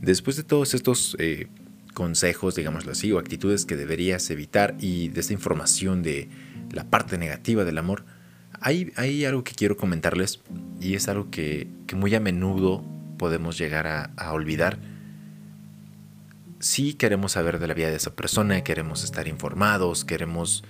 Después 0.00 0.36
de 0.36 0.44
todos 0.44 0.72
estos 0.74 1.16
eh, 1.18 1.48
consejos, 1.92 2.54
digámoslo 2.54 2.92
así, 2.92 3.10
o 3.10 3.18
actitudes 3.18 3.66
que 3.66 3.74
deberías 3.74 4.30
evitar 4.30 4.76
y 4.78 5.08
de 5.08 5.20
esta 5.20 5.32
información 5.32 6.04
de 6.04 6.28
la 6.70 6.84
parte 6.84 7.18
negativa 7.18 7.64
del 7.64 7.78
amor, 7.78 8.04
hay, 8.60 8.92
hay 8.96 9.24
algo 9.24 9.44
que 9.44 9.54
quiero 9.54 9.76
comentarles 9.76 10.40
y 10.80 10.94
es 10.94 11.08
algo 11.08 11.30
que, 11.30 11.68
muy 11.94 12.14
a 12.14 12.20
menudo 12.20 12.84
podemos 13.18 13.58
llegar 13.58 13.86
a, 13.86 14.32
olvidar. 14.32 14.78
Si 16.58 16.94
queremos 16.94 17.32
saber 17.32 17.58
de 17.58 17.66
la 17.66 17.74
vida 17.74 17.88
de 17.88 17.96
esa 17.96 18.14
persona, 18.14 18.62
queremos 18.62 19.04
estar 19.04 19.28
informados, 19.28 20.04
queremos, 20.04 20.64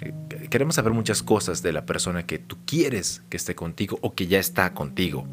eh, 0.00 0.12
queremos 0.50 0.74
saber 0.74 0.92
muchas 0.92 1.22
cosas 1.22 1.62
de 1.62 1.72
la 1.72 1.86
persona 1.86 2.26
que 2.26 2.38
tú 2.38 2.58
quieres 2.66 3.22
que 3.28 3.36
esté 3.36 3.54
contigo 3.54 3.98
o 4.02 4.14
que 4.14 4.26
ya 4.26 4.38
está 4.38 4.72
contigo. 4.74 5.26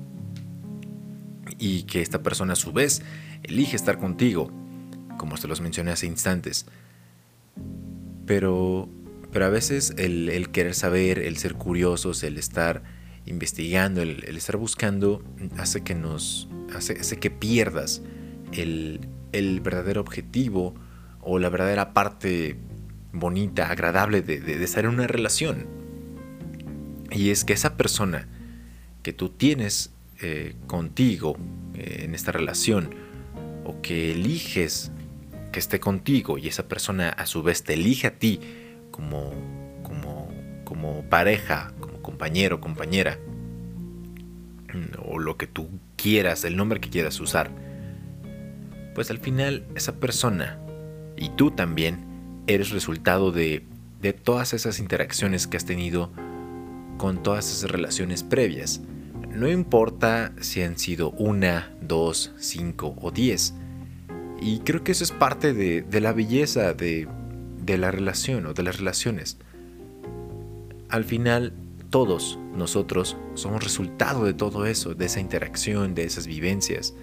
Y 1.59 1.83
que 1.83 2.01
esta 2.01 2.23
persona 2.23 2.53
a 2.53 2.55
su 2.57 2.73
vez 2.73 3.03
elige 3.43 3.75
estar 3.75 3.97
contigo, 3.97 4.51
como 5.17 5.37
se 5.37 5.47
los 5.47 5.61
mencioné 5.61 5.91
hace 5.91 6.07
instantes. 6.07 6.65
Pero 8.25 8.89
pero 9.33 9.45
a 9.45 9.49
veces 9.49 9.95
el, 9.97 10.49
querer 10.51 10.75
saber, 10.75 11.17
el 11.17 11.37
ser 11.37 11.55
curiosos, 11.55 12.21
el 12.23 12.37
estar 12.37 12.83
investigando, 13.25 14.03
el, 14.03 14.23
estar 14.37 14.57
buscando, 14.57 15.23
hace 15.57 15.81
que 15.81 15.95
nos. 15.95 16.47
hace, 16.75 17.17
que 17.17 17.31
pierdas 17.31 18.03
el, 18.51 18.99
verdadero 19.63 20.01
objetivo 20.01 20.75
o 21.19 21.39
la 21.39 21.49
verdadera 21.49 21.93
parte 21.93 22.57
bonita, 23.11 23.69
agradable 23.69 24.21
de, 24.21 24.63
estar 24.63 24.85
en 24.85 24.91
una 24.91 25.07
relación. 25.07 25.65
Y 27.09 27.31
es 27.31 27.43
que 27.43 27.53
esa 27.53 27.75
persona 27.75 28.27
que 29.01 29.13
tú 29.13 29.29
tienes 29.29 29.91
eh, 30.21 30.55
contigo 30.67 31.37
eh, 31.73 32.03
en 32.05 32.13
esta 32.13 32.31
relación, 32.31 32.91
o 33.65 33.81
que 33.81 34.11
eliges 34.11 34.91
que 35.51 35.59
esté 35.59 35.79
contigo 35.79 36.37
y 36.37 36.47
esa 36.47 36.67
persona 36.67 37.09
a 37.09 37.25
su 37.25 37.41
vez 37.41 37.63
te 37.63 37.73
elige 37.73 38.07
a 38.07 38.19
ti 38.19 38.39
como, 38.93 39.31
como, 39.81 40.29
como 40.63 41.01
pareja, 41.09 41.73
como 41.79 42.01
compañero, 42.03 42.61
compañera, 42.61 43.17
o 45.03 45.17
lo 45.17 45.35
que 45.35 45.47
tú 45.47 45.67
quieras, 45.97 46.45
el 46.45 46.55
nombre 46.55 46.79
que 46.79 46.91
quieras 46.91 47.19
usar, 47.19 47.49
pues 48.93 49.09
al 49.09 49.17
final 49.17 49.65
esa 49.75 49.95
persona 49.95 50.59
y 51.17 51.29
tú 51.29 51.49
también 51.49 52.05
eres 52.45 52.69
resultado 52.69 53.31
de, 53.31 53.65
de 53.99 54.13
todas 54.13 54.53
esas 54.53 54.77
interacciones 54.77 55.47
que 55.47 55.57
has 55.57 55.65
tenido 55.65 56.11
con 56.97 57.23
todas 57.23 57.51
esas 57.51 57.71
relaciones 57.71 58.21
previas. 58.21 58.81
No 59.29 59.49
importa 59.49 60.33
si 60.39 60.61
han 60.61 60.77
sido 60.77 61.09
una, 61.11 61.75
dos, 61.81 62.31
cinco 62.37 62.95
o 63.01 63.09
diez. 63.09 63.55
Y 64.39 64.59
creo 64.59 64.83
que 64.83 64.91
eso 64.91 65.03
es 65.03 65.11
parte 65.11 65.53
de, 65.53 65.81
de 65.81 66.01
la 66.01 66.13
belleza 66.13 66.73
de, 66.73 67.07
de 67.65 67.77
la 67.77 67.91
relación 67.91 68.45
o 68.45 68.53
de 68.53 68.63
las 68.63 68.77
relaciones. 68.77 69.37
Al 70.89 71.03
final, 71.03 71.53
todos 71.89 72.39
nosotros 72.55 73.17
somos 73.35 73.63
resultado 73.63 74.25
de 74.25 74.33
todo 74.33 74.65
eso, 74.65 74.95
de 74.95 75.05
esa 75.05 75.19
interacción, 75.19 75.95
de 75.95 76.03
esas 76.03 76.27
vivencias. 76.27 76.93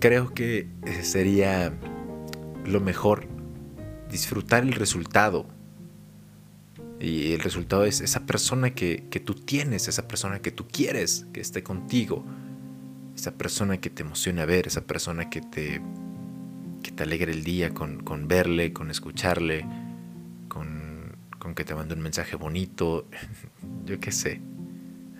Creo 0.00 0.32
que 0.32 0.68
sería 1.02 1.72
lo 2.64 2.80
mejor 2.80 3.26
disfrutar 4.10 4.62
el 4.62 4.72
resultado. 4.72 5.46
Y 7.00 7.32
el 7.32 7.40
resultado 7.40 7.84
es 7.84 8.00
esa 8.00 8.26
persona 8.26 8.74
que, 8.74 9.04
que 9.10 9.20
tú 9.20 9.34
tienes, 9.34 9.86
esa 9.86 10.08
persona 10.08 10.40
que 10.40 10.50
tú 10.50 10.66
quieres 10.66 11.26
que 11.32 11.40
esté 11.40 11.62
contigo, 11.62 12.24
esa 13.14 13.32
persona 13.32 13.80
que 13.80 13.90
te 13.90 14.02
emociona 14.02 14.46
ver, 14.46 14.66
esa 14.66 14.82
persona 14.82 15.30
que 15.30 15.40
te 15.40 15.80
que 16.82 16.90
te 16.90 17.02
alegre 17.02 17.32
el 17.32 17.44
día 17.44 17.74
con, 17.74 18.28
verle, 18.28 18.72
con 18.72 18.90
escucharle, 18.90 19.64
con, 20.48 21.16
que 21.54 21.64
te 21.64 21.74
mande 21.74 21.94
un 21.94 22.02
mensaje 22.02 22.36
bonito, 22.36 23.08
yo 23.86 23.98
qué 24.00 24.12
sé. 24.12 24.40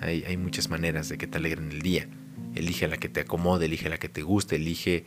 Hay, 0.01 0.23
hay, 0.25 0.37
muchas 0.37 0.69
maneras 0.71 1.09
de 1.09 1.19
que 1.19 1.27
te 1.27 1.39
alegren 1.39 1.73
el 1.73 1.83
día. 1.83 2.09
Elige 2.55 2.87
la 2.87 2.99
que 2.99 3.09
te 3.09 3.21
acomode, 3.21 3.67
elige 3.67 3.89
la 3.89 3.99
que 3.99 4.09
te 4.09 4.23
guste, 4.23 4.57
elige, 4.57 5.05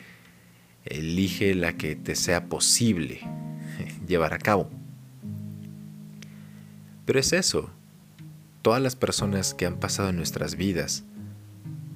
elige 0.83 1.55
la 1.55 1.73
que 1.73 1.95
te 1.95 2.15
sea 2.15 2.47
posible 2.47 3.21
llevar 4.07 4.33
a 4.33 4.39
cabo. 4.39 4.69
Pero 7.05 7.19
es 7.19 7.33
eso. 7.33 7.69
Todas 8.61 8.81
las 8.81 8.95
personas 8.95 9.53
que 9.53 9.65
han 9.65 9.79
pasado 9.79 10.09
en 10.09 10.17
nuestras 10.17 10.55
vidas 10.55 11.05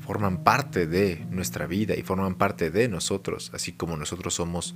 forman 0.06 0.44
parte 0.44 0.86
de 0.86 1.26
nuestra 1.32 1.66
vida 1.66 1.96
y 1.96 2.04
forman 2.04 2.36
parte 2.36 2.70
de 2.70 2.88
nosotros, 2.88 3.52
así 3.56 3.72
como 3.72 3.98
nosotros 3.98 4.36
somos 4.36 4.76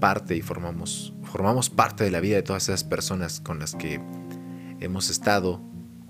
parte 0.00 0.36
y 0.36 0.40
formamos, 0.40 1.12
formamos 1.22 1.68
parte 1.68 2.02
de 2.02 2.10
la 2.10 2.20
vida 2.20 2.36
de 2.36 2.42
todas 2.42 2.64
esas 2.64 2.82
personas 2.82 3.40
con 3.40 3.58
las 3.58 3.74
que 3.74 4.00
hemos 4.80 5.10
estado 5.10 5.60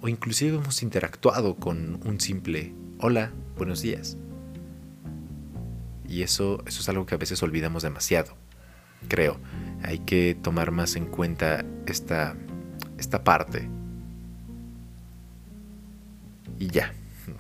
o 0.01 0.09
inclusive 0.09 0.57
hemos 0.57 0.83
interactuado 0.85 1.57
con 1.57 2.01
un 2.05 2.21
simple 2.21 2.73
hola, 3.01 3.33
buenos 3.57 3.83
días. 3.83 4.17
Y 6.09 6.23
eso, 6.23 6.63
eso 6.67 6.81
es 6.81 6.89
algo 6.89 7.07
que 7.07 7.17
a 7.17 7.19
veces 7.19 7.43
olvidamos 7.43 7.83
demasiado, 7.83 8.37
creo. 9.09 9.41
Hay 9.83 9.99
que 9.99 10.37
tomar 10.41 10.71
más 10.71 10.95
en 10.95 11.07
cuenta 11.07 11.65
esta, 11.87 12.37
esta 12.99 13.25
parte. 13.25 13.69
Y 16.59 16.69
ya, 16.69 16.93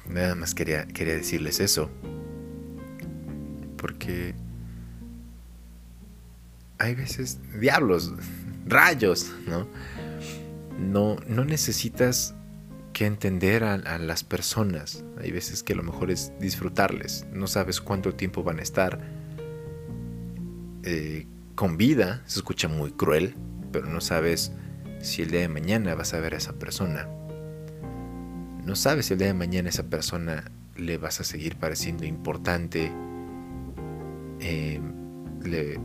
nada 0.09 0.35
más 0.35 0.55
quería, 0.55 0.87
quería 0.87 1.15
decirles 1.15 1.61
eso. 1.61 1.91
Porque 3.77 4.35
hay 6.79 6.95
veces, 6.95 7.39
diablos, 7.61 8.13
rayos, 8.67 9.33
¿no? 9.47 9.69
No, 10.79 11.17
no 11.27 11.45
necesitas 11.45 12.35
que 12.93 13.07
entender 13.07 13.65
a, 13.65 13.99
las 13.99 14.25
personas. 14.25 15.05
Hay 15.21 15.31
veces 15.31 15.63
que 15.63 15.75
lo 15.75 15.83
mejor 15.83 16.11
es 16.11 16.33
disfrutarles. 16.41 17.27
No 17.33 17.47
sabes 17.47 17.81
cuánto 17.81 18.15
tiempo 18.15 18.43
van 18.43 18.61
a 18.61 18.63
estar 18.63 19.01
eh, 20.85 21.27
con 21.55 21.77
vida. 21.77 22.23
Se 22.27 22.39
escucha 22.39 22.69
muy 22.69 22.93
cruel, 22.93 23.35
pero 23.73 23.87
no 23.87 24.01
sabes 24.01 24.53
si 25.03 25.23
el 25.23 25.31
día 25.31 25.41
de 25.41 25.49
mañana 25.49 25.95
vas 25.95 26.15
a 26.15 26.21
ver 26.21 26.35
a 26.35 26.39
esa 26.39 26.55
persona. 26.55 27.09
No 28.65 28.77
sabes 28.77 29.07
si 29.07 29.13
el 29.13 29.19
día 29.19 29.29
de 29.29 29.35
mañana 29.35 29.69
a 29.69 29.71
esa 29.71 29.85
persona 29.85 30.51
le 30.77 30.99
vas 30.99 31.21
a 31.21 31.25
seguir 31.25 31.57
pareciendo 31.57 32.05
importante. 32.05 32.91
Eh, 34.41 34.81
le, 35.45 35.79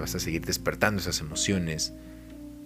vas 0.00 0.14
a 0.14 0.20
seguir 0.20 0.44
despertando 0.44 1.00
esas 1.00 1.20
emociones 1.20 1.92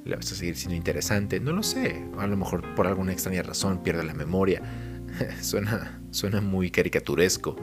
le 0.05 0.15
vas 0.15 0.31
a 0.31 0.37
seguir 0.37 0.57
siendo 0.57 0.77
interesante, 0.77 1.41
no 1.41 1.53
lo 1.53 1.65
sé, 1.65 2.05
a 2.17 2.29
lo 2.29 2.37
mejor 2.37 2.63
por 2.77 2.87
alguna 2.87 3.13
extraña 3.13 3.43
razón 3.43 3.83
pierde 3.83 4.05
la 4.05 4.15
memoria, 4.15 4.63
suena, 5.43 6.01
suena 6.13 6.41
muy 6.41 6.71
caricaturesco 6.71 7.57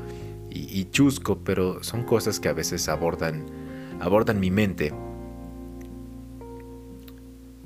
y, 0.50 0.86
chusco, 0.92 1.40
pero 1.44 1.84
son 1.84 2.04
cosas 2.04 2.40
que 2.40 2.48
a 2.48 2.54
veces 2.54 2.88
abordan, 2.88 3.46
abordan 4.00 4.40
mi 4.40 4.52
mente. 4.52 4.94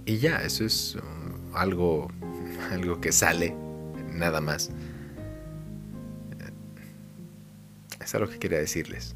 Y 0.05 0.19
ya, 0.19 0.37
eso 0.37 0.63
es 0.63 0.95
um, 0.95 1.55
algo, 1.55 2.07
algo 2.71 3.01
que 3.01 3.11
sale, 3.11 3.55
nada 4.17 4.41
más. 4.41 4.71
Es 8.03 8.15
algo 8.15 8.29
que 8.29 8.39
quería 8.39 8.59
decirles. 8.59 9.15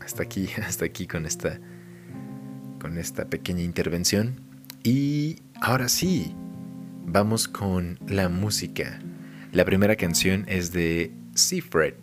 Hasta 0.00 0.22
aquí, 0.22 0.48
hasta 0.66 0.84
aquí 0.84 1.06
con 1.06 1.26
esta 1.26 1.60
con 2.80 2.98
esta 2.98 3.28
pequeña 3.28 3.62
intervención. 3.62 4.40
Y 4.82 5.42
ahora 5.60 5.88
sí, 5.88 6.34
vamos 7.04 7.48
con 7.48 7.98
la 8.06 8.28
música. 8.28 9.00
La 9.52 9.64
primera 9.64 9.96
canción 9.96 10.44
es 10.46 10.72
de 10.72 11.12
Seafred 11.34 11.94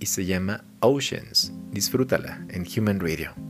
y 0.00 0.06
se 0.06 0.26
llama 0.26 0.64
Oceans. 0.80 1.52
Disfrútala 1.70 2.44
en 2.50 2.66
Human 2.76 3.00
Radio. 3.00 3.47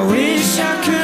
I 0.00 0.02
wish 0.10 0.58
I 0.58 0.82
could 0.82 0.99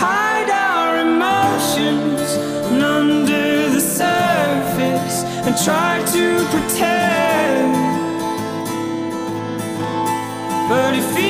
hide 0.00 0.48
our 0.48 1.00
emotions 1.00 2.30
under 2.70 3.68
the 3.68 3.80
surface 3.80 5.24
and 5.44 5.56
try 5.66 5.98
to 6.14 6.24
pretend. 6.52 7.74
But 10.68 10.94
if 10.94 11.18
you... 11.18 11.27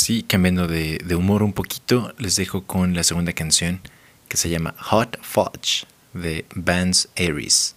Ahora 0.00 0.06
sí, 0.06 0.22
cambiando 0.22 0.66
de, 0.66 1.14
humor 1.14 1.42
un 1.42 1.52
poquito, 1.52 2.14
les 2.16 2.34
dejo 2.36 2.62
con 2.62 2.94
la 2.94 3.02
segunda 3.02 3.34
canción 3.34 3.82
que 4.28 4.38
se 4.38 4.48
llama 4.48 4.74
Hot 4.78 5.18
Fudge 5.20 5.84
de 6.14 6.46
Vance 6.54 7.06
Aries. 7.18 7.74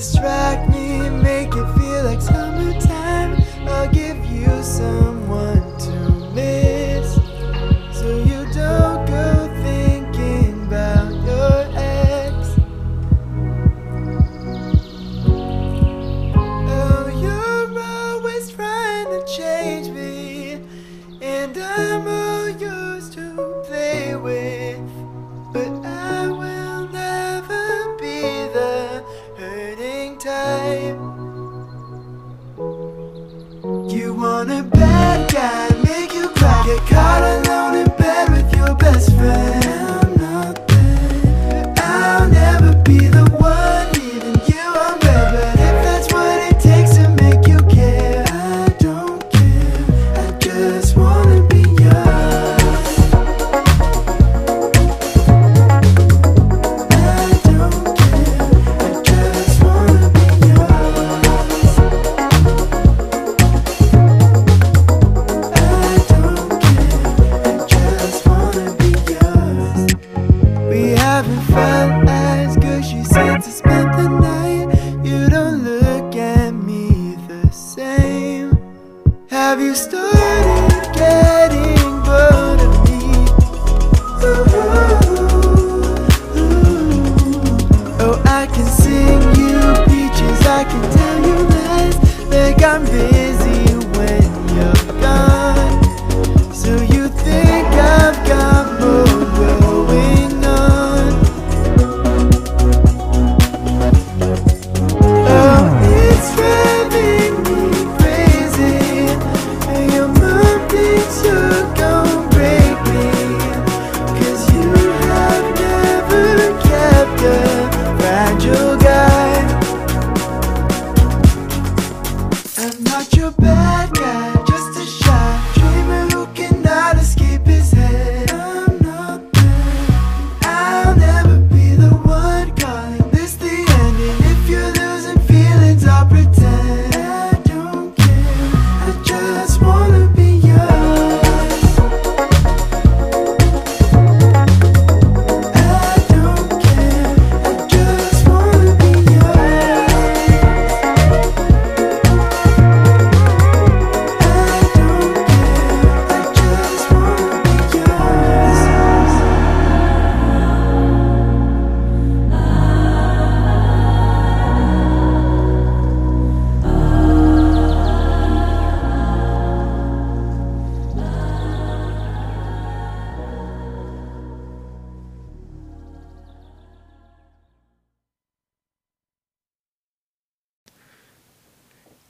Distract 0.00 0.69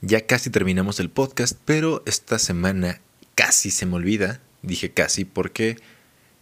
Ya 0.01 0.25
casi 0.25 0.49
terminamos 0.49 0.99
el 0.99 1.11
podcast, 1.11 1.57
pero 1.63 2.01
esta 2.07 2.39
semana 2.39 2.99
casi 3.35 3.69
se 3.69 3.85
me 3.85 3.95
olvida. 3.95 4.41
Dije 4.63 4.91
casi 4.91 5.25
porque 5.25 5.77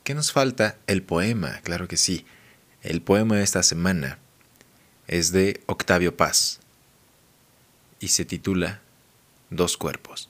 ¿qué 0.06 0.16
nos 0.16 0.32
falta? 0.32 0.78
El 0.88 1.04
poema, 1.04 1.60
claro 1.64 1.90
que 1.90 1.98
sí. 1.98 2.26
El 2.82 3.02
poema 3.02 3.36
de 3.36 3.44
esta 3.44 3.62
semana 3.62 4.18
es 5.08 5.34
de 5.34 5.62
Octavio 5.66 6.16
Paz 6.16 6.62
y 8.00 8.08
se 8.08 8.24
titula 8.24 8.82
Dos 9.50 9.76
cuerpos. 9.76 10.30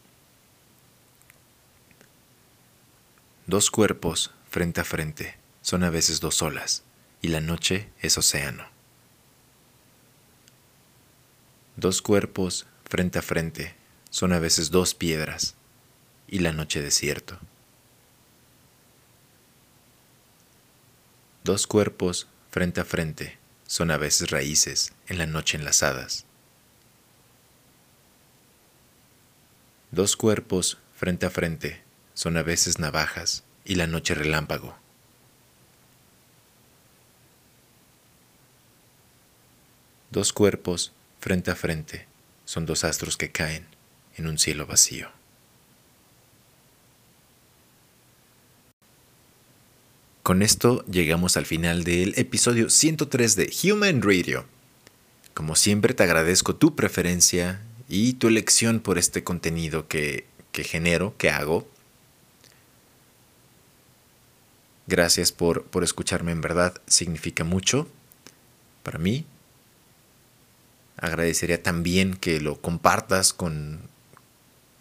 Dos 3.45 3.69
cuerpos 3.69 4.31
frente 4.49 4.81
a 4.81 4.85
frente 4.85 5.37
son 5.61 5.83
a 5.83 5.91
veces 5.91 6.19
dos 6.19 6.41
olas 6.41 6.83
y 7.21 7.27
la 7.27 7.41
noche 7.41 7.89
es 8.01 8.17
océano. 8.17 8.65
Dos 11.75 12.01
cuerpos 12.01 12.65
frente 12.89 13.19
a 13.19 13.21
frente 13.21 13.75
son 14.09 14.33
a 14.33 14.39
veces 14.39 14.71
dos 14.71 14.95
piedras 14.95 15.55
y 16.27 16.39
la 16.39 16.51
noche 16.51 16.81
desierto. 16.81 17.37
Dos 21.43 21.67
cuerpos 21.67 22.27
frente 22.49 22.81
a 22.81 22.85
frente 22.85 23.37
son 23.67 23.91
a 23.91 23.97
veces 23.97 24.31
raíces 24.31 24.93
en 25.07 25.19
la 25.19 25.27
noche 25.27 25.57
enlazadas. 25.57 26.25
Dos 29.91 30.17
cuerpos 30.17 30.79
frente 30.95 31.27
a 31.27 31.29
frente 31.29 31.83
son 32.15 32.37
a 32.37 32.43
veces 32.43 32.79
navajas 32.79 33.43
y 33.65 33.75
la 33.75 33.85
noche 33.85 34.15
relámpago. 34.15 34.75
Dos 40.09 40.33
cuerpos 40.33 40.91
frente 41.19 41.51
a 41.51 41.55
frente 41.55 42.08
son 42.49 42.65
dos 42.65 42.83
astros 42.83 43.15
que 43.15 43.31
caen 43.31 43.67
en 44.15 44.25
un 44.25 44.39
cielo 44.39 44.65
vacío. 44.65 45.11
Con 50.23 50.41
esto 50.41 50.83
llegamos 50.87 51.37
al 51.37 51.45
final 51.45 51.83
del 51.83 52.17
episodio 52.17 52.71
103 52.71 53.35
de 53.35 53.53
Human 53.63 54.01
Radio. 54.01 54.45
Como 55.35 55.55
siempre 55.55 55.93
te 55.93 56.01
agradezco 56.01 56.55
tu 56.55 56.75
preferencia 56.75 57.61
y 57.87 58.13
tu 58.13 58.27
elección 58.27 58.79
por 58.79 58.97
este 58.97 59.23
contenido 59.23 59.87
que, 59.87 60.25
que 60.51 60.63
genero, 60.63 61.13
que 61.19 61.29
hago. 61.29 61.69
Gracias 64.87 65.31
por, 65.31 65.65
por 65.65 65.83
escucharme, 65.83 66.31
en 66.31 66.41
verdad 66.41 66.81
significa 66.87 67.43
mucho. 67.43 67.87
para 68.81 68.97
mí. 68.97 69.27
Agradecería 71.01 71.63
también 71.63 72.15
que 72.15 72.39
lo 72.41 72.61
compartas 72.61 73.33
con... 73.33 73.81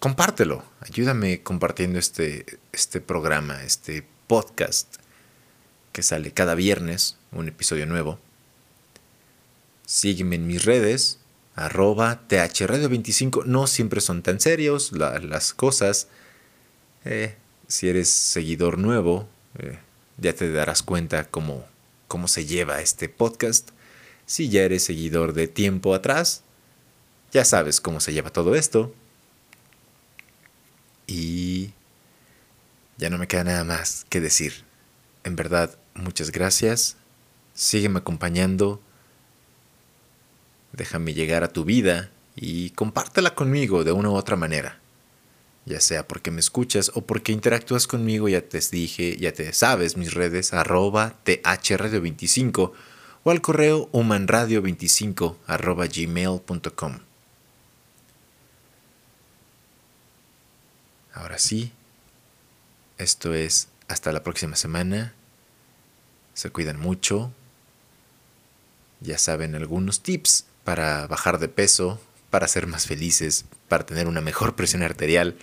Compártelo, 0.00 0.64
ayúdame 0.80 1.42
compartiendo 1.42 1.98
este, 1.98 2.46
este 2.72 3.00
programa, 3.00 3.62
este 3.64 4.06
podcast 4.28 4.96
que 5.92 6.02
sale 6.04 6.30
cada 6.32 6.54
viernes, 6.54 7.16
un 7.32 7.48
episodio 7.48 7.86
nuevo. 7.86 8.20
Sígueme 9.86 10.36
en 10.36 10.46
mis 10.46 10.64
redes, 10.64 11.18
arroba 11.56 12.20
thradio25. 12.28 13.44
No 13.46 13.66
siempre 13.66 14.00
son 14.00 14.22
tan 14.22 14.38
serios 14.38 14.92
las 14.92 15.54
cosas. 15.54 16.06
Eh, 17.04 17.34
si 17.66 17.88
eres 17.88 18.08
seguidor 18.10 18.78
nuevo, 18.78 19.28
eh, 19.58 19.78
ya 20.18 20.32
te 20.32 20.52
darás 20.52 20.82
cuenta 20.82 21.24
cómo, 21.24 21.66
cómo 22.06 22.28
se 22.28 22.46
lleva 22.46 22.80
este 22.80 23.08
podcast. 23.08 23.70
Si 24.28 24.50
ya 24.50 24.62
eres 24.62 24.84
seguidor 24.84 25.32
de 25.32 25.48
tiempo 25.48 25.94
atrás, 25.94 26.42
ya 27.32 27.46
sabes 27.46 27.80
cómo 27.80 27.98
se 27.98 28.12
lleva 28.12 28.28
todo 28.28 28.54
esto. 28.56 28.94
Y 31.06 31.70
ya 32.98 33.08
no 33.08 33.16
me 33.16 33.26
queda 33.26 33.44
nada 33.44 33.64
más 33.64 34.04
que 34.10 34.20
decir. 34.20 34.64
En 35.24 35.34
verdad, 35.34 35.78
muchas 35.94 36.30
gracias. 36.30 36.98
Sígueme 37.54 38.00
acompañando. 38.00 38.82
Déjame 40.74 41.14
llegar 41.14 41.42
a 41.42 41.48
tu 41.48 41.64
vida 41.64 42.10
y 42.36 42.68
compártela 42.70 43.34
conmigo 43.34 43.82
de 43.82 43.92
una 43.92 44.10
u 44.10 44.14
otra 44.14 44.36
manera. 44.36 44.78
Ya 45.64 45.80
sea 45.80 46.06
porque 46.06 46.30
me 46.30 46.40
escuchas 46.40 46.92
o 46.94 47.00
porque 47.00 47.32
interactúas 47.32 47.86
conmigo, 47.86 48.28
ya 48.28 48.42
te 48.42 48.60
dije, 48.70 49.16
ya 49.16 49.32
te 49.32 49.54
sabes 49.54 49.96
mis 49.96 50.12
redes, 50.12 50.52
arroba 50.52 51.16
thradio25 51.24 52.72
o 53.24 53.30
al 53.30 53.40
correo 53.40 53.90
humanradio25 53.92 55.36
arroba 55.46 55.86
gmail.com. 55.86 56.98
Ahora 61.12 61.38
sí, 61.38 61.72
esto 62.96 63.34
es 63.34 63.68
hasta 63.88 64.12
la 64.12 64.22
próxima 64.22 64.56
semana. 64.56 65.14
Se 66.34 66.50
cuidan 66.50 66.78
mucho. 66.78 67.32
Ya 69.00 69.18
saben 69.18 69.54
algunos 69.54 70.02
tips 70.02 70.46
para 70.64 71.06
bajar 71.06 71.38
de 71.38 71.48
peso, 71.48 72.00
para 72.30 72.46
ser 72.46 72.66
más 72.66 72.86
felices, 72.86 73.46
para 73.68 73.86
tener 73.86 74.06
una 74.06 74.20
mejor 74.20 74.54
presión 74.54 74.82
arterial, 74.82 75.36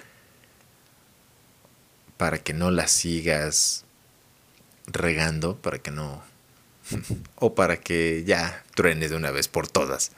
para 2.17 2.37
que 2.37 2.53
no 2.53 2.71
la 2.71 2.87
sigas 2.87 3.85
regando, 4.87 5.57
para 5.57 5.79
que 5.79 5.91
no... 5.91 6.21
o 7.35 7.55
para 7.55 7.77
que 7.77 8.23
ya 8.25 8.63
truenes 8.75 9.09
de 9.09 9.15
una 9.15 9.31
vez 9.31 9.47
por 9.47 9.67
todas. 9.67 10.11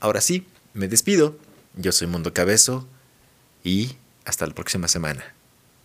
Ahora 0.00 0.20
sí, 0.20 0.46
me 0.74 0.88
despido. 0.88 1.38
Yo 1.74 1.92
soy 1.92 2.06
Mundo 2.06 2.32
Cabezo 2.32 2.86
y 3.64 3.96
hasta 4.24 4.46
la 4.46 4.54
próxima 4.54 4.88
semana. 4.88 5.34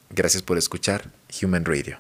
Gracias 0.09 0.43
por 0.43 0.57
escuchar 0.57 1.11
Human 1.41 1.65
Radio. 1.65 1.99